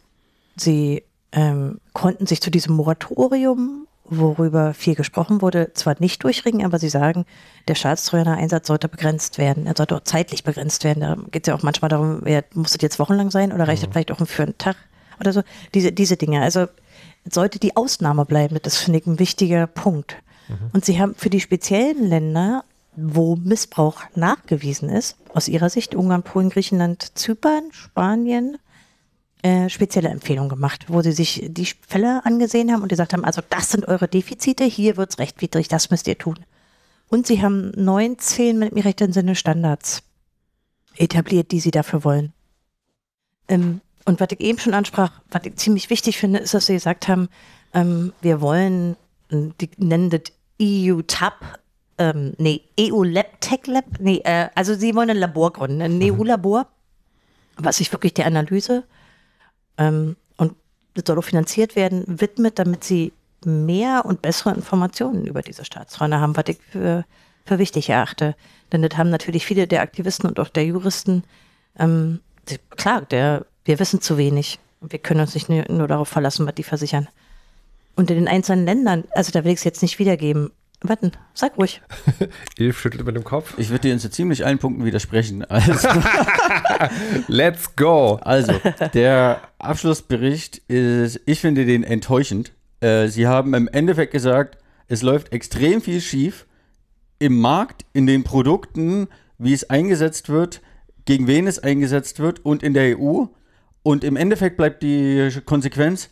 [0.56, 1.02] sie
[1.32, 6.88] ähm, konnten sich zu diesem Moratorium, worüber viel gesprochen wurde, zwar nicht durchringen, aber sie
[6.88, 7.24] sagen,
[7.68, 9.66] der Staatstrojaner-Einsatz sollte begrenzt werden.
[9.66, 11.00] Er sollte auch zeitlich begrenzt werden.
[11.00, 13.82] Da geht es ja auch manchmal darum, wer, muss das jetzt wochenlang sein oder reicht
[13.82, 14.76] das vielleicht auch für einen Tag
[15.18, 15.42] oder so?
[15.74, 16.42] Diese, diese Dinge.
[16.42, 16.66] Also
[17.30, 18.58] sollte die Ausnahme bleiben.
[18.62, 20.16] Das finde ich ein wichtiger Punkt.
[20.72, 22.64] Und sie haben für die speziellen Länder,
[22.94, 28.58] wo Missbrauch nachgewiesen ist, aus ihrer Sicht Ungarn, Polen, Griechenland, Zypern, Spanien,
[29.42, 33.42] äh, spezielle Empfehlungen gemacht, wo sie sich die Fälle angesehen haben und gesagt haben, also
[33.48, 36.38] das sind eure Defizite, hier wird's rechtwidrig, das müsst ihr tun.
[37.08, 40.02] Und sie haben 19 mit mir recht im Sinne Standards
[40.96, 42.32] etabliert, die sie dafür wollen.
[43.48, 46.74] Ähm, und was ich eben schon ansprach, was ich ziemlich wichtig finde, ist, dass sie
[46.74, 47.28] gesagt haben,
[47.74, 48.96] ähm, wir wollen,
[49.32, 50.22] die nennen das
[50.60, 51.34] EU-TAP,
[51.98, 56.66] ähm, nee, EU-Lab, Tech-Lab, nee, äh, also sie wollen ein Labor gründen, ein EU-Labor,
[57.56, 58.84] was sich wirklich der Analyse
[59.78, 60.54] ähm, und
[60.94, 63.12] das soll auch finanziert werden, widmet, damit sie
[63.44, 67.04] mehr und bessere Informationen über diese Staatsräume haben, was ich für,
[67.44, 68.36] für wichtig erachte.
[68.70, 71.24] Denn das haben natürlich viele der Aktivisten und auch der Juristen
[71.78, 72.20] ähm,
[72.76, 74.58] klar, der, wir wissen zu wenig.
[74.80, 77.08] Und wir können uns nicht nur darauf verlassen, was die versichern.
[77.94, 80.50] Und in den einzelnen Ländern, also da will ich es jetzt nicht wiedergeben.
[80.84, 81.80] Warten, sag ruhig.
[82.58, 83.54] Ilf schüttelt mit dem Kopf.
[83.56, 85.44] Ich würde dir in so ziemlich allen Punkten widersprechen.
[85.44, 85.72] Also,
[87.28, 88.18] Let's go.
[88.22, 88.54] also,
[88.92, 92.52] der Abschlussbericht ist, ich finde den enttäuschend.
[92.80, 96.46] Äh, sie haben im Endeffekt gesagt, es läuft extrem viel schief
[97.20, 99.06] im Markt, in den Produkten,
[99.38, 100.60] wie es eingesetzt wird,
[101.04, 103.26] gegen wen es eingesetzt wird und in der EU.
[103.84, 106.10] Und im Endeffekt bleibt die Konsequenz,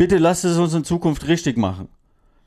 [0.00, 1.88] bitte lasst es uns in Zukunft richtig machen.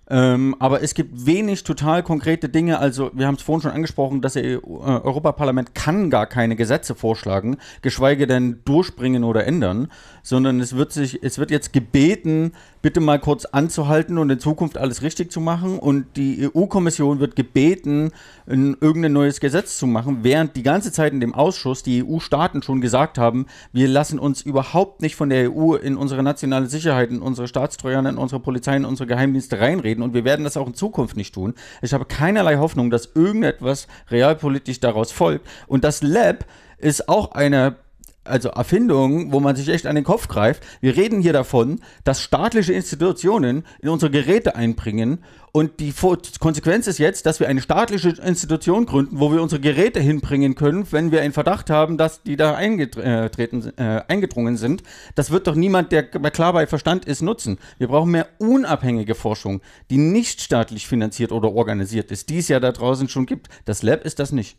[0.10, 2.80] Ähm, aber es gibt wenig total konkrete Dinge.
[2.80, 7.58] Also, wir haben es vorhin schon angesprochen, EU, äh, Europaparlament kann gar keine Gesetze vorschlagen,
[7.84, 9.89] geschweige denn durchbringen oder ändern,
[10.24, 14.78] sondern es wird sich, es wird jetzt gebeten, bitte mal kurz anzuhalten und in Zukunft
[14.78, 15.78] alles richtig zu machen.
[15.78, 18.12] Und die EU-Kommission wird gebeten,
[18.48, 22.62] ein, irgendein neues Gesetz zu machen, während die ganze Zeit in dem Ausschuss die EU-Staaten
[22.64, 27.12] schon gesagt haben, wir lassen uns überhaupt nicht von der EU in unsere nationale Sicherheit,
[27.12, 30.68] in unsere Staatstreuern, in unsere Polizei, in unsere Geheimdienste reinreden und wir werden das auch
[30.68, 31.54] in Zukunft nicht tun.
[31.82, 35.46] Ich habe keinerlei Hoffnung, dass irgendetwas realpolitisch daraus folgt.
[35.68, 36.46] Und das Lab
[36.78, 37.76] ist auch eine
[38.24, 40.64] also Erfindung, wo man sich echt an den Kopf greift.
[40.82, 45.20] Wir reden hier davon, dass staatliche Institutionen in unsere Geräte einbringen
[45.56, 45.94] und die
[46.40, 50.92] Konsequenz ist jetzt, dass wir eine staatliche Institution gründen, wo wir unsere Geräte hinbringen können,
[50.92, 54.82] wenn wir einen Verdacht haben, dass die da eingetreten, äh, eingedrungen sind.
[55.14, 57.60] Das wird doch niemand, der klar bei Verstand ist, nutzen.
[57.78, 59.62] Wir brauchen mehr unabhängige Forschung,
[59.92, 63.50] die nicht staatlich finanziert oder organisiert ist, die es ja da draußen schon gibt.
[63.66, 64.58] Das Lab ist das nicht.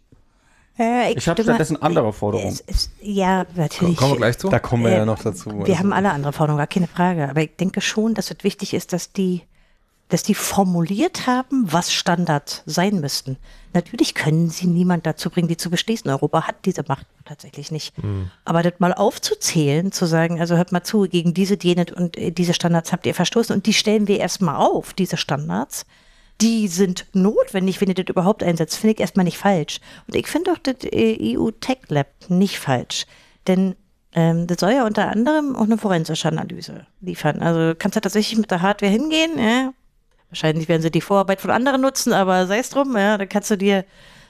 [0.78, 2.48] Äh, Ich habe stimme- stattdessen andere Forderungen.
[2.52, 3.96] Es, es, ja, natürlich.
[3.96, 4.48] Kommen wir gleich zu?
[4.48, 5.50] Da kommen wir Äh, ja noch dazu.
[5.50, 7.28] Wir Also, haben alle andere Forderungen, gar keine Frage.
[7.28, 9.42] Aber ich denke schon, dass es wichtig ist, dass die,
[10.08, 13.36] dass die formuliert haben, was Standard sein müssten.
[13.72, 16.10] Natürlich können sie niemand dazu bringen, die zu beschließen.
[16.10, 17.94] Europa hat diese Macht tatsächlich nicht.
[18.44, 22.30] Aber das mal aufzuzählen, zu sagen, also hört mal zu, gegen diese, jene und äh,
[22.32, 25.86] diese Standards habt ihr verstoßen und die stellen wir erstmal auf, diese Standards.
[26.40, 29.80] Die sind notwendig, wenn ihr das überhaupt einsetzt, finde ich erstmal nicht falsch.
[30.06, 33.06] Und ich finde auch das äh, EU Tech Lab nicht falsch.
[33.46, 33.76] Denn
[34.14, 37.40] ähm, das soll ja unter anderem auch eine forensische Analyse liefern.
[37.40, 39.72] Also kannst du tatsächlich mit der Hardware hingehen, ja.
[40.30, 43.50] Wahrscheinlich werden sie die Vorarbeit von anderen nutzen, aber sei es drum, ja, dann kannst
[43.52, 43.84] du dir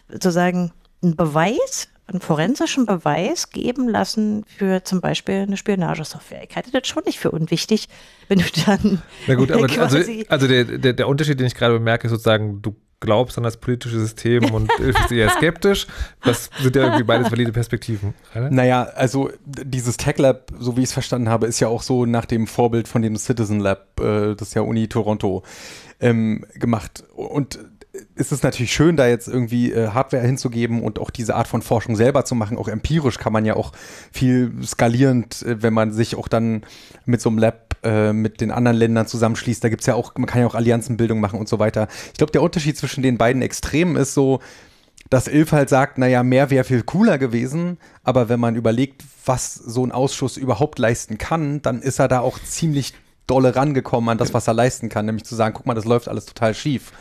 [0.09, 6.43] sozusagen einen Beweis, einen forensischen Beweis geben lassen für zum Beispiel eine Spionagesoftware.
[6.49, 7.89] Ich halte das schon nicht für unwichtig,
[8.29, 11.55] wenn du dann Na gut, aber also, quasi- also der, der, der Unterschied, den ich
[11.55, 15.87] gerade bemerke, ist sozusagen, du glaubst an das politische System und bist eher skeptisch.
[16.23, 18.15] Das sind ja irgendwie beides valide Perspektiven.
[18.35, 18.51] oder?
[18.51, 22.07] Naja, also dieses Tech Lab, so wie ich es verstanden habe, ist ja auch so
[22.07, 25.43] nach dem Vorbild von dem Citizen Lab, äh, das ist ja Uni Toronto,
[26.01, 27.05] ähm, gemacht.
[27.15, 27.59] Und
[28.17, 31.63] es ist natürlich schön, da jetzt irgendwie äh, Hardware hinzugeben und auch diese Art von
[31.63, 32.57] Forschung selber zu machen.
[32.57, 33.73] Auch empirisch kann man ja auch
[34.13, 36.65] viel skalierend, äh, wenn man sich auch dann
[37.05, 39.63] mit so einem Lab äh, mit den anderen Ländern zusammenschließt.
[39.63, 41.89] Da gibt es ja auch, man kann ja auch Allianzenbildung machen und so weiter.
[42.09, 44.41] Ich glaube, der Unterschied zwischen den beiden Extremen ist so,
[45.11, 49.55] dass Ilf halt sagt, naja, mehr wäre viel cooler gewesen, aber wenn man überlegt, was
[49.55, 52.95] so ein Ausschuss überhaupt leisten kann, dann ist er da auch ziemlich
[53.27, 56.09] dolle rangekommen an das, was er leisten kann, nämlich zu sagen, guck mal, das läuft
[56.09, 56.93] alles total schief.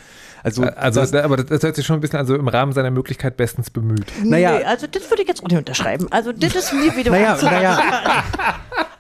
[0.44, 2.92] Also, Also, das, da, aber das, hört sich schon ein bisschen, also im Rahmen seiner
[2.92, 4.06] Möglichkeit bestens bemüht.
[4.24, 4.58] Naja.
[4.60, 6.08] nee, also das würde ich jetzt auch nicht unterschreiben.
[6.12, 8.24] Also das ist mir wieder naja, naja.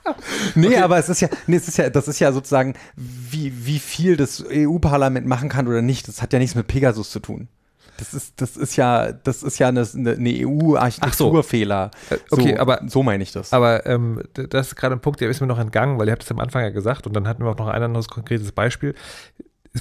[0.55, 3.79] nee, aber es ist ja, nee, es ist ja, das ist ja sozusagen, wie, wie
[3.79, 7.49] viel das EU-Parlament machen kann oder nicht, das hat ja nichts mit Pegasus zu tun.
[7.97, 10.17] Das ist, das ist ja, das ist ja eine, eine
[10.47, 11.91] EU-Architekturfehler.
[12.09, 13.53] Äh, okay, so, aber- so meine ich das.
[13.53, 16.23] Aber ähm, das ist gerade ein Punkt, der ist mir noch entgangen, weil ihr habt
[16.23, 18.95] es am Anfang ja gesagt und dann hatten wir auch noch ein anderes konkretes Beispiel.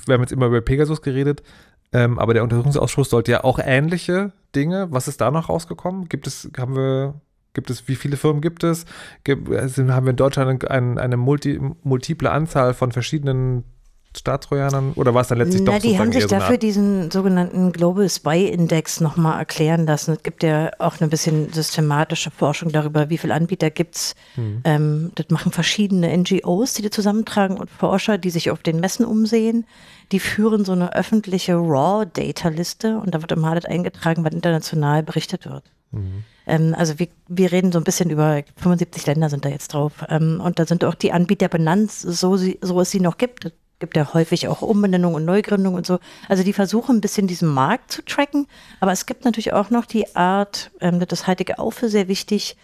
[0.07, 1.43] Wir haben jetzt immer über Pegasus geredet,
[1.93, 4.89] ähm, aber der Untersuchungsausschuss sollte ja auch ähnliche Dinge.
[4.91, 6.09] Was ist da noch rausgekommen?
[6.09, 7.15] Gibt es, haben wir,
[7.53, 8.87] gibt es, wie viele Firmen gibt es?
[9.25, 13.65] Gibt, also haben wir in Deutschland ein, eine multi, multiple Anzahl von verschiedenen
[14.17, 16.63] Staatstrojanern oder war es dann letztlich Na, doch die haben sich eher so dafür Art-
[16.63, 20.13] diesen sogenannten Global Spy Index nochmal erklären lassen.
[20.13, 24.15] Es gibt ja auch eine bisschen systematische Forschung darüber, wie viele Anbieter gibt es.
[24.35, 24.61] Hm.
[24.65, 29.05] Ähm, das machen verschiedene NGOs, die das zusammentragen und Forscher, die sich auf den Messen
[29.05, 29.65] umsehen.
[30.13, 35.47] Die führen so eine öffentliche Raw-Data-Liste und da wird immer alles eingetragen, was international berichtet
[35.47, 35.65] wird.
[35.91, 36.25] Mhm.
[36.47, 39.93] Ähm, also wir, wir reden so ein bisschen über 75 Länder sind da jetzt drauf.
[40.09, 43.53] Ähm, und da sind auch die Anbieter benannt, so, sie, so es sie noch gibt.
[43.83, 45.99] Es gibt ja häufig auch Umbenennung und Neugründung und so.
[46.29, 48.47] Also die versuchen ein bisschen diesen Markt zu tracken.
[48.79, 52.07] Aber es gibt natürlich auch noch die Art, ähm, das halte ich auch für sehr
[52.07, 52.57] wichtig,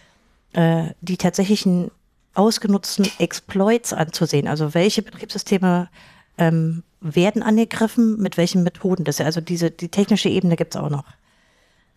[0.53, 1.91] äh, die tatsächlichen
[2.35, 4.47] ausgenutzten Exploits anzusehen.
[4.47, 5.89] Also welche Betriebssysteme
[6.37, 9.03] ähm, werden angegriffen, mit welchen Methoden.
[9.03, 11.03] Das ist ja also diese, die technische Ebene gibt es auch noch.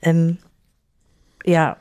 [0.03, 0.39] Ähm,
[1.45, 1.77] ja,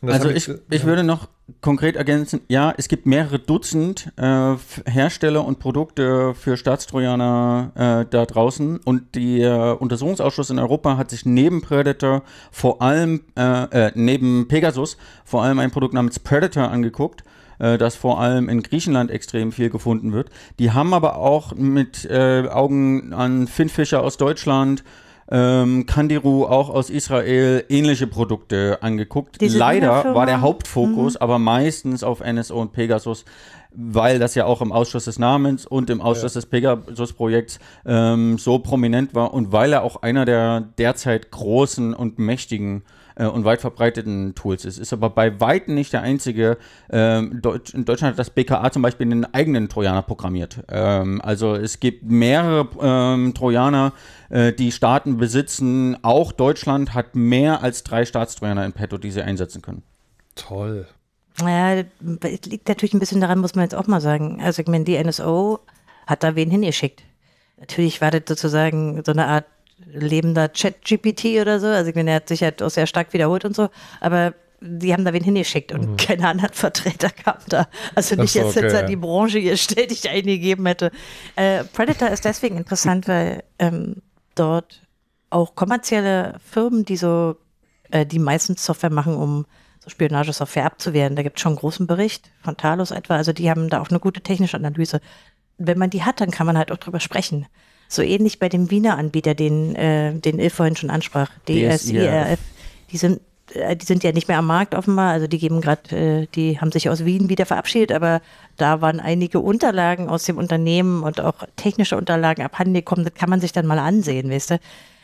[0.00, 1.28] Also hab ich, ich würde noch
[1.60, 8.26] konkret ergänzen, ja, es gibt mehrere Dutzend äh, Hersteller und Produkte für Staatstrojaner äh, da
[8.26, 14.48] draußen und der Untersuchungsausschuss in Europa hat sich neben Predator vor allem, äh, äh, neben
[14.48, 17.22] Pegasus vor allem ein Produkt namens Predator angeguckt,
[17.60, 20.30] äh, das vor allem in Griechenland extrem viel gefunden wird.
[20.58, 24.82] Die haben aber auch mit äh, Augen an Finnfischer aus Deutschland
[25.30, 29.40] ähm, Kandiru auch aus Israel ähnliche Produkte angeguckt.
[29.40, 33.24] Diese Leider war der Hauptfokus aber meistens auf NSO und Pegasus,
[33.72, 38.58] weil das ja auch im Ausschuss des Namens und im Ausschuss des Pegasus-Projekts ähm, so
[38.58, 42.82] prominent war und weil er auch einer der derzeit großen und mächtigen
[43.16, 44.78] äh, und weit verbreiteten Tools ist.
[44.78, 46.58] Ist aber bei weitem nicht der einzige.
[46.90, 50.62] Ähm, Deutsch, in Deutschland hat das BKA zum Beispiel einen eigenen Trojaner programmiert.
[50.68, 53.92] Ähm, also es gibt mehrere ähm, Trojaner,
[54.28, 55.96] äh, die Staaten besitzen.
[56.02, 59.82] Auch Deutschland hat mehr als drei Staatstrojaner in petto, die sie einsetzen können.
[60.34, 60.86] Toll.
[61.40, 61.84] Naja,
[62.22, 64.40] es liegt natürlich ein bisschen daran, muss man jetzt auch mal sagen.
[64.42, 65.60] Also ich meine, die NSO
[66.06, 67.02] hat da wen hingeschickt.
[67.58, 69.44] Natürlich war das sozusagen so eine Art
[69.84, 71.66] lebender Chat-GPT oder so.
[71.66, 73.68] Also ich meine, er hat sich halt auch sehr stark wiederholt und so,
[74.00, 77.68] aber die haben da wen hingeschickt und keine anderen Vertreter kamen da.
[77.94, 78.82] Also nicht so, jetzt, jetzt okay, ja.
[78.82, 80.90] die Branche gestellt, die ich eingegeben hätte.
[81.36, 84.02] Äh, Predator ist deswegen interessant, weil ähm,
[84.34, 84.82] dort
[85.30, 87.36] auch kommerzielle Firmen, die so
[87.90, 89.46] äh, die meistens Software machen, um
[89.80, 91.16] so Spionagesoftware abzuwehren.
[91.16, 93.16] Da gibt es schon einen großen Bericht von Talos etwa.
[93.16, 95.00] Also die haben da auch eine gute technische Analyse.
[95.58, 97.46] Wenn man die hat, dann kann man halt auch drüber sprechen.
[97.88, 102.40] So ähnlich bei dem Wiener Anbieter, den, äh, den Il vorhin schon ansprach, DSIRF.
[102.90, 103.20] Die sind,
[103.54, 105.12] äh, die sind ja nicht mehr am Markt offenbar.
[105.12, 108.20] Also die geben gerade, äh, die haben sich aus Wien wieder verabschiedet, aber
[108.56, 113.04] da waren einige Unterlagen aus dem Unternehmen und auch technische Unterlagen abhandengekommen.
[113.04, 114.58] Das kann man sich dann mal ansehen, weißt du.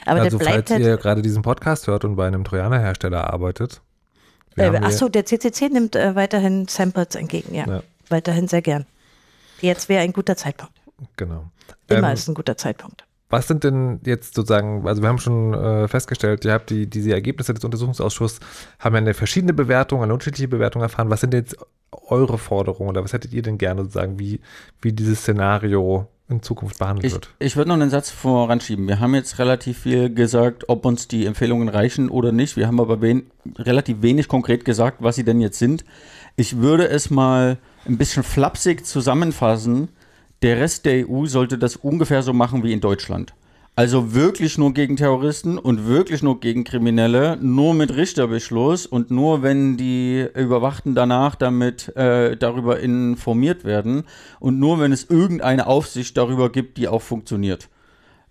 [0.05, 0.83] Aber also falls halt.
[0.83, 3.81] ihr gerade diesen Podcast hört und bei einem Trojanerhersteller arbeitet.
[4.57, 7.67] Äh, Achso, der CCC nimmt äh, weiterhin Samples entgegen, ja.
[7.67, 7.83] Ja.
[8.09, 8.85] Weiterhin sehr gern.
[9.61, 10.75] Jetzt wäre ein guter Zeitpunkt.
[11.17, 11.45] Genau.
[11.89, 13.05] Immer Ähm, ist ein guter Zeitpunkt.
[13.29, 17.13] Was sind denn jetzt sozusagen, also wir haben schon äh, festgestellt, ihr habt die, diese
[17.13, 18.41] Ergebnisse des Untersuchungsausschusses,
[18.79, 21.09] haben ja eine verschiedene Bewertung, eine unterschiedliche Bewertung erfahren.
[21.09, 21.57] Was sind jetzt
[21.91, 24.41] eure Forderungen oder was hättet ihr denn gerne sozusagen, wie,
[24.83, 27.31] wie dieses Szenario in Zukunft behandelt Ich, wird?
[27.39, 28.87] ich würde noch einen Satz voranschieben.
[28.87, 32.57] Wir haben jetzt relativ viel gesagt, ob uns die Empfehlungen reichen oder nicht.
[32.57, 35.85] Wir haben aber wen, relativ wenig konkret gesagt, was sie denn jetzt sind.
[36.37, 37.57] Ich würde es mal
[37.87, 39.89] ein bisschen flapsig zusammenfassen.
[40.43, 43.33] Der Rest der EU sollte das ungefähr so machen wie in Deutschland.
[43.75, 49.43] Also wirklich nur gegen Terroristen und wirklich nur gegen Kriminelle, nur mit Richterbeschluss und nur
[49.43, 54.03] wenn die Überwachten danach damit äh, darüber informiert werden
[54.41, 57.71] und nur wenn es irgendeine Aufsicht darüber gibt, die auch funktioniert.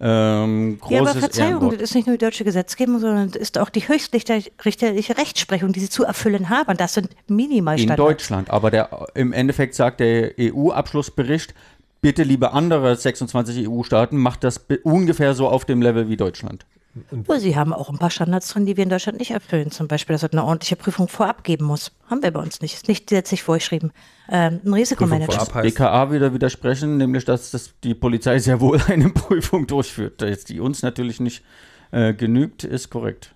[0.04, 1.74] Ähm, Ja, aber Verzeihung, Ehrenwort.
[1.76, 5.80] das ist nicht nur die deutsche Gesetzgebung, sondern das ist auch die höchstrichterliche Rechtsprechung, die
[5.80, 6.76] sie zu erfüllen haben.
[6.76, 8.02] Das sind in Minimalstandards.
[8.02, 8.50] Deutschland.
[8.50, 11.54] Aber der, im Endeffekt sagt der EU-Abschlussbericht,
[12.02, 16.66] bitte liebe andere 26 EU-Staaten, macht das ungefähr so auf dem Level wie Deutschland.
[17.10, 19.72] Obwohl, sie haben auch ein paar Standards drin, die wir in Deutschland nicht erfüllen.
[19.72, 21.92] Zum Beispiel, dass es eine ordentliche Prüfung vorab geben muss.
[22.10, 22.74] Haben wir bei uns nicht.
[22.74, 23.94] Ist nicht gesetzlich vorgeschrieben.
[24.30, 25.34] Ähm, ein Risikomanagement.
[25.34, 30.22] vorab heißt, BKA wieder widersprechen, nämlich dass das die Polizei sehr wohl eine Prüfung durchführt.
[30.50, 31.44] Die uns natürlich nicht
[31.92, 33.34] äh, genügt, ist korrekt.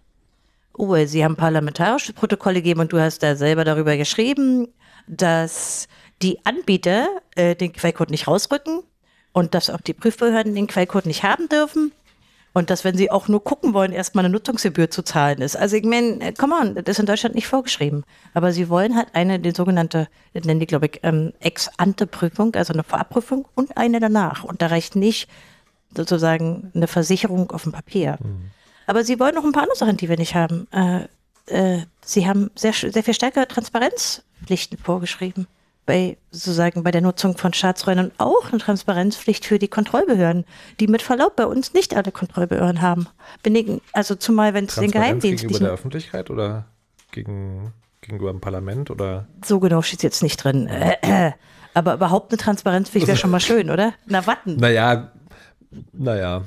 [0.78, 4.68] Oh, Sie haben parlamentarische Protokolle gegeben und du hast da selber darüber geschrieben,
[5.08, 5.88] dass
[6.22, 8.84] die Anbieter äh, den Quellcode nicht rausrücken
[9.34, 11.92] und dass auch die Prüfbehörden den Quellcode nicht haben dürfen.
[12.54, 15.58] Und dass, wenn sie auch nur gucken wollen, erstmal eine Nutzungsgebühr zu zahlen ist.
[15.58, 18.06] Also ich meine, äh, come on, das ist in Deutschland nicht vorgeschrieben.
[18.34, 22.86] Aber sie wollen halt eine, die sogenannte, nennen die, glaube ich, ähm, Ex-Ante-Prüfung, also eine
[22.86, 24.46] Vorabprüfung und eine danach.
[24.46, 25.28] Und da reicht nicht
[25.94, 28.20] sozusagen eine Versicherung auf dem Papier.
[28.22, 28.52] Mhm.
[28.88, 30.70] Aber sie wollen noch ein paar andere Sachen, die wir nicht haben.
[30.72, 31.08] Äh,
[31.48, 35.48] äh, sie haben sehr, sehr viel stärkere Transparenzpflichten vorgeschrieben
[35.86, 40.46] bei sozusagen bei der Nutzung von Staatsräumen auch eine Transparenzpflicht für die Kontrollbehörden,
[40.80, 43.08] die mit Verlaub bei uns nicht alle Kontrollbehörden haben.
[43.44, 46.66] Bin also zumal wenn es den Geheimdienst gegenüber der Öffentlichkeit oder
[47.12, 50.70] gegen, gegenüber dem Parlament oder so genau steht es jetzt nicht drin.
[51.74, 53.94] aber überhaupt eine Transparenzpflicht wäre schon mal schön, oder?
[54.06, 54.56] Na warten.
[54.56, 55.12] Naja,
[55.94, 56.44] naja,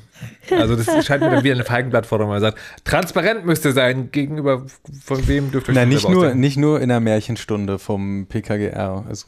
[0.51, 4.67] also das scheint mir dann wie eine Feigenblattforderung, man sagt, transparent müsste sein gegenüber,
[5.03, 9.05] von wem dürft ihr euch nicht nur, nicht nur in der Märchenstunde vom PKGR.
[9.09, 9.27] Also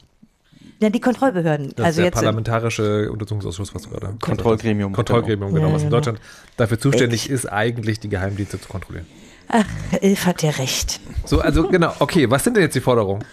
[0.81, 1.73] ja, die Kontrollbehörden.
[1.75, 4.93] Das also ist der jetzt parlamentarische Untersuchungsausschuss, was du gerade Kontrollgremium.
[4.93, 6.19] Kontrollgremium, genau, genau was in Deutschland
[6.57, 9.05] dafür zuständig ist, eigentlich die Geheimdienste zu kontrollieren.
[9.47, 9.65] Ach,
[10.01, 10.99] Ilf hat ja recht.
[11.25, 13.23] So, also genau, okay, was sind denn jetzt die Forderungen?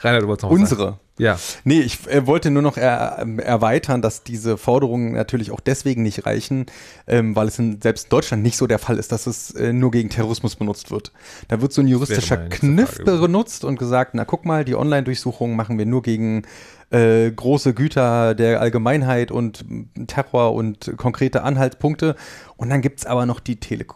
[0.00, 0.84] Reinhard, du wolltest noch Unsere.
[0.84, 0.98] Sagen.
[1.18, 1.38] Ja.
[1.64, 6.02] Nee, ich äh, wollte nur noch er, ähm, erweitern, dass diese Forderungen natürlich auch deswegen
[6.02, 6.66] nicht reichen,
[7.08, 9.90] ähm, weil es in selbst Deutschland nicht so der Fall ist, dass es äh, nur
[9.90, 11.12] gegen Terrorismus benutzt wird.
[11.48, 15.76] Da wird so ein juristischer Kniff benutzt und gesagt, na guck mal, die Online-Durchsuchungen machen
[15.76, 16.42] wir nur gegen
[16.90, 19.64] äh, große Güter der Allgemeinheit und
[20.06, 22.14] Terror und konkrete Anhaltspunkte.
[22.56, 23.86] Und dann gibt es aber noch die Tele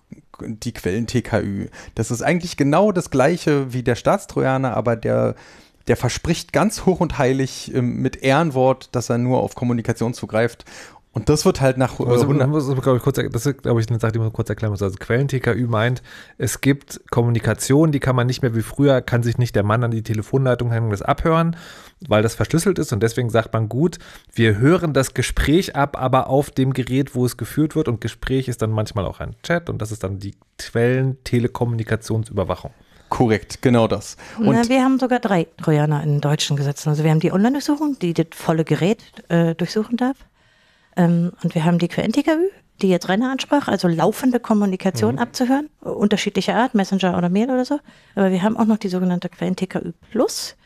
[0.45, 1.69] die Quellen TKÜ.
[1.95, 5.37] Das ist eigentlich genau das gleiche wie der Staatstrojaner, aber der
[5.89, 10.65] der verspricht ganz hoch und heilig ähm, mit Ehrenwort, dass er nur auf Kommunikation zugreift.
[11.15, 13.79] Und das wird halt nach äh, also, 100 muss, glaube ich, kurz, das ist, glaube
[13.81, 14.81] ich, eine Sache, die man kurz erklären muss.
[14.83, 16.03] Also Quellen-TKÜ meint,
[16.39, 19.85] es gibt Kommunikation, die kann man nicht mehr wie früher, kann sich nicht der Mann
[19.85, 21.57] an die Telefonleitung hängen und das abhören,
[22.01, 22.95] weil das verschlüsselt ist.
[22.95, 23.99] Und deswegen sagt man, gut,
[24.33, 27.89] wir hören das Gespräch ab, aber auf dem Gerät, wo es geführt wird.
[27.89, 32.71] Und Gespräch ist dann manchmal auch ein Chat und das ist dann die Quellen-Telekommunikationsüberwachung.
[33.13, 34.17] Korrekt, genau das.
[34.39, 36.89] Und Na, wir haben sogar drei Trojaner in deutschen Gesetzen.
[36.89, 40.17] Also wir haben die Online-Durchsuchung, die das volle Gerät äh, durchsuchen darf.
[40.97, 42.49] Ähm, und wir haben die QNTKÜ,
[42.81, 45.19] die jetzt Rainer ansprach, also laufende Kommunikation mhm.
[45.21, 47.81] abzuhören, unterschiedlicher Art, Messenger oder Mail oder so.
[48.15, 50.57] Aber wir haben auch noch die sogenannte QNTKÜ Plus,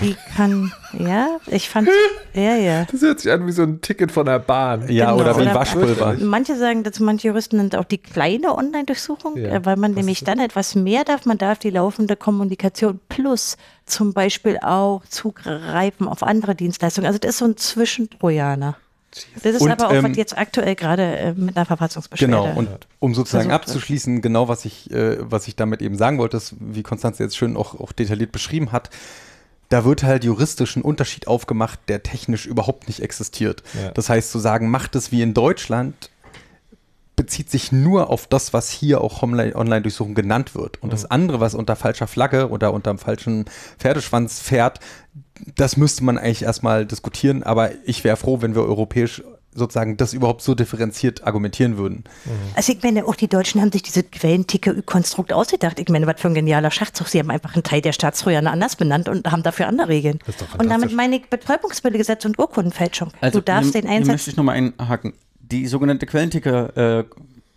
[0.00, 1.88] die kann, ja, ich fand,
[2.34, 2.84] ja, ja.
[2.90, 4.88] Das hört sich an wie so ein Ticket von der Bahn.
[4.88, 5.20] Ja, genau.
[5.20, 6.16] oder wie oder Waschpulver.
[6.20, 10.24] Manche sagen dazu, manche Juristen nennt auch die kleine Online-Durchsuchung, ja, äh, weil man nämlich
[10.24, 11.26] dann etwas mehr darf.
[11.26, 13.56] Man darf die laufende Kommunikation plus
[13.86, 17.06] zum Beispiel auch zugreifen auf andere Dienstleistungen.
[17.06, 18.76] Also das ist so ein Zwischentrojaner.
[19.42, 22.58] Das ist und, aber auch, ähm, was jetzt aktuell gerade äh, mit einer Verfassungsbeschwerde Genau,
[22.58, 22.68] und
[22.98, 26.82] um sozusagen abzuschließen, genau was ich, äh, was ich damit eben sagen wollte, ist, wie
[26.82, 28.90] Konstanze jetzt schön auch, auch detailliert beschrieben hat,
[29.74, 33.64] da wird halt juristisch ein Unterschied aufgemacht, der technisch überhaupt nicht existiert.
[33.74, 33.90] Ja.
[33.90, 36.10] Das heißt, zu sagen, macht es wie in Deutschland,
[37.16, 40.80] bezieht sich nur auf das, was hier auch Online-Durchsuchung genannt wird.
[40.80, 40.92] Und mhm.
[40.92, 43.46] das andere, was unter falscher Flagge oder unter einem falschen
[43.76, 44.78] Pferdeschwanz fährt,
[45.56, 47.42] das müsste man eigentlich erstmal diskutieren.
[47.42, 49.24] Aber ich wäre froh, wenn wir europäisch
[49.54, 52.04] sozusagen das überhaupt so differenziert argumentieren würden.
[52.24, 52.30] Mhm.
[52.54, 55.78] Also ich meine, auch die Deutschen haben sich diese Quellen-TKÜ-Konstrukt ausgedacht.
[55.78, 57.08] Ich meine, was für ein genialer Schachzug.
[57.08, 60.18] Sie haben einfach einen Teil der Staatstrojaner anders benannt und haben dafür andere Regeln.
[60.58, 63.10] Und damit meine ich Betäubungsmittelgesetz und Urkundenfälschung.
[63.20, 64.12] Also, du darfst den Einsatz...
[64.12, 65.14] möchte ich nochmal einhaken.
[65.40, 67.04] Die sogenannte Quellenticker äh,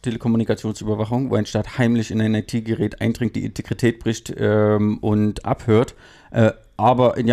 [0.01, 5.95] Telekommunikationsüberwachung, wo ein Staat heimlich in ein IT-Gerät eindringt, die Integrität bricht ähm, und abhört,
[6.31, 7.27] äh, aber in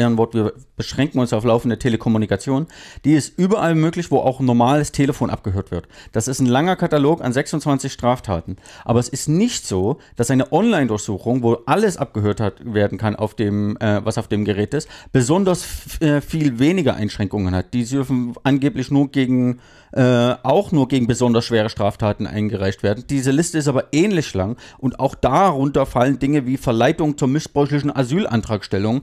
[0.00, 2.66] Ehrenwort, wir beschränken uns auf laufende Telekommunikation.
[3.04, 5.86] Die ist überall möglich, wo auch ein normales Telefon abgehört wird.
[6.12, 8.56] Das ist ein langer Katalog an 26 Straftaten.
[8.84, 13.34] Aber es ist nicht so, dass eine Online-Durchsuchung, wo alles abgehört hat, werden kann, auf
[13.34, 17.74] dem, äh, was auf dem Gerät ist, besonders äh, viel weniger Einschränkungen hat.
[17.74, 19.60] Die dürfen angeblich nur gegen
[19.92, 23.04] äh, auch nur gegen besonders schwere Straftaten eingereicht werden.
[23.08, 27.94] Diese Liste ist aber ähnlich lang und auch darunter fallen Dinge wie Verleitung zur missbräuchlichen
[27.94, 29.02] Asylantragstellung,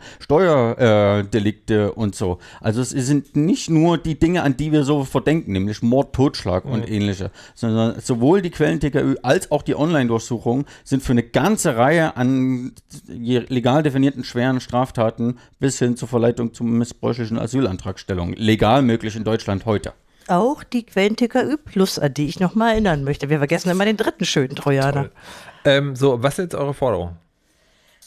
[0.88, 2.40] Steuerdelikte und so.
[2.62, 6.66] Also es sind nicht nur die Dinge, an die wir so verdenken, nämlich Mord, Totschlag
[6.66, 6.72] mhm.
[6.72, 12.16] und ähnliche, sondern sowohl die Quellen-TKÜ als auch die Online-Durchsuchung sind für eine ganze Reihe
[12.16, 12.74] an
[13.08, 19.66] legal definierten schweren Straftaten bis hin zur Verleitung zur missbräuchlichen Asylantragstellung legal möglich in Deutschland
[19.66, 19.94] heute
[20.30, 23.30] auch die Quellen-TKÜ Plus, an die ich nochmal erinnern möchte.
[23.30, 25.10] Wir vergessen immer den dritten schönen Trojaner.
[25.64, 27.16] Ähm, so, was ist jetzt eure Forderung?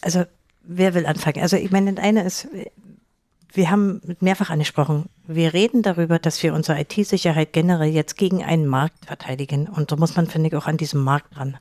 [0.02, 0.26] Also,
[0.62, 1.42] wer will anfangen?
[1.42, 2.48] Also, ich meine, das eine ist,
[3.52, 8.66] wir haben mehrfach angesprochen, wir reden darüber, dass wir unsere IT-Sicherheit generell jetzt gegen einen
[8.66, 9.68] Markt verteidigen.
[9.68, 11.58] Und so muss man, finde ich, auch an diesem Markt dran.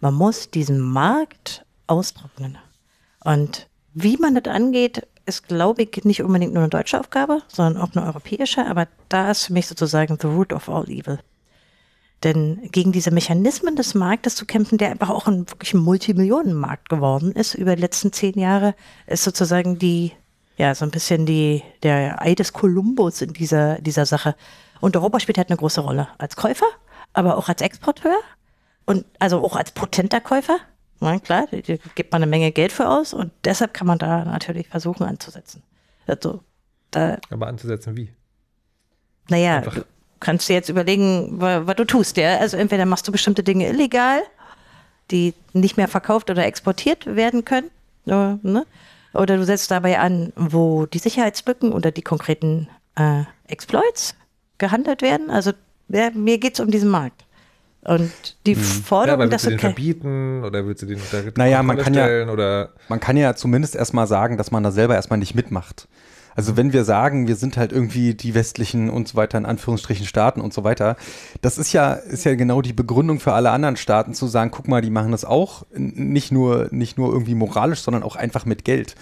[0.00, 2.58] Man muss diesen Markt austrocknen.
[3.24, 7.82] Und wie man das angeht, ist, glaube ich, nicht unbedingt nur eine deutsche Aufgabe, sondern
[7.82, 11.18] auch eine europäische, aber da ist für mich sozusagen the root of all evil.
[12.24, 17.32] Denn gegen diese Mechanismen des Marktes zu kämpfen, der einfach auch ein wirklich Multimillionenmarkt geworden
[17.32, 18.74] ist über die letzten zehn Jahre,
[19.06, 20.12] ist sozusagen die,
[20.56, 24.34] ja, so ein bisschen die, der Ei des Kolumbus in dieser, dieser Sache.
[24.80, 26.66] Und Europa spielt halt eine große Rolle als Käufer,
[27.12, 28.16] aber auch als Exporteur
[28.86, 30.58] und also auch als potenter Käufer.
[31.00, 31.58] Na klar, da
[31.94, 35.62] gibt man eine Menge Geld für aus und deshalb kann man da natürlich versuchen anzusetzen.
[36.06, 36.40] Also,
[36.90, 38.10] da, Aber anzusetzen wie?
[39.28, 39.84] naja, Einfach-
[40.20, 42.16] kannst dir jetzt überlegen, wa- was du tust.
[42.16, 42.38] Ja?
[42.38, 44.20] Also entweder machst du bestimmte Dinge illegal,
[45.10, 47.70] die nicht mehr verkauft oder exportiert werden können,
[48.06, 48.66] oder, ne?
[49.14, 54.14] oder du setzt dabei an, wo die Sicherheitslücken oder die konkreten äh, Exploits
[54.58, 55.30] gehandelt werden.
[55.30, 55.52] Also
[55.88, 57.22] ja, mir geht es um diesen Markt.
[57.84, 58.10] Und
[58.46, 61.22] die Ja, Forderung, aber dass willst du den ke- verbieten oder willst du den unter
[61.36, 64.96] Naja, man kann ja- oder Man kann ja zumindest erstmal sagen, dass man da selber
[64.96, 65.86] erstmal nicht mitmacht.
[66.36, 70.06] Also wenn wir sagen, wir sind halt irgendwie die westlichen und so weiter, in Anführungsstrichen
[70.06, 70.96] Staaten und so weiter,
[71.40, 74.68] das ist ja, ist ja genau die Begründung für alle anderen Staaten zu sagen, guck
[74.68, 78.66] mal, die machen das auch, nicht nur, nicht nur irgendwie moralisch, sondern auch einfach mit
[78.66, 78.94] Geld.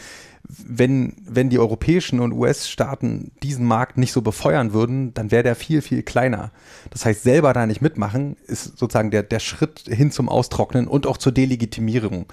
[0.47, 5.57] Wenn, wenn die europäischen und US-Staaten diesen Markt nicht so befeuern würden, dann wäre der
[5.57, 6.53] viel, viel kleiner.
[6.91, 11.07] Das heißt, selber da nicht mitmachen, ist sozusagen der, der Schritt hin zum Austrocknen und
[11.07, 12.27] auch zur Delegitimierung.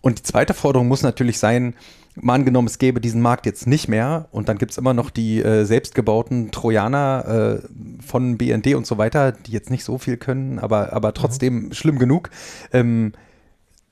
[0.00, 1.74] Und die zweite Forderung muss natürlich sein,
[2.14, 5.10] mal angenommen, es gäbe diesen Markt jetzt nicht mehr und dann gibt es immer noch
[5.10, 10.16] die äh, selbstgebauten Trojaner äh, von BND und so weiter, die jetzt nicht so viel
[10.16, 12.30] können, aber, aber trotzdem schlimm genug.
[12.72, 13.12] Ähm,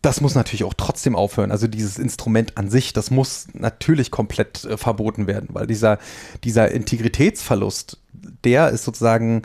[0.02, 1.50] das muss natürlich auch trotzdem aufhören.
[1.50, 5.98] Also dieses Instrument an sich, das muss natürlich komplett äh, verboten werden, weil dieser,
[6.44, 8.00] dieser Integritätsverlust,
[8.44, 9.42] der ist sozusagen,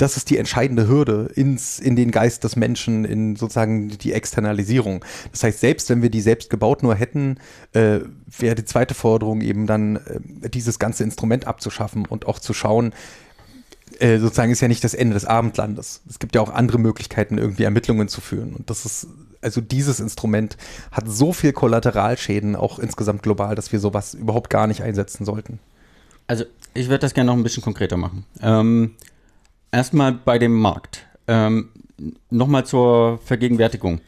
[0.00, 5.04] das ist die entscheidende Hürde ins, in den Geist des Menschen, in sozusagen die Externalisierung.
[5.30, 7.38] Das heißt, selbst wenn wir die selbst gebaut nur hätten,
[7.72, 8.00] äh,
[8.38, 12.94] wäre die zweite Forderung eben dann, äh, dieses ganze Instrument abzuschaffen und auch zu schauen,
[13.98, 16.00] äh, sozusagen ist ja nicht das Ende des Abendlandes.
[16.08, 18.54] Es gibt ja auch andere Möglichkeiten, irgendwie Ermittlungen zu führen.
[18.54, 19.08] Und das ist,
[19.42, 20.56] also dieses Instrument
[20.92, 25.58] hat so viel Kollateralschäden, auch insgesamt global, dass wir sowas überhaupt gar nicht einsetzen sollten.
[26.26, 28.24] Also, ich würde das gerne noch ein bisschen konkreter machen.
[28.40, 28.92] Ähm,
[29.72, 31.06] erstmal bei dem Markt.
[31.26, 31.70] Ähm,
[32.30, 34.00] Nochmal zur Vergegenwärtigung.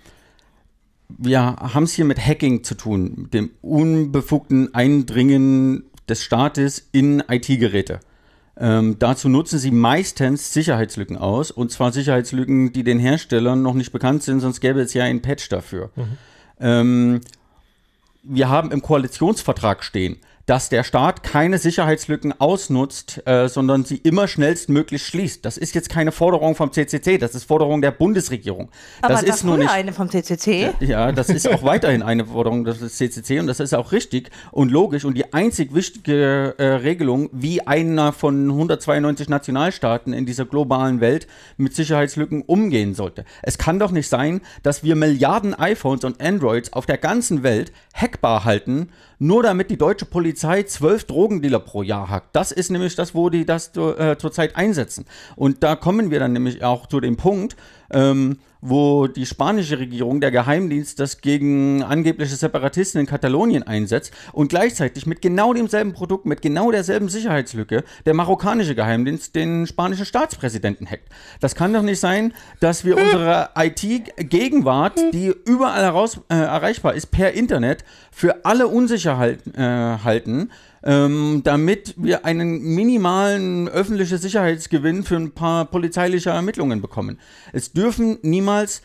[1.09, 7.23] Wir haben es hier mit Hacking zu tun, mit dem unbefugten Eindringen des Staates in
[7.29, 8.01] IT-Geräte.
[8.57, 13.93] Ähm, dazu nutzen sie meistens Sicherheitslücken aus, und zwar Sicherheitslücken, die den Herstellern noch nicht
[13.93, 15.91] bekannt sind, sonst gäbe es ja einen Patch dafür.
[16.61, 17.21] Ähm,
[18.23, 20.17] wir haben im Koalitionsvertrag stehen,
[20.47, 25.45] dass der Staat keine Sicherheitslücken ausnutzt, äh, sondern sie immer schnellstmöglich schließt.
[25.45, 28.71] Das ist jetzt keine Forderung vom CCC, das ist Forderung der Bundesregierung.
[29.03, 30.73] Aber das war ist nur nicht eine vom CCC.
[30.81, 34.71] ja, das ist auch weiterhin eine Forderung des CCC und das ist auch richtig und
[34.71, 35.05] logisch.
[35.05, 41.27] Und die einzig wichtige äh, Regelung, wie einer von 192 Nationalstaaten in dieser globalen Welt
[41.57, 43.25] mit Sicherheitslücken umgehen sollte.
[43.43, 47.73] Es kann doch nicht sein, dass wir Milliarden iPhones und Androids auf der ganzen Welt
[47.95, 48.89] hackbar halten,
[49.23, 52.35] nur damit die deutsche Polizei zwölf Drogendealer pro Jahr hackt.
[52.35, 55.07] Das ist nämlich das, wo die das äh, zurzeit einsetzen.
[55.37, 57.57] Und da kommen wir dann nämlich auch zu dem Punkt,
[57.93, 64.49] ähm, wo die spanische Regierung, der Geheimdienst, das gegen angebliche Separatisten in Katalonien einsetzt und
[64.49, 70.89] gleichzeitig mit genau demselben Produkt, mit genau derselben Sicherheitslücke, der marokkanische Geheimdienst den spanischen Staatspräsidenten
[70.89, 71.09] hackt.
[71.41, 77.07] Das kann doch nicht sein, dass wir unsere IT-Gegenwart, die überall heraus, äh, erreichbar ist,
[77.07, 80.51] per Internet für alle unsicher halten, äh, halten
[80.85, 87.19] ähm, damit wir einen minimalen öffentlichen Sicherheitsgewinn für ein paar polizeiliche Ermittlungen bekommen.
[87.53, 88.19] Es dürfen
[88.53, 88.83] niemals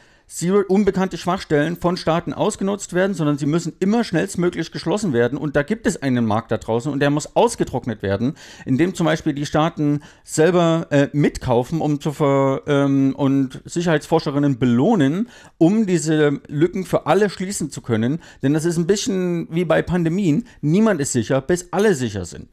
[0.67, 5.37] unbekannte Schwachstellen von Staaten ausgenutzt werden, sondern sie müssen immer schnellstmöglich geschlossen werden.
[5.37, 8.35] Und da gibt es einen Markt da draußen und der muss ausgetrocknet werden,
[8.65, 15.29] indem zum Beispiel die Staaten selber äh, mitkaufen um zu ver, ähm, und Sicherheitsforscherinnen belohnen,
[15.57, 18.19] um diese Lücken für alle schließen zu können.
[18.43, 20.43] Denn das ist ein bisschen wie bei Pandemien.
[20.59, 22.49] Niemand ist sicher, bis alle sicher sind.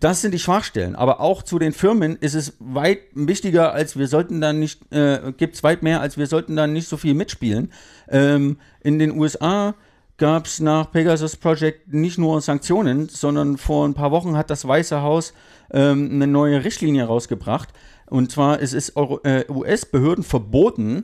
[0.00, 0.96] Das sind die Schwachstellen.
[0.96, 5.32] Aber auch zu den Firmen ist es weit wichtiger, als wir sollten dann nicht, äh,
[5.36, 7.72] gibt es weit mehr, als wir sollten dann nicht so viel mitspielen.
[8.08, 9.74] Ähm, in den USA
[10.16, 14.66] gab es nach Pegasus Project nicht nur Sanktionen, sondern vor ein paar Wochen hat das
[14.66, 15.32] Weiße Haus
[15.72, 17.70] ähm, eine neue Richtlinie rausgebracht.
[18.06, 21.02] Und zwar ist es äh, US-Behörden verboten,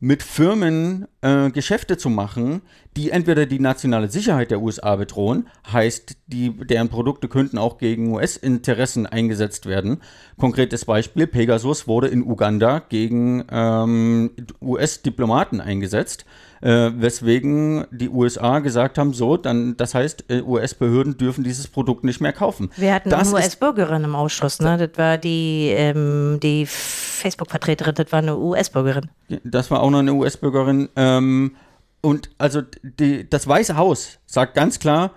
[0.00, 2.62] mit Firmen äh, Geschäfte zu machen,
[2.96, 8.12] die entweder die nationale Sicherheit der USA bedrohen, heißt, die, deren Produkte könnten auch gegen
[8.14, 10.00] US-Interessen eingesetzt werden.
[10.36, 14.30] Konkretes Beispiel, Pegasus wurde in Uganda gegen ähm,
[14.60, 16.24] US-Diplomaten eingesetzt.
[16.60, 22.04] Äh, weswegen die USA gesagt haben, so, dann, das heißt, äh, US-Behörden dürfen dieses Produkt
[22.04, 22.70] nicht mehr kaufen.
[22.76, 24.76] Wir hatten das eine US-Bürgerin im Ausschuss, ne?
[24.78, 29.10] Das war die, ähm, die Facebook-Vertreterin, das war eine US-Bürgerin.
[29.44, 30.88] Das war auch noch eine US-Bürgerin.
[30.96, 31.56] Ähm,
[32.00, 35.12] und also die, das Weiße Haus sagt ganz klar,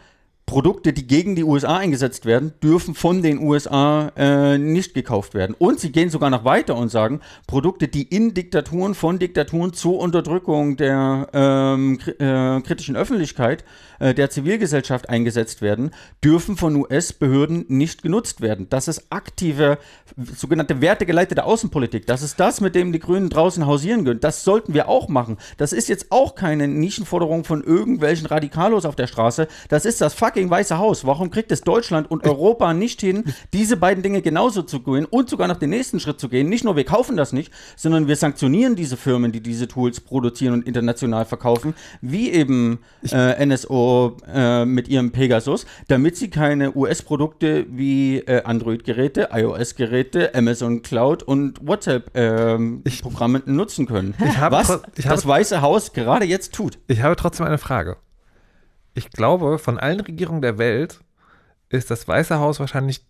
[0.52, 5.56] Produkte, die gegen die USA eingesetzt werden, dürfen von den USA äh, nicht gekauft werden.
[5.58, 10.00] Und sie gehen sogar noch weiter und sagen, Produkte, die in Diktaturen, von Diktaturen zur
[10.00, 13.64] Unterdrückung der ähm, kri äh, kritischen Öffentlichkeit,
[14.00, 15.92] äh, der Zivilgesellschaft eingesetzt werden,
[16.22, 18.68] dürfen von US-Behörden nicht genutzt werden.
[18.70, 19.78] Das ist aktive,
[20.36, 22.08] sogenannte wertegeleitete Außenpolitik.
[22.08, 24.20] Das ist das, mit dem die Grünen draußen hausieren können.
[24.20, 25.38] Das sollten wir auch machen.
[25.56, 29.48] Das ist jetzt auch keine Nischenforderung von irgendwelchen Radikalos auf der Straße.
[29.70, 31.06] Das ist das fucking Weiße Haus.
[31.06, 33.24] Warum kriegt es Deutschland und Europa nicht hin,
[33.54, 36.50] diese beiden Dinge genauso zu gehen und sogar noch den nächsten Schritt zu gehen?
[36.50, 40.54] Nicht nur wir kaufen das nicht, sondern wir sanktionieren diese Firmen, die diese Tools produzieren
[40.54, 42.80] und international verkaufen, wie eben
[43.12, 50.82] äh, NSO äh, mit ihrem Pegasus, damit sie keine US-Produkte wie äh, Android-Geräte, iOS-Geräte, Amazon
[50.82, 54.14] Cloud und WhatsApp-Programme nutzen können.
[54.26, 56.78] Ich habe Was ich habe- das Weiße Haus gerade jetzt tut.
[56.88, 57.98] Ich habe trotzdem eine Frage.
[58.94, 61.00] Ich glaube, von allen Regierungen der Welt
[61.70, 63.06] ist das Weiße Haus wahrscheinlich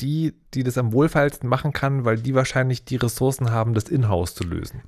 [0.00, 4.34] die, die das am wohlfeilsten machen kann, weil die wahrscheinlich die Ressourcen haben, das in-house
[4.34, 4.82] zu lösen.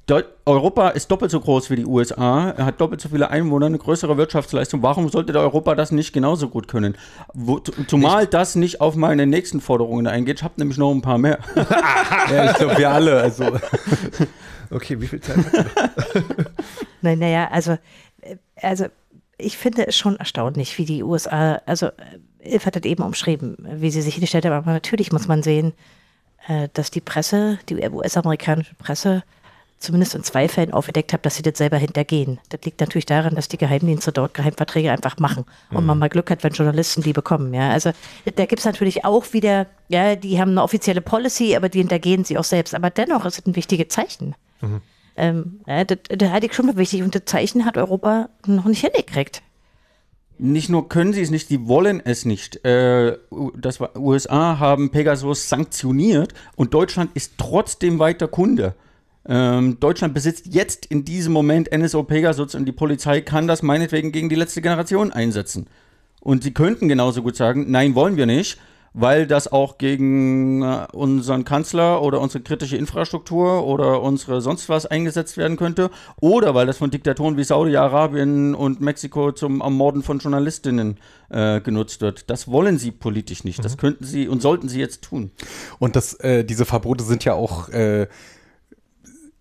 [0.45, 3.79] Europa ist doppelt so groß wie die USA, er hat doppelt so viele Einwohner, eine
[3.79, 4.83] größere Wirtschaftsleistung.
[4.83, 6.97] Warum sollte der Europa das nicht genauso gut können?
[7.35, 10.39] Wo, zumal das nicht auf meine nächsten Forderungen eingeht.
[10.39, 11.39] Ich habe nämlich noch ein paar mehr.
[12.31, 13.21] Ja, ich glaube, wir alle.
[13.21, 13.57] Also,
[14.71, 15.39] Okay, wie viel Zeit?
[17.03, 17.73] Nein, naja, also,
[18.21, 18.87] äh, also
[19.39, 21.93] ich finde es schon erstaunlich, wie die USA, also äh,
[22.41, 25.73] Ilf hat das eben umschrieben, wie sie sich hingestellt haben, aber natürlich muss man sehen,
[26.49, 29.23] äh, dass die Presse, die US-amerikanische Presse,
[29.79, 32.39] zumindest in zwei Fällen aufgedeckt hat, dass sie das selber hintergehen.
[32.49, 36.31] Das liegt natürlich daran, dass die Geheimdienste dort Geheimverträge einfach machen und man mal Glück
[36.31, 37.53] hat, wenn Journalisten die bekommen.
[37.53, 37.93] Ja, also
[38.25, 42.25] da gibt es natürlich auch wieder, ja, die haben eine offizielle Policy, aber die hintergehen
[42.25, 42.75] sie auch selbst.
[42.75, 44.35] Aber dennoch ist es ein wichtiges Zeichen.
[45.17, 48.81] Ähm, ja, das, das ich schon für wichtig und das Zeichen hat Europa noch nicht
[48.81, 49.43] hingekriegt.
[50.39, 52.63] Nicht nur können sie es nicht, sie wollen es nicht.
[52.65, 53.17] Äh,
[53.57, 58.75] das war, USA haben Pegasus sanktioniert und Deutschland ist trotzdem weiter Kunde.
[59.29, 64.13] Ähm, Deutschland besitzt jetzt in diesem Moment NSO Pegasus und die Polizei kann das meinetwegen
[64.13, 65.67] gegen die letzte Generation einsetzen.
[66.21, 68.59] Und sie könnten genauso gut sagen, nein, wollen wir nicht,
[68.99, 74.87] weil das auch gegen äh, unseren Kanzler oder unsere kritische Infrastruktur oder unsere sonst was
[74.87, 75.91] eingesetzt werden könnte.
[76.19, 80.97] Oder weil das von Diktatoren wie Saudi-Arabien und Mexiko zum Ermorden von Journalistinnen
[81.29, 82.31] äh, genutzt wird.
[82.31, 83.63] Das wollen sie politisch nicht.
[83.63, 85.31] Das könnten sie und sollten sie jetzt tun.
[85.79, 88.07] und das, äh, diese Verbote sind ja auch äh,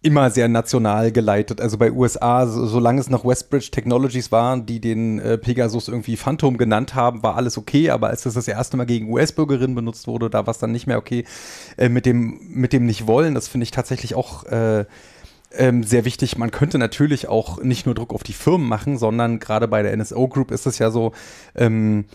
[0.06, 1.60] immer sehr national geleitet.
[1.60, 6.16] Also bei USA, so, solange es noch Westbridge Technologies waren, die den äh, Pegasus irgendwie
[6.16, 7.90] Phantom genannt haben, war alles okay.
[7.90, 10.86] Aber als das das erste Mal gegen US-Bürgerinnen benutzt wurde, da war es dann nicht
[10.86, 11.26] mehr okay.
[11.78, 14.86] Äh, mit, dem, mit dem nicht wollen, das finde ich tatsächlich auch äh,
[15.52, 16.38] ähm, sehr wichtig.
[16.38, 19.96] Man könnte natürlich auch nicht nur Druck auf die Firmen machen, sondern gerade bei der
[19.98, 21.14] NSO Group ist es ja so,
[21.56, 22.06] ähm,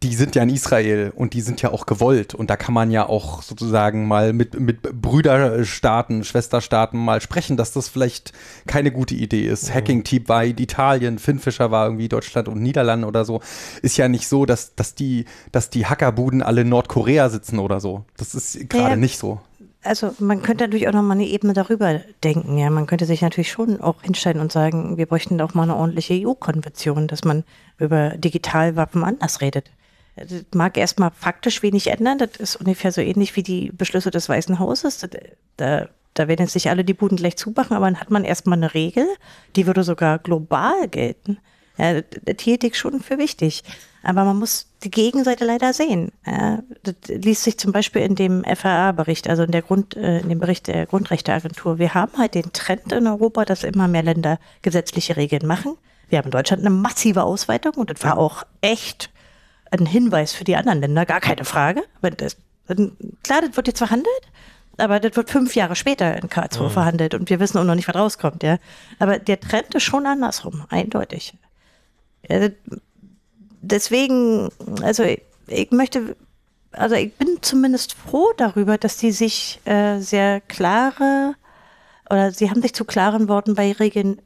[0.00, 2.34] die sind ja in Israel und die sind ja auch gewollt.
[2.34, 7.72] Und da kann man ja auch sozusagen mal mit, mit Brüderstaaten, Schwesterstaaten mal sprechen, dass
[7.72, 8.32] das vielleicht
[8.66, 9.72] keine gute Idee ist.
[9.74, 13.40] Hacking Team war in Italien, Finnfischer war irgendwie Deutschland und Niederlande oder so.
[13.82, 17.80] Ist ja nicht so, dass, dass, die, dass die Hackerbuden alle in Nordkorea sitzen oder
[17.80, 18.04] so.
[18.16, 18.96] Das ist gerade Ja.
[18.96, 19.40] nicht so.
[19.84, 22.56] Also man könnte natürlich auch noch mal eine Ebene darüber denken.
[22.56, 25.74] Ja, man könnte sich natürlich schon auch hinstellen und sagen, wir bräuchten auch mal eine
[25.74, 27.42] ordentliche EU-Konvention, dass man
[27.78, 29.70] über Digitalwaffen anders redet.
[30.16, 32.18] Das mag erstmal faktisch wenig ändern.
[32.18, 35.06] Das ist ungefähr so ähnlich wie die Beschlüsse des Weißen Hauses.
[35.56, 38.58] Da, da werden jetzt nicht alle die Buden gleich zumachen, aber dann hat man erstmal
[38.58, 39.06] eine Regel,
[39.56, 41.38] die würde sogar global gelten.
[41.78, 43.62] Ja, das, das hielt ich schon für wichtig.
[44.02, 46.10] Aber man muss die Gegenseite leider sehen.
[46.26, 50.28] Ja, das liest sich zum Beispiel in dem FAA-Bericht, also in, der Grund, äh, in
[50.28, 51.78] dem Bericht der Grundrechteagentur.
[51.78, 55.76] Wir haben halt den Trend in Europa, dass immer mehr Länder gesetzliche Regeln machen.
[56.08, 59.08] Wir haben in Deutschland eine massive Ausweitung und das war auch echt
[59.72, 61.82] ein Hinweis für die anderen Länder, gar keine Frage.
[62.00, 62.36] Wenn das,
[63.22, 64.22] klar, das wird jetzt verhandelt,
[64.76, 67.88] aber das wird fünf Jahre später in Karlsruhe verhandelt und wir wissen auch noch nicht,
[67.88, 68.58] was rauskommt, ja.
[68.98, 71.34] Aber der Trend ist schon andersrum, eindeutig.
[73.60, 74.50] Deswegen,
[74.82, 76.16] also ich, ich möchte,
[76.72, 81.34] also ich bin zumindest froh darüber, dass die sich äh, sehr klare
[82.10, 84.20] oder sie haben sich zu klaren Worten bei Regeln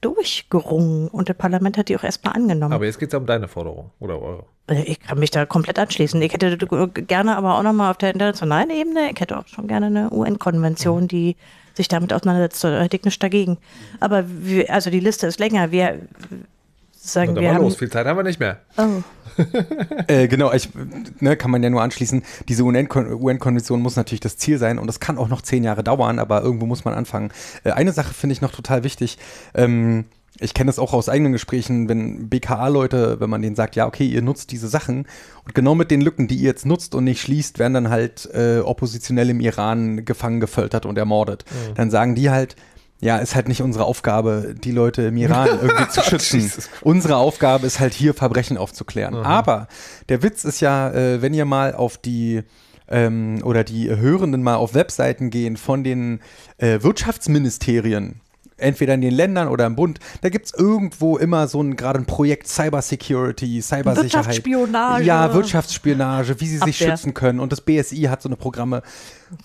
[0.00, 2.72] durchgerungen und das Parlament hat die auch erstmal angenommen.
[2.72, 4.44] Aber jetzt geht es ja um deine Forderung oder eure.
[4.68, 6.20] Äh, Ich kann mich da komplett anschließen.
[6.22, 9.86] Ich hätte gerne aber auch nochmal auf der internationalen Ebene, ich hätte auch schon gerne
[9.86, 11.36] eine UN-Konvention, die
[11.74, 12.64] sich damit auseinandersetzt.
[12.64, 13.58] Da hätte ich nichts dagegen.
[14.00, 15.70] Aber wir, also die Liste ist länger.
[15.72, 16.00] Wir
[17.12, 17.64] sagen, Und dann wir mal haben.
[17.64, 18.58] los, viel Zeit haben wir nicht mehr.
[18.76, 19.02] Oh.
[20.08, 20.70] Äh, genau, ich,
[21.20, 22.22] ne, kann man ja nur anschließen.
[22.48, 25.84] Diese UN-Kon- UN-Konvention muss natürlich das Ziel sein und das kann auch noch zehn Jahre
[25.84, 27.30] dauern, aber irgendwo muss man anfangen.
[27.64, 29.18] Äh, eine Sache finde ich noch total wichtig.
[29.54, 30.06] Ähm,
[30.38, 34.06] ich kenne das auch aus eigenen Gesprächen, wenn BKA-Leute, wenn man denen sagt, ja, okay,
[34.06, 35.06] ihr nutzt diese Sachen
[35.44, 38.28] und genau mit den Lücken, die ihr jetzt nutzt und nicht schließt, werden dann halt
[38.34, 41.44] äh, Oppositionelle im Iran gefangen, gefoltert und ermordet.
[41.74, 42.56] Dann sagen die halt,
[43.00, 46.50] ja, ist halt nicht unsere Aufgabe, die Leute im Iran irgendwie zu schützen.
[46.82, 49.14] Unsere Aufgabe ist halt hier Verbrechen aufzuklären.
[49.14, 49.68] Aber
[50.08, 52.42] der Witz ist ja, äh, wenn ihr mal auf die
[52.88, 56.20] ähm, oder die Hörenden mal auf Webseiten gehen von den
[56.58, 58.20] äh, Wirtschaftsministerien,
[58.58, 61.98] entweder in den Ländern oder im Bund, da gibt es irgendwo immer so ein gerade
[61.98, 64.12] ein Projekt Cybersecurity, Cybersicherheit.
[64.26, 65.04] Wirtschaftsspionage.
[65.04, 66.96] Ja, Wirtschaftsspionage, wie sie sich Abwehr.
[66.96, 67.40] schützen können.
[67.40, 68.82] Und das BSI hat so eine Programme.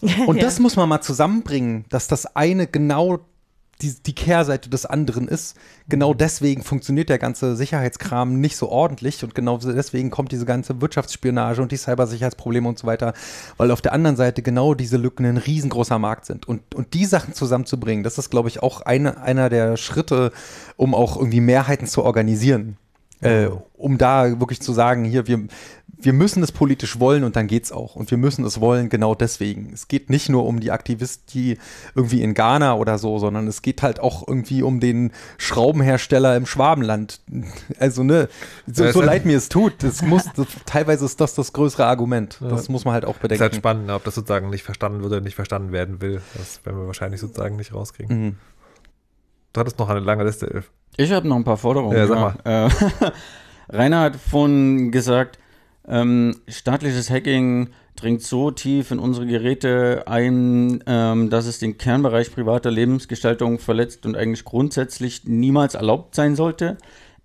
[0.28, 0.44] Und Ja.
[0.44, 3.19] das muss man mal zusammenbringen, dass das eine genau
[3.82, 5.56] die, die Kehrseite des anderen ist.
[5.90, 10.82] Genau deswegen funktioniert der ganze Sicherheitskram nicht so ordentlich und genau deswegen kommt diese ganze
[10.82, 13.14] Wirtschaftsspionage und die Cybersicherheitsprobleme und so weiter,
[13.58, 16.48] weil auf der anderen Seite genau diese Lücken ein riesengroßer Markt sind.
[16.48, 20.32] Und, und die Sachen zusammenzubringen, das ist, glaube ich, auch eine, einer der Schritte,
[20.78, 22.78] um auch irgendwie Mehrheiten zu organisieren.
[23.22, 25.45] Äh, um da wirklich zu sagen, hier, wir,
[26.03, 27.95] wir müssen es politisch wollen und dann geht's auch.
[27.95, 29.72] Und wir müssen es wollen genau deswegen.
[29.73, 31.57] Es geht nicht nur um die Aktivisten
[31.95, 36.45] irgendwie in Ghana oder so, sondern es geht halt auch irgendwie um den Schraubenhersteller im
[36.45, 37.22] Schwabenland.
[37.80, 38.28] Also, ne,
[38.68, 41.53] so, Ja, so es leid mir es tut, das muss, das, teilweise ist das das
[41.53, 42.38] größere Argument.
[42.41, 43.41] Das muss man halt auch Ist bedenken.
[43.41, 46.22] halt spannend, ob das sozusagen nicht verstanden wird oder nicht verstanden werden will.
[46.36, 48.26] Das werden wir wahrscheinlich sozusagen nicht rauskriegen.
[48.26, 48.36] Mhm.
[49.53, 50.72] Du hattest noch eine lange Liste, Elf.
[50.98, 51.98] Ich habe noch ein paar Forderungen.
[51.98, 52.68] Ja, sag mal.
[52.68, 52.69] Äh,
[53.76, 55.40] Rainer hat vorhin gesagt,
[55.88, 62.34] ähm, staatliches Hacking dringt so tief in unsere Geräte ein, ähm, dass es den Kernbereich
[62.34, 66.78] privater Lebensgestaltung verletzt und eigentlich grundsätzlich niemals erlaubt sein sollte.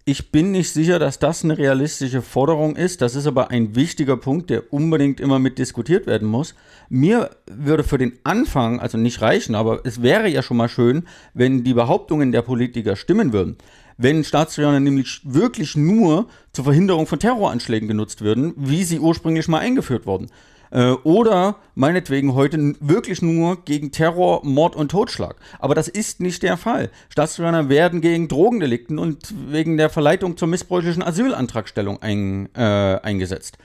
[0.09, 3.03] Ich bin nicht sicher, dass das eine realistische Forderung ist.
[3.03, 6.55] Das ist aber ein wichtiger Punkt, der unbedingt immer mit diskutiert werden muss.
[6.89, 11.09] Mir würde für den Anfang, also nicht reichen, aber es wäre ja schon mal schön,
[11.35, 13.57] wenn die Behauptungen der Politiker stimmen würden.
[13.99, 19.59] Wenn Staatstrojaner nämlich wirklich nur zur Verhinderung von Terroranschlägen genutzt würden, wie sie ursprünglich mal
[19.59, 20.29] eingeführt wurden.
[20.71, 25.37] Äh, oder meinetwegen heute wirklich nur gegen Terror, Mord und Totschlag.
[25.59, 26.91] Aber das ist nicht der Fall.
[27.09, 33.59] Staatstrojaner werden gegen Drogendelikten und wegen der Verleitung zur missbräuchlichen Asylantragstellung ein, äh, eingesetzt.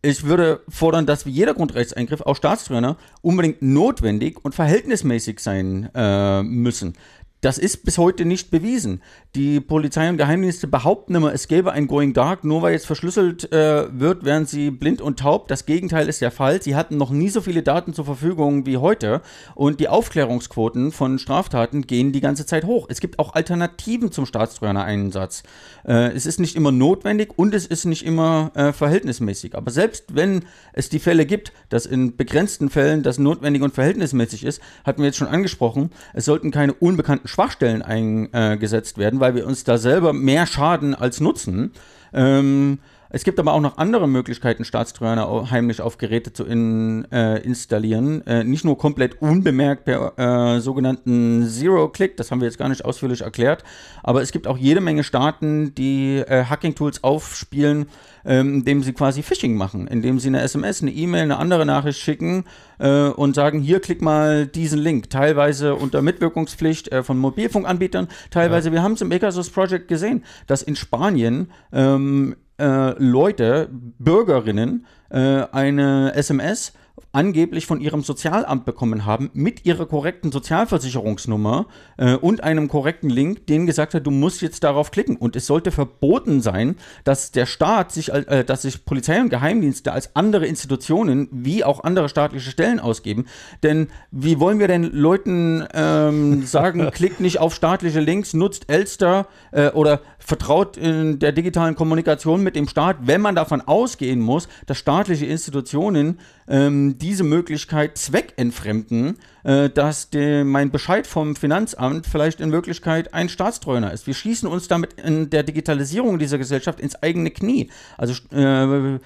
[0.00, 6.42] Ich würde fordern, dass wie jeder Grundrechtseingriff, auch Staatstrojaner, unbedingt notwendig und verhältnismäßig sein äh,
[6.44, 6.94] müssen.
[7.40, 9.00] Das ist bis heute nicht bewiesen.
[9.36, 13.52] Die Polizei und Geheimdienste behaupten immer, es gäbe ein Going Dark, nur weil jetzt verschlüsselt
[13.52, 15.46] äh, wird, wären sie blind und taub.
[15.46, 16.60] Das Gegenteil ist der Fall.
[16.60, 19.22] Sie hatten noch nie so viele Daten zur Verfügung wie heute
[19.54, 22.86] und die Aufklärungsquoten von Straftaten gehen die ganze Zeit hoch.
[22.88, 25.44] Es gibt auch Alternativen zum Staatstrojaner-Einsatz.
[25.86, 29.54] Äh, es ist nicht immer notwendig und es ist nicht immer äh, verhältnismäßig.
[29.54, 34.42] Aber selbst wenn es die Fälle gibt, dass in begrenzten Fällen das notwendig und verhältnismäßig
[34.42, 39.46] ist, hatten wir jetzt schon angesprochen, es sollten keine unbekannten Schwachstellen eingesetzt werden, weil wir
[39.46, 41.72] uns da selber mehr schaden als nutzen.
[42.12, 42.78] Ähm,
[43.10, 48.26] es gibt aber auch noch andere Möglichkeiten, Staatstrojaner heimlich auf Geräte zu in, äh, installieren.
[48.26, 52.84] Äh, nicht nur komplett unbemerkt per äh, sogenannten Zero-Click, das haben wir jetzt gar nicht
[52.84, 53.64] ausführlich erklärt,
[54.02, 57.86] aber es gibt auch jede Menge Staaten, die äh, Hacking-Tools aufspielen,
[58.26, 61.98] ähm, indem sie quasi Phishing machen, indem sie eine SMS, eine E-Mail, eine andere Nachricht
[62.00, 62.44] schicken
[62.78, 65.08] äh, und sagen, hier klick mal diesen Link.
[65.08, 70.62] Teilweise unter Mitwirkungspflicht äh, von Mobilfunkanbietern, teilweise, wir haben es im Pegasus Project gesehen, dass
[70.62, 73.68] in Spanien ähm, äh, Leute,
[73.98, 76.72] Bürgerinnen, äh, eine SMS
[77.12, 81.66] angeblich von ihrem Sozialamt bekommen haben mit ihrer korrekten Sozialversicherungsnummer
[81.96, 85.16] äh, und einem korrekten Link, denen gesagt hat, du musst jetzt darauf klicken.
[85.16, 89.92] Und es sollte verboten sein, dass der Staat sich, äh, dass sich Polizei und Geheimdienste
[89.92, 93.26] als andere Institutionen wie auch andere staatliche Stellen ausgeben.
[93.62, 99.26] Denn wie wollen wir denn Leuten ähm, sagen, klickt nicht auf staatliche Links, nutzt Elster
[99.52, 104.46] äh, oder vertraut in der digitalen Kommunikation mit dem Staat, wenn man davon ausgehen muss,
[104.66, 112.42] dass staatliche Institutionen ähm, diese Möglichkeit zweckentfremden, äh, dass de, mein Bescheid vom Finanzamt vielleicht
[112.42, 114.06] in Wirklichkeit ein Staatstreuner ist.
[114.06, 117.70] Wir schießen uns damit in der Digitalisierung dieser Gesellschaft ins eigene Knie.
[117.96, 118.98] Also äh,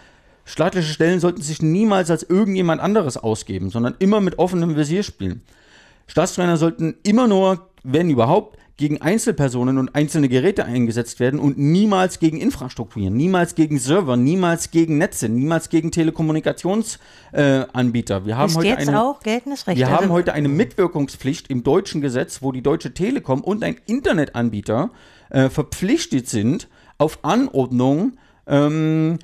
[0.45, 5.43] staatliche Stellen sollten sich niemals als irgendjemand anderes ausgeben, sondern immer mit offenem Visier spielen.
[6.09, 12.19] Staatstrainer sollten immer nur wenn überhaupt, gegen Einzelpersonen und einzelne Geräte eingesetzt werden und niemals
[12.19, 18.17] gegen Infrastrukturen, niemals gegen Server, niemals gegen Netze, niemals gegen Telekommunikationsanbieter.
[18.17, 19.79] Äh, wir haben Ist heute jetzt eine, auch geltendes Recht.
[19.79, 23.77] wir Also- haben heute eine Mitwirkungspflicht im deutschen Gesetz, wo die Deutsche Telekom und ein
[23.87, 24.91] Internetanbieter
[25.31, 26.67] äh, verpflichtet sind,
[26.99, 28.15] auf Anordnung
[28.49, 29.21] ähm,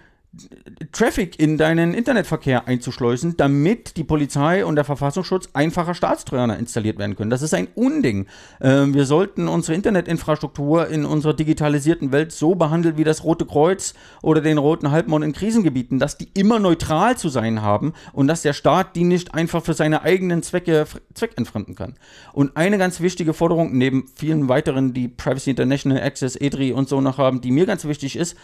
[0.93, 7.17] Traffic in deinen Internetverkehr einzuschleusen, damit die Polizei und der Verfassungsschutz einfacher Staatstrojaner installiert werden
[7.17, 7.31] können.
[7.31, 8.27] Das ist ein Unding.
[8.61, 13.95] Ähm, wir sollten unsere Internetinfrastruktur in unserer digitalisierten Welt so behandeln wie das Rote Kreuz
[14.23, 18.43] oder den Roten Halbmond in Krisengebieten, dass die immer neutral zu sein haben und dass
[18.43, 21.95] der Staat die nicht einfach für seine eigenen Zwecke zweckentfremden kann.
[22.33, 27.01] Und eine ganz wichtige Forderung, neben vielen weiteren, die Privacy International, Access, EDRI und so
[27.01, 28.37] noch haben, die mir ganz wichtig ist,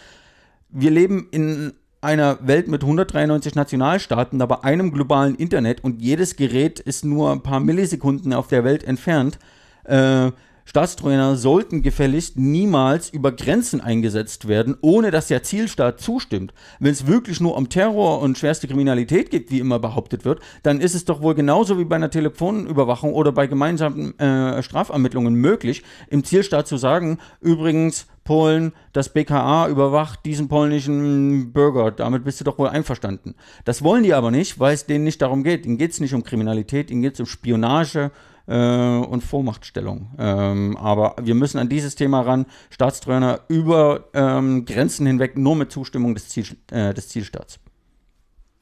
[0.75, 1.73] wir leben in
[2.05, 7.43] einer Welt mit 193 Nationalstaaten, aber einem globalen Internet und jedes Gerät ist nur ein
[7.43, 9.39] paar Millisekunden auf der Welt entfernt.
[9.85, 10.31] Äh,
[10.65, 16.55] Staatstrojaner sollten gefälligst niemals über Grenzen eingesetzt werden, ohne dass der Zielstaat zustimmt.
[16.81, 20.81] Wenn es wirklich nur um Terror und schwerste Kriminalität geht, wie immer behauptet wird, dann
[20.81, 25.83] ist es doch wohl genauso wie bei einer Telefonüberwachung oder bei gemeinsamen äh, Strafermittlungen möglich,
[26.09, 31.91] im Zielstaat zu sagen, übrigens, Polen, das BKA überwacht diesen polnischen Bürger.
[31.91, 33.35] Damit bist du doch wohl einverstanden.
[33.67, 35.67] Das wollen die aber nicht, weil es denen nicht darum geht.
[35.67, 38.11] Ihnen geht es nicht um Kriminalität, ihnen geht es um Spionage
[38.47, 40.11] äh, und Vormachtstellung.
[40.19, 45.73] Ähm, aber wir müssen an dieses Thema ran, Staatstreuner über ähm, Grenzen hinweg nur mit
[45.73, 47.59] Zustimmung des, Ziel, äh, des Zielstaats.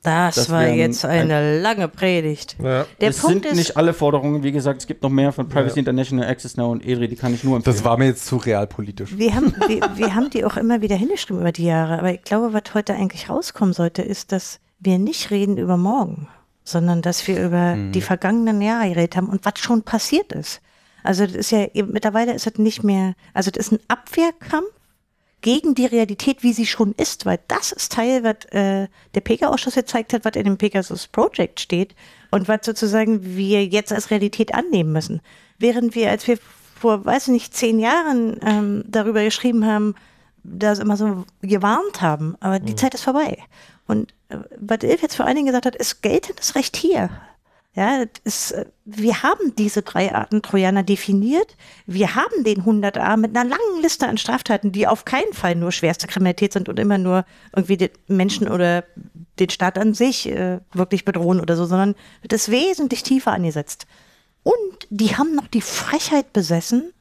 [0.02, 2.56] Das, Das war jetzt eine lange Predigt.
[2.60, 2.86] Ja.
[3.00, 5.48] Der es Punkt sind ist, nicht alle Forderungen, wie gesagt, es gibt noch mehr von
[5.48, 5.80] Privacy Ja.
[5.80, 7.76] International, Access Now und EDRI, die kann ich nur empfehlen.
[7.76, 9.16] Das war mir jetzt zu realpolitisch.
[9.16, 12.00] wir haben, wir, wir haben die auch immer wieder hingeschrieben über die Jahre.
[12.00, 16.26] Aber ich glaube, was heute eigentlich rauskommen sollte, ist, dass wir nicht reden über morgen,
[16.64, 17.92] sondern dass wir über Mhm.
[17.92, 20.60] die vergangenen Jahre geredet haben und was schon passiert ist.
[21.02, 24.68] Also das ist ja eben, mittlerweile ist es nicht mehr, also das ist ein Abwehrkampf
[25.40, 29.74] gegen die Realität, wie sie schon ist, weil das ist Teil, was äh, der PK-Ausschuss
[29.74, 31.96] gezeigt hat, was in dem Pegasus Project steht
[32.30, 35.20] und was sozusagen wir jetzt als Realität annehmen müssen.
[35.58, 36.38] Während wir, als wir
[36.78, 39.96] vor, weiß ich nicht, zehn Jahren ähm, darüber geschrieben haben,
[40.44, 43.38] das immer so gewarnt haben, aber die Zeit ist vorbei.
[43.86, 44.14] Und
[44.58, 47.10] was Ilf jetzt vor allen Dingen gesagt hat, ist geltendes Recht hier.
[47.74, 51.56] Ja, ist, äh, wir haben diese drei Arten Trojaner definiert.
[51.86, 55.72] Wir haben den 100a mit einer langen Liste an Straftaten, die auf keinen Fall nur
[55.72, 57.24] schwerste Kriminalität sind und immer nur
[57.56, 58.84] irgendwie den Menschen oder
[59.38, 61.94] den Staat an sich äh, wirklich bedrohen oder so, sondern
[62.28, 63.86] das ist wesentlich tiefer angesetzt.
[64.42, 66.92] Und die haben noch die Frechheit besessen,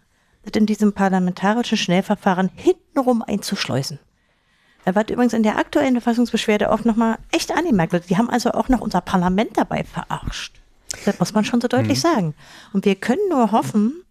[0.44, 4.00] das in diesem parlamentarischen Schnellverfahren hintenrum einzuschleusen.
[4.86, 7.94] Er wird übrigens in der aktuellen Verfassungsbeschwerde auch nochmal echt angemerkt.
[7.94, 8.10] wird.
[8.10, 10.60] Die haben also auch noch unser Parlament dabei verarscht.
[11.06, 12.34] Das muss man schon so deutlich sagen.
[12.74, 14.04] Und wir können nur hoffen,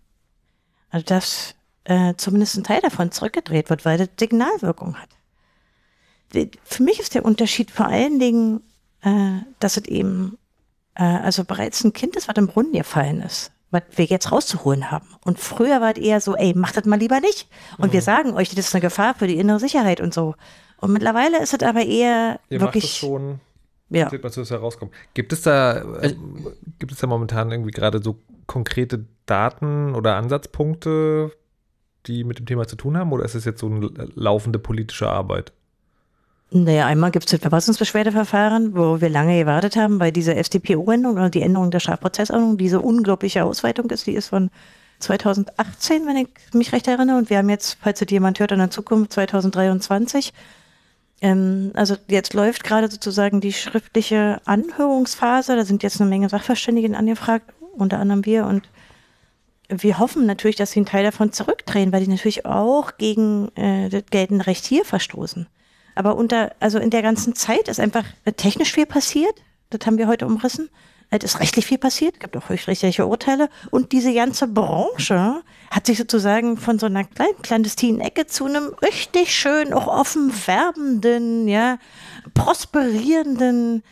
[1.06, 5.08] dass äh, zumindest ein Teil davon zurückgedreht wird, weil das Signalwirkung hat.
[6.64, 8.60] Für mich ist der Unterschied vor allen Dingen,
[9.02, 10.38] äh, dass es eben
[10.94, 14.90] äh, also bereits ein Kind ist, was im Brunnen gefallen ist, was wir jetzt rauszuholen
[14.90, 15.08] haben.
[15.24, 17.48] Und früher war es eher so, ey, macht das mal lieber nicht.
[17.78, 20.34] Und wir sagen euch, das ist eine Gefahr für die innere Sicherheit und so.
[20.80, 23.40] Und mittlerweile ist es aber eher Ihr macht es wirklich, schon,
[23.90, 24.08] ja.
[24.08, 24.92] dass herauskommt.
[25.14, 26.46] Gibt es da, ähm,
[26.78, 31.32] gibt es da momentan irgendwie gerade so konkrete Daten oder Ansatzpunkte,
[32.06, 33.12] die mit dem Thema zu tun haben?
[33.12, 35.52] Oder ist es jetzt so eine laufende politische Arbeit?
[36.52, 41.30] Naja, einmal gibt es das Verfassungsbeschwerdeverfahren, wo wir lange gewartet haben, weil diese FDPO-Änderung oder
[41.30, 44.06] die Änderung der Strafprozessordnung diese unglaubliche Ausweitung ist.
[44.08, 44.50] Die ist von
[44.98, 47.18] 2018, wenn ich mich recht erinnere.
[47.18, 50.32] Und wir haben jetzt, falls es jemand hört, in der Zukunft 2023.
[51.20, 55.56] Ähm, also jetzt läuft gerade sozusagen die schriftliche Anhörungsphase.
[55.56, 58.46] Da sind jetzt eine Menge Sachverständigen angefragt, unter anderem wir.
[58.46, 58.68] Und
[59.68, 63.88] wir hoffen natürlich, dass sie einen Teil davon zurückdrehen, weil die natürlich auch gegen äh,
[63.88, 65.46] das geltende Recht hier verstoßen.
[65.94, 69.34] Aber unter, also in der ganzen Zeit ist einfach äh, technisch viel passiert.
[69.70, 70.70] Das haben wir heute umrissen.
[71.10, 73.48] Es ist rechtlich viel passiert, es gibt auch höchstrichterliche Urteile.
[73.70, 78.72] Und diese ganze Branche hat sich sozusagen von so einer kleinen clandestinen Ecke zu einem
[78.80, 81.78] richtig schön, auch offen werbenden, ja,
[82.34, 83.82] prosperierenden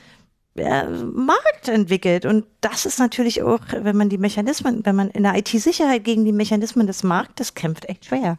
[0.54, 2.24] ja, Markt entwickelt.
[2.24, 6.24] Und das ist natürlich auch, wenn man die Mechanismen, wenn man in der IT-Sicherheit gegen
[6.24, 8.38] die Mechanismen des Marktes kämpft, echt schwer.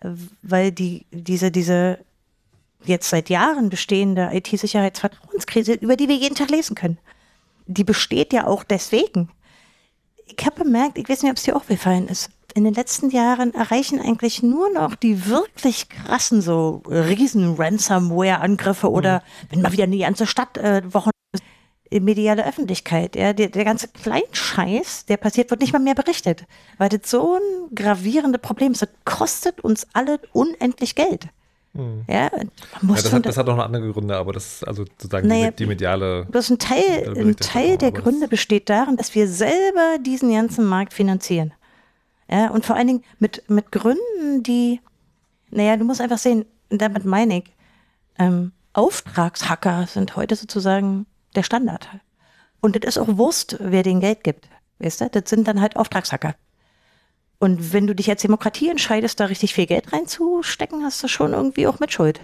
[0.00, 0.08] Äh,
[0.40, 1.98] Weil die, diese, diese
[2.84, 6.98] jetzt seit Jahren bestehende IT-Sicherheitsvertrauenskrise, über die wir jeden Tag lesen können,
[7.68, 9.30] die besteht ja auch deswegen.
[10.26, 13.10] Ich habe bemerkt, ich weiß nicht, ob es dir auch gefallen ist, in den letzten
[13.10, 19.84] Jahren erreichen eigentlich nur noch die wirklich krassen, so riesen Ransomware-Angriffe oder wenn mal wieder
[19.84, 21.10] eine ganze Stadt äh, Wochen
[21.90, 23.16] mediale Öffentlichkeit.
[23.16, 26.46] Ja, der, der ganze Kleinscheiß, der passiert, wird nicht mal mehr berichtet,
[26.78, 28.82] weil das so ein gravierendes Problem ist.
[28.82, 31.28] Das kostet uns alle unendlich Geld.
[31.78, 32.04] Hm.
[32.08, 32.30] Ja, ja
[32.82, 35.56] das, hat, das hat auch noch andere Gründe, aber das ist also sozusagen naja, die,
[35.58, 36.26] die mediale.
[36.32, 40.92] Das ein Teil, ein Teil der Gründe besteht darin, dass wir selber diesen ganzen Markt
[40.92, 41.54] finanzieren.
[42.28, 44.80] Ja, und vor allen Dingen mit, mit Gründen, die,
[45.50, 47.44] naja, du musst einfach sehen, damit meine ich,
[48.18, 51.06] ähm, Auftragshacker sind heute sozusagen
[51.36, 51.88] der Standard.
[52.60, 54.48] Und das ist auch Wurst, wer den Geld gibt.
[54.80, 55.08] Weißt du?
[55.10, 56.34] Das sind dann halt Auftragshacker.
[57.38, 61.32] Und wenn du dich als Demokratie entscheidest, da richtig viel Geld reinzustecken, hast du schon
[61.32, 62.20] irgendwie auch Mitschuld.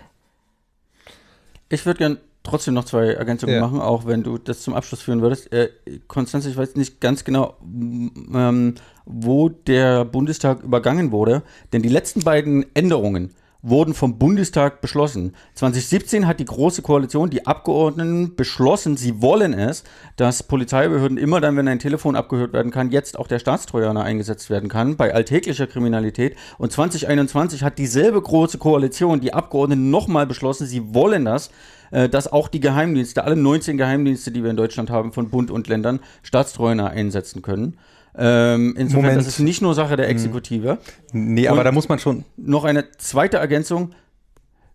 [1.69, 3.61] Ich würde gern trotzdem noch zwei Ergänzungen ja.
[3.61, 5.53] machen, auch wenn du das zum Abschluss führen würdest.
[5.53, 5.71] Äh,
[6.09, 8.75] Konstanze, ich weiß nicht ganz genau, ähm,
[9.07, 11.43] wo der Bundestag übergangen wurde,
[11.73, 13.35] denn die letzten beiden Änderungen
[13.65, 15.35] wurden vom Bundestag beschlossen.
[15.55, 19.85] 2017 hat die Große Koalition, die Abgeordneten beschlossen, sie wollen es,
[20.17, 24.51] dass Polizeibehörden immer dann, wenn ein Telefon abgehört werden kann, jetzt auch der Staatstrojaner eingesetzt
[24.51, 26.37] werden kann bei alltäglicher Kriminalität.
[26.59, 31.51] Und 2021 hat dieselbe Große Koalition, die Abgeordneten nochmal beschlossen, sie wollen das,
[31.91, 35.51] äh, dass auch die Geheimdienste, alle 19 Geheimdienste, die wir in Deutschland haben, von Bund
[35.51, 37.79] und Ländern, Staatstrojaner einsetzen können.
[38.17, 39.19] Ähm, insofern, Moment.
[39.19, 40.13] das ist nicht nur Sache der hm.
[40.13, 40.79] Exekutive.
[41.13, 42.25] Nee, aber Und da muss man schon.
[42.37, 43.95] Noch eine zweite Ergänzung.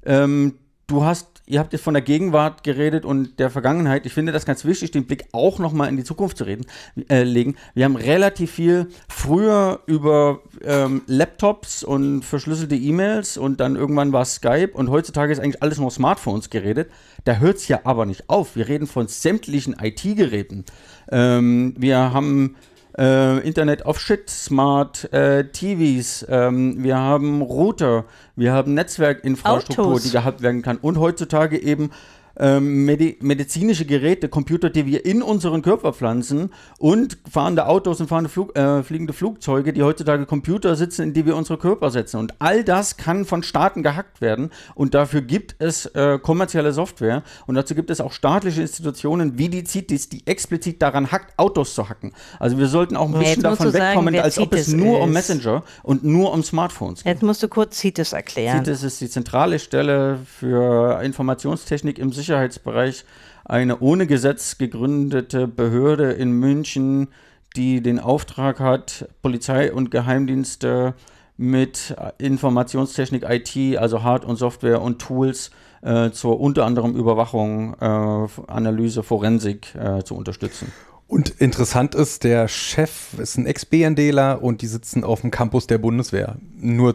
[0.05, 0.55] Ähm,
[0.87, 4.05] du hast, ihr habt jetzt von der Gegenwart geredet und der Vergangenheit.
[4.05, 6.65] Ich finde das ganz wichtig, den Blick auch nochmal in die Zukunft zu reden,
[7.09, 7.55] äh, legen.
[7.73, 14.25] Wir haben relativ viel früher über ähm, Laptops und verschlüsselte E-Mails und dann irgendwann war
[14.25, 16.89] Skype und heutzutage ist eigentlich alles nur Smartphones geredet.
[17.23, 18.55] Da hört es ja aber nicht auf.
[18.55, 20.65] Wir reden von sämtlichen IT-Geräten.
[21.11, 22.55] Ähm, wir haben
[22.99, 28.05] äh, Internet of Shit, Smart äh, TVs, ähm, wir haben Router,
[28.35, 30.03] wir haben Netzwerkinfrastruktur, Autos.
[30.03, 31.91] die gehabt werden kann und heutzutage eben
[32.39, 38.07] ähm, Medi medizinische Geräte, Computer, die wir in unseren Körper pflanzen und fahrende Autos und
[38.07, 42.17] fahrende Flug, äh, fliegende Flugzeuge, die heutzutage Computer sitzen, in die wir unsere Körper setzen.
[42.17, 47.23] Und all das kann von Staaten gehackt werden und dafür gibt es äh, kommerzielle Software
[47.45, 51.75] und dazu gibt es auch staatliche Institutionen wie die CITES, die explizit daran hackt, Autos
[51.75, 52.13] zu hacken.
[52.39, 55.03] Also wir sollten auch ein bisschen davon wegkommen, sagen, als ob es nur ist.
[55.03, 57.13] um Messenger und nur um Smartphones geht.
[57.13, 58.63] Jetzt musst du kurz CITES erklären.
[58.63, 63.05] CITES ist die zentrale Stelle für Informationstechnik im Sicherheitsbereich Sicherheitsbereich
[63.43, 67.07] eine ohne Gesetz gegründete Behörde in München,
[67.55, 70.93] die den Auftrag hat, Polizei und Geheimdienste
[71.37, 75.49] mit Informationstechnik, IT, also Hard- und Software und Tools
[75.81, 80.71] äh, zur unter anderem Überwachung, äh, Analyse, Forensik äh, zu unterstützen.
[81.07, 85.79] Und interessant ist, der Chef ist ein Ex-BNDler und die sitzen auf dem Campus der
[85.79, 86.35] Bundeswehr.
[86.59, 86.93] Nur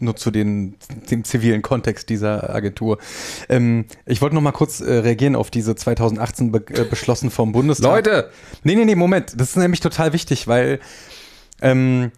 [0.00, 0.76] nur zu den,
[1.10, 2.98] dem zivilen Kontext dieser Agentur.
[3.48, 7.52] Ähm, ich wollte noch mal kurz äh, reagieren auf diese 2018 be äh, beschlossen vom
[7.52, 7.90] Bundestag.
[7.90, 8.30] Leute!
[8.64, 9.38] Nee, nee, nee, Moment.
[9.40, 10.80] Das ist nämlich total wichtig, weil
[11.62, 12.12] ähm,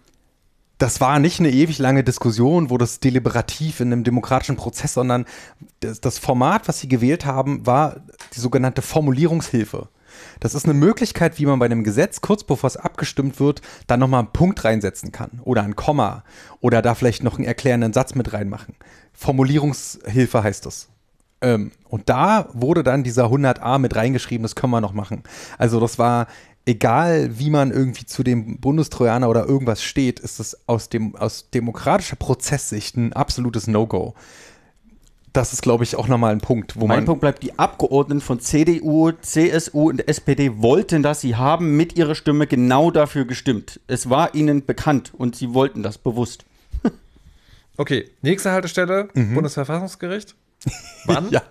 [0.79, 5.27] das war nicht eine ewig lange Diskussion, wo das deliberativ in einem demokratischen Prozess, sondern
[5.81, 7.97] das, das Format, was sie gewählt haben, war
[8.35, 9.89] die sogenannte Formulierungshilfe.
[10.41, 14.01] Das ist eine Möglichkeit, wie man bei einem Gesetz, kurz bevor es abgestimmt wird, dann
[14.01, 16.25] nochmal einen Punkt reinsetzen kann oder ein Komma
[16.61, 18.75] oder da vielleicht noch einen erklärenden Satz mit reinmachen.
[19.13, 20.89] Formulierungshilfe heißt das.
[21.41, 25.23] Ähm, und da wurde dann dieser 100a mit reingeschrieben, das können wir noch machen.
[25.59, 26.27] Also das war
[26.67, 31.51] egal wie man irgendwie zu dem Bundestrojaner oder irgendwas steht, ist das aus, dem, aus
[31.51, 34.15] demokratischer Prozesssicht ein absolutes No-Go
[35.33, 37.05] das ist, glaube ich, auch nochmal ein Punkt, wo mein man.
[37.07, 41.21] Punkt bleibt, die Abgeordneten von CDU, CSU und SPD wollten das.
[41.21, 43.81] Sie haben mit ihrer Stimme genau dafür gestimmt.
[43.87, 46.45] Es war ihnen bekannt und sie wollten das bewusst.
[47.77, 49.35] okay, nächste Haltestelle, mhm.
[49.35, 50.35] Bundesverfassungsgericht.
[51.07, 51.29] Wann?
[51.31, 51.43] ja.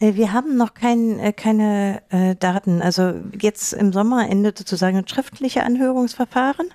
[0.00, 2.80] Äh, wir haben noch kein, äh, keine äh, Daten.
[2.80, 6.68] Also jetzt im Sommer endet sozusagen ein schriftliches Anhörungsverfahren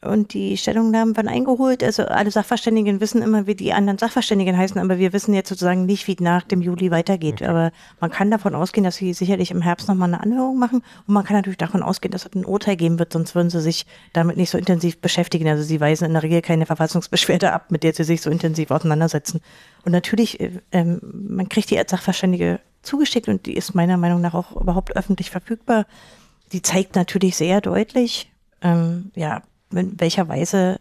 [0.00, 1.82] und die Stellungnahmen waren eingeholt.
[1.82, 5.86] Also alle Sachverständigen wissen immer, wie die anderen Sachverständigen heißen, aber wir wissen jetzt sozusagen
[5.86, 7.42] nicht, wie nach dem Juli weitergeht.
[7.42, 7.46] Okay.
[7.46, 10.84] Aber man kann davon ausgehen, dass sie sicherlich im Herbst nochmal eine Anhörung machen.
[11.06, 13.60] Und man kann natürlich davon ausgehen, dass es ein Urteil geben wird, sonst würden sie
[13.60, 15.48] sich damit nicht so intensiv beschäftigen.
[15.48, 18.70] Also sie weisen in der Regel keine Verfassungsbeschwerde ab, mit der sie sich so intensiv
[18.70, 19.40] auseinandersetzen.
[19.84, 24.20] Und natürlich, äh, ähm, man kriegt die als Sachverständige zugeschickt und die ist meiner Meinung
[24.20, 25.86] nach auch überhaupt öffentlich verfügbar.
[26.52, 28.30] Die zeigt natürlich sehr deutlich,
[28.62, 30.80] ähm, ja, in welcher Weise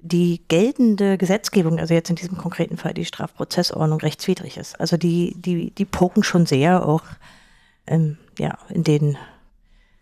[0.00, 4.78] die geltende Gesetzgebung, also jetzt in diesem konkreten Fall die Strafprozessordnung, rechtswidrig ist.
[4.78, 7.02] Also die, die, die poken schon sehr auch
[7.86, 9.18] ähm, ja, in den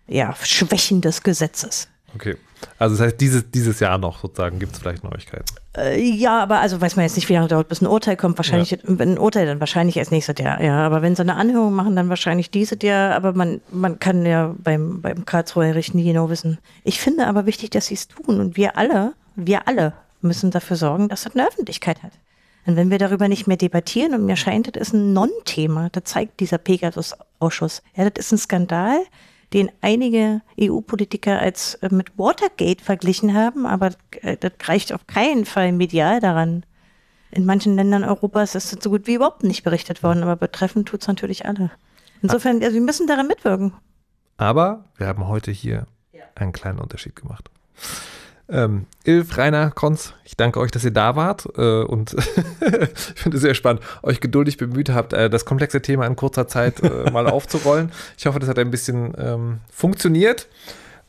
[0.07, 1.89] ja, Schwächen des Gesetzes.
[2.17, 2.37] Okay.
[2.79, 5.45] Also das heißt, dieses, dieses Jahr noch sozusagen gibt es vielleicht Neuigkeiten.
[5.77, 8.39] Äh, ja, aber also weiß man jetzt nicht, wie lange dauert, bis ein Urteil kommt.
[8.39, 8.79] Wahrscheinlich, ja.
[8.85, 10.61] wenn ein Urteil dann wahrscheinlich erst nächstes Jahr.
[10.63, 13.15] Ja, aber wenn sie eine Anhörung machen, dann wahrscheinlich dieses Jahr.
[13.15, 16.59] Aber man, man kann ja beim, beim Karlsruher Gericht nie genau wissen.
[16.85, 18.41] Ich finde aber wichtig, dass sie es tun.
[18.41, 22.13] Und wir alle, wir alle müssen dafür sorgen, dass das eine Öffentlichkeit hat.
[22.67, 26.05] Und wenn wir darüber nicht mehr debattieren und mir scheint, das ist ein Non-Thema, das
[26.05, 27.83] zeigt dieser Pegasus-Ausschuss.
[27.95, 28.99] Ja, das ist ein Skandal,
[29.53, 33.91] den einige EU-Politiker als äh, mit Watergate verglichen haben, aber
[34.23, 36.65] äh, das reicht auf keinen Fall medial daran.
[37.31, 40.89] In manchen Ländern Europas ist das so gut wie überhaupt nicht berichtet worden, aber betreffend
[40.89, 41.71] tut es natürlich alle.
[42.23, 43.73] Insofern, also wir müssen daran mitwirken.
[44.37, 45.87] Aber wir haben heute hier
[46.35, 47.51] einen kleinen Unterschied gemacht.
[48.49, 52.15] Ähm, Ilf, Rainer, Konz, ich danke euch, dass ihr da wart äh, und
[53.15, 56.47] ich finde es sehr spannend, euch geduldig bemüht habt, äh, das komplexe Thema in kurzer
[56.47, 57.91] Zeit äh, mal aufzurollen.
[58.17, 60.49] Ich hoffe, das hat ein bisschen ähm, funktioniert.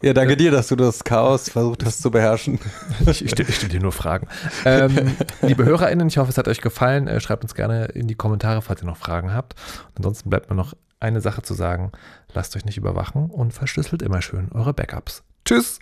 [0.02, 2.60] Ja, danke dir, dass du das Chaos versucht hast zu beherrschen.
[3.08, 4.28] ich, ich stelle stell dir nur Fragen.
[4.64, 7.08] Ähm, liebe HörerInnen, ich hoffe, es hat euch gefallen.
[7.08, 9.56] Äh, schreibt uns gerne in die Kommentare, falls ihr noch Fragen habt.
[9.96, 11.92] Ansonsten bleibt mir noch eine Sache zu sagen.
[12.34, 15.24] Lasst euch nicht überwachen und verschlüsselt immer schön eure Backups.
[15.46, 15.80] Tschüss!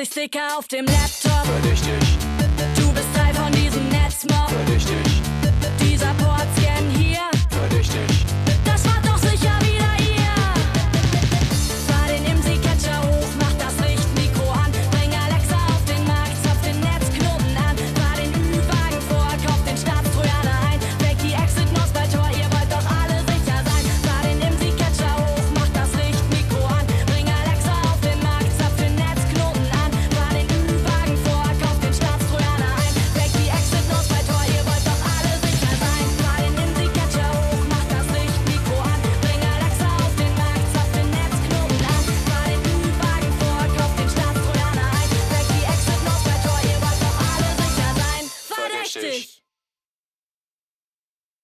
[0.00, 1.11] Sticker auf dem Laptop.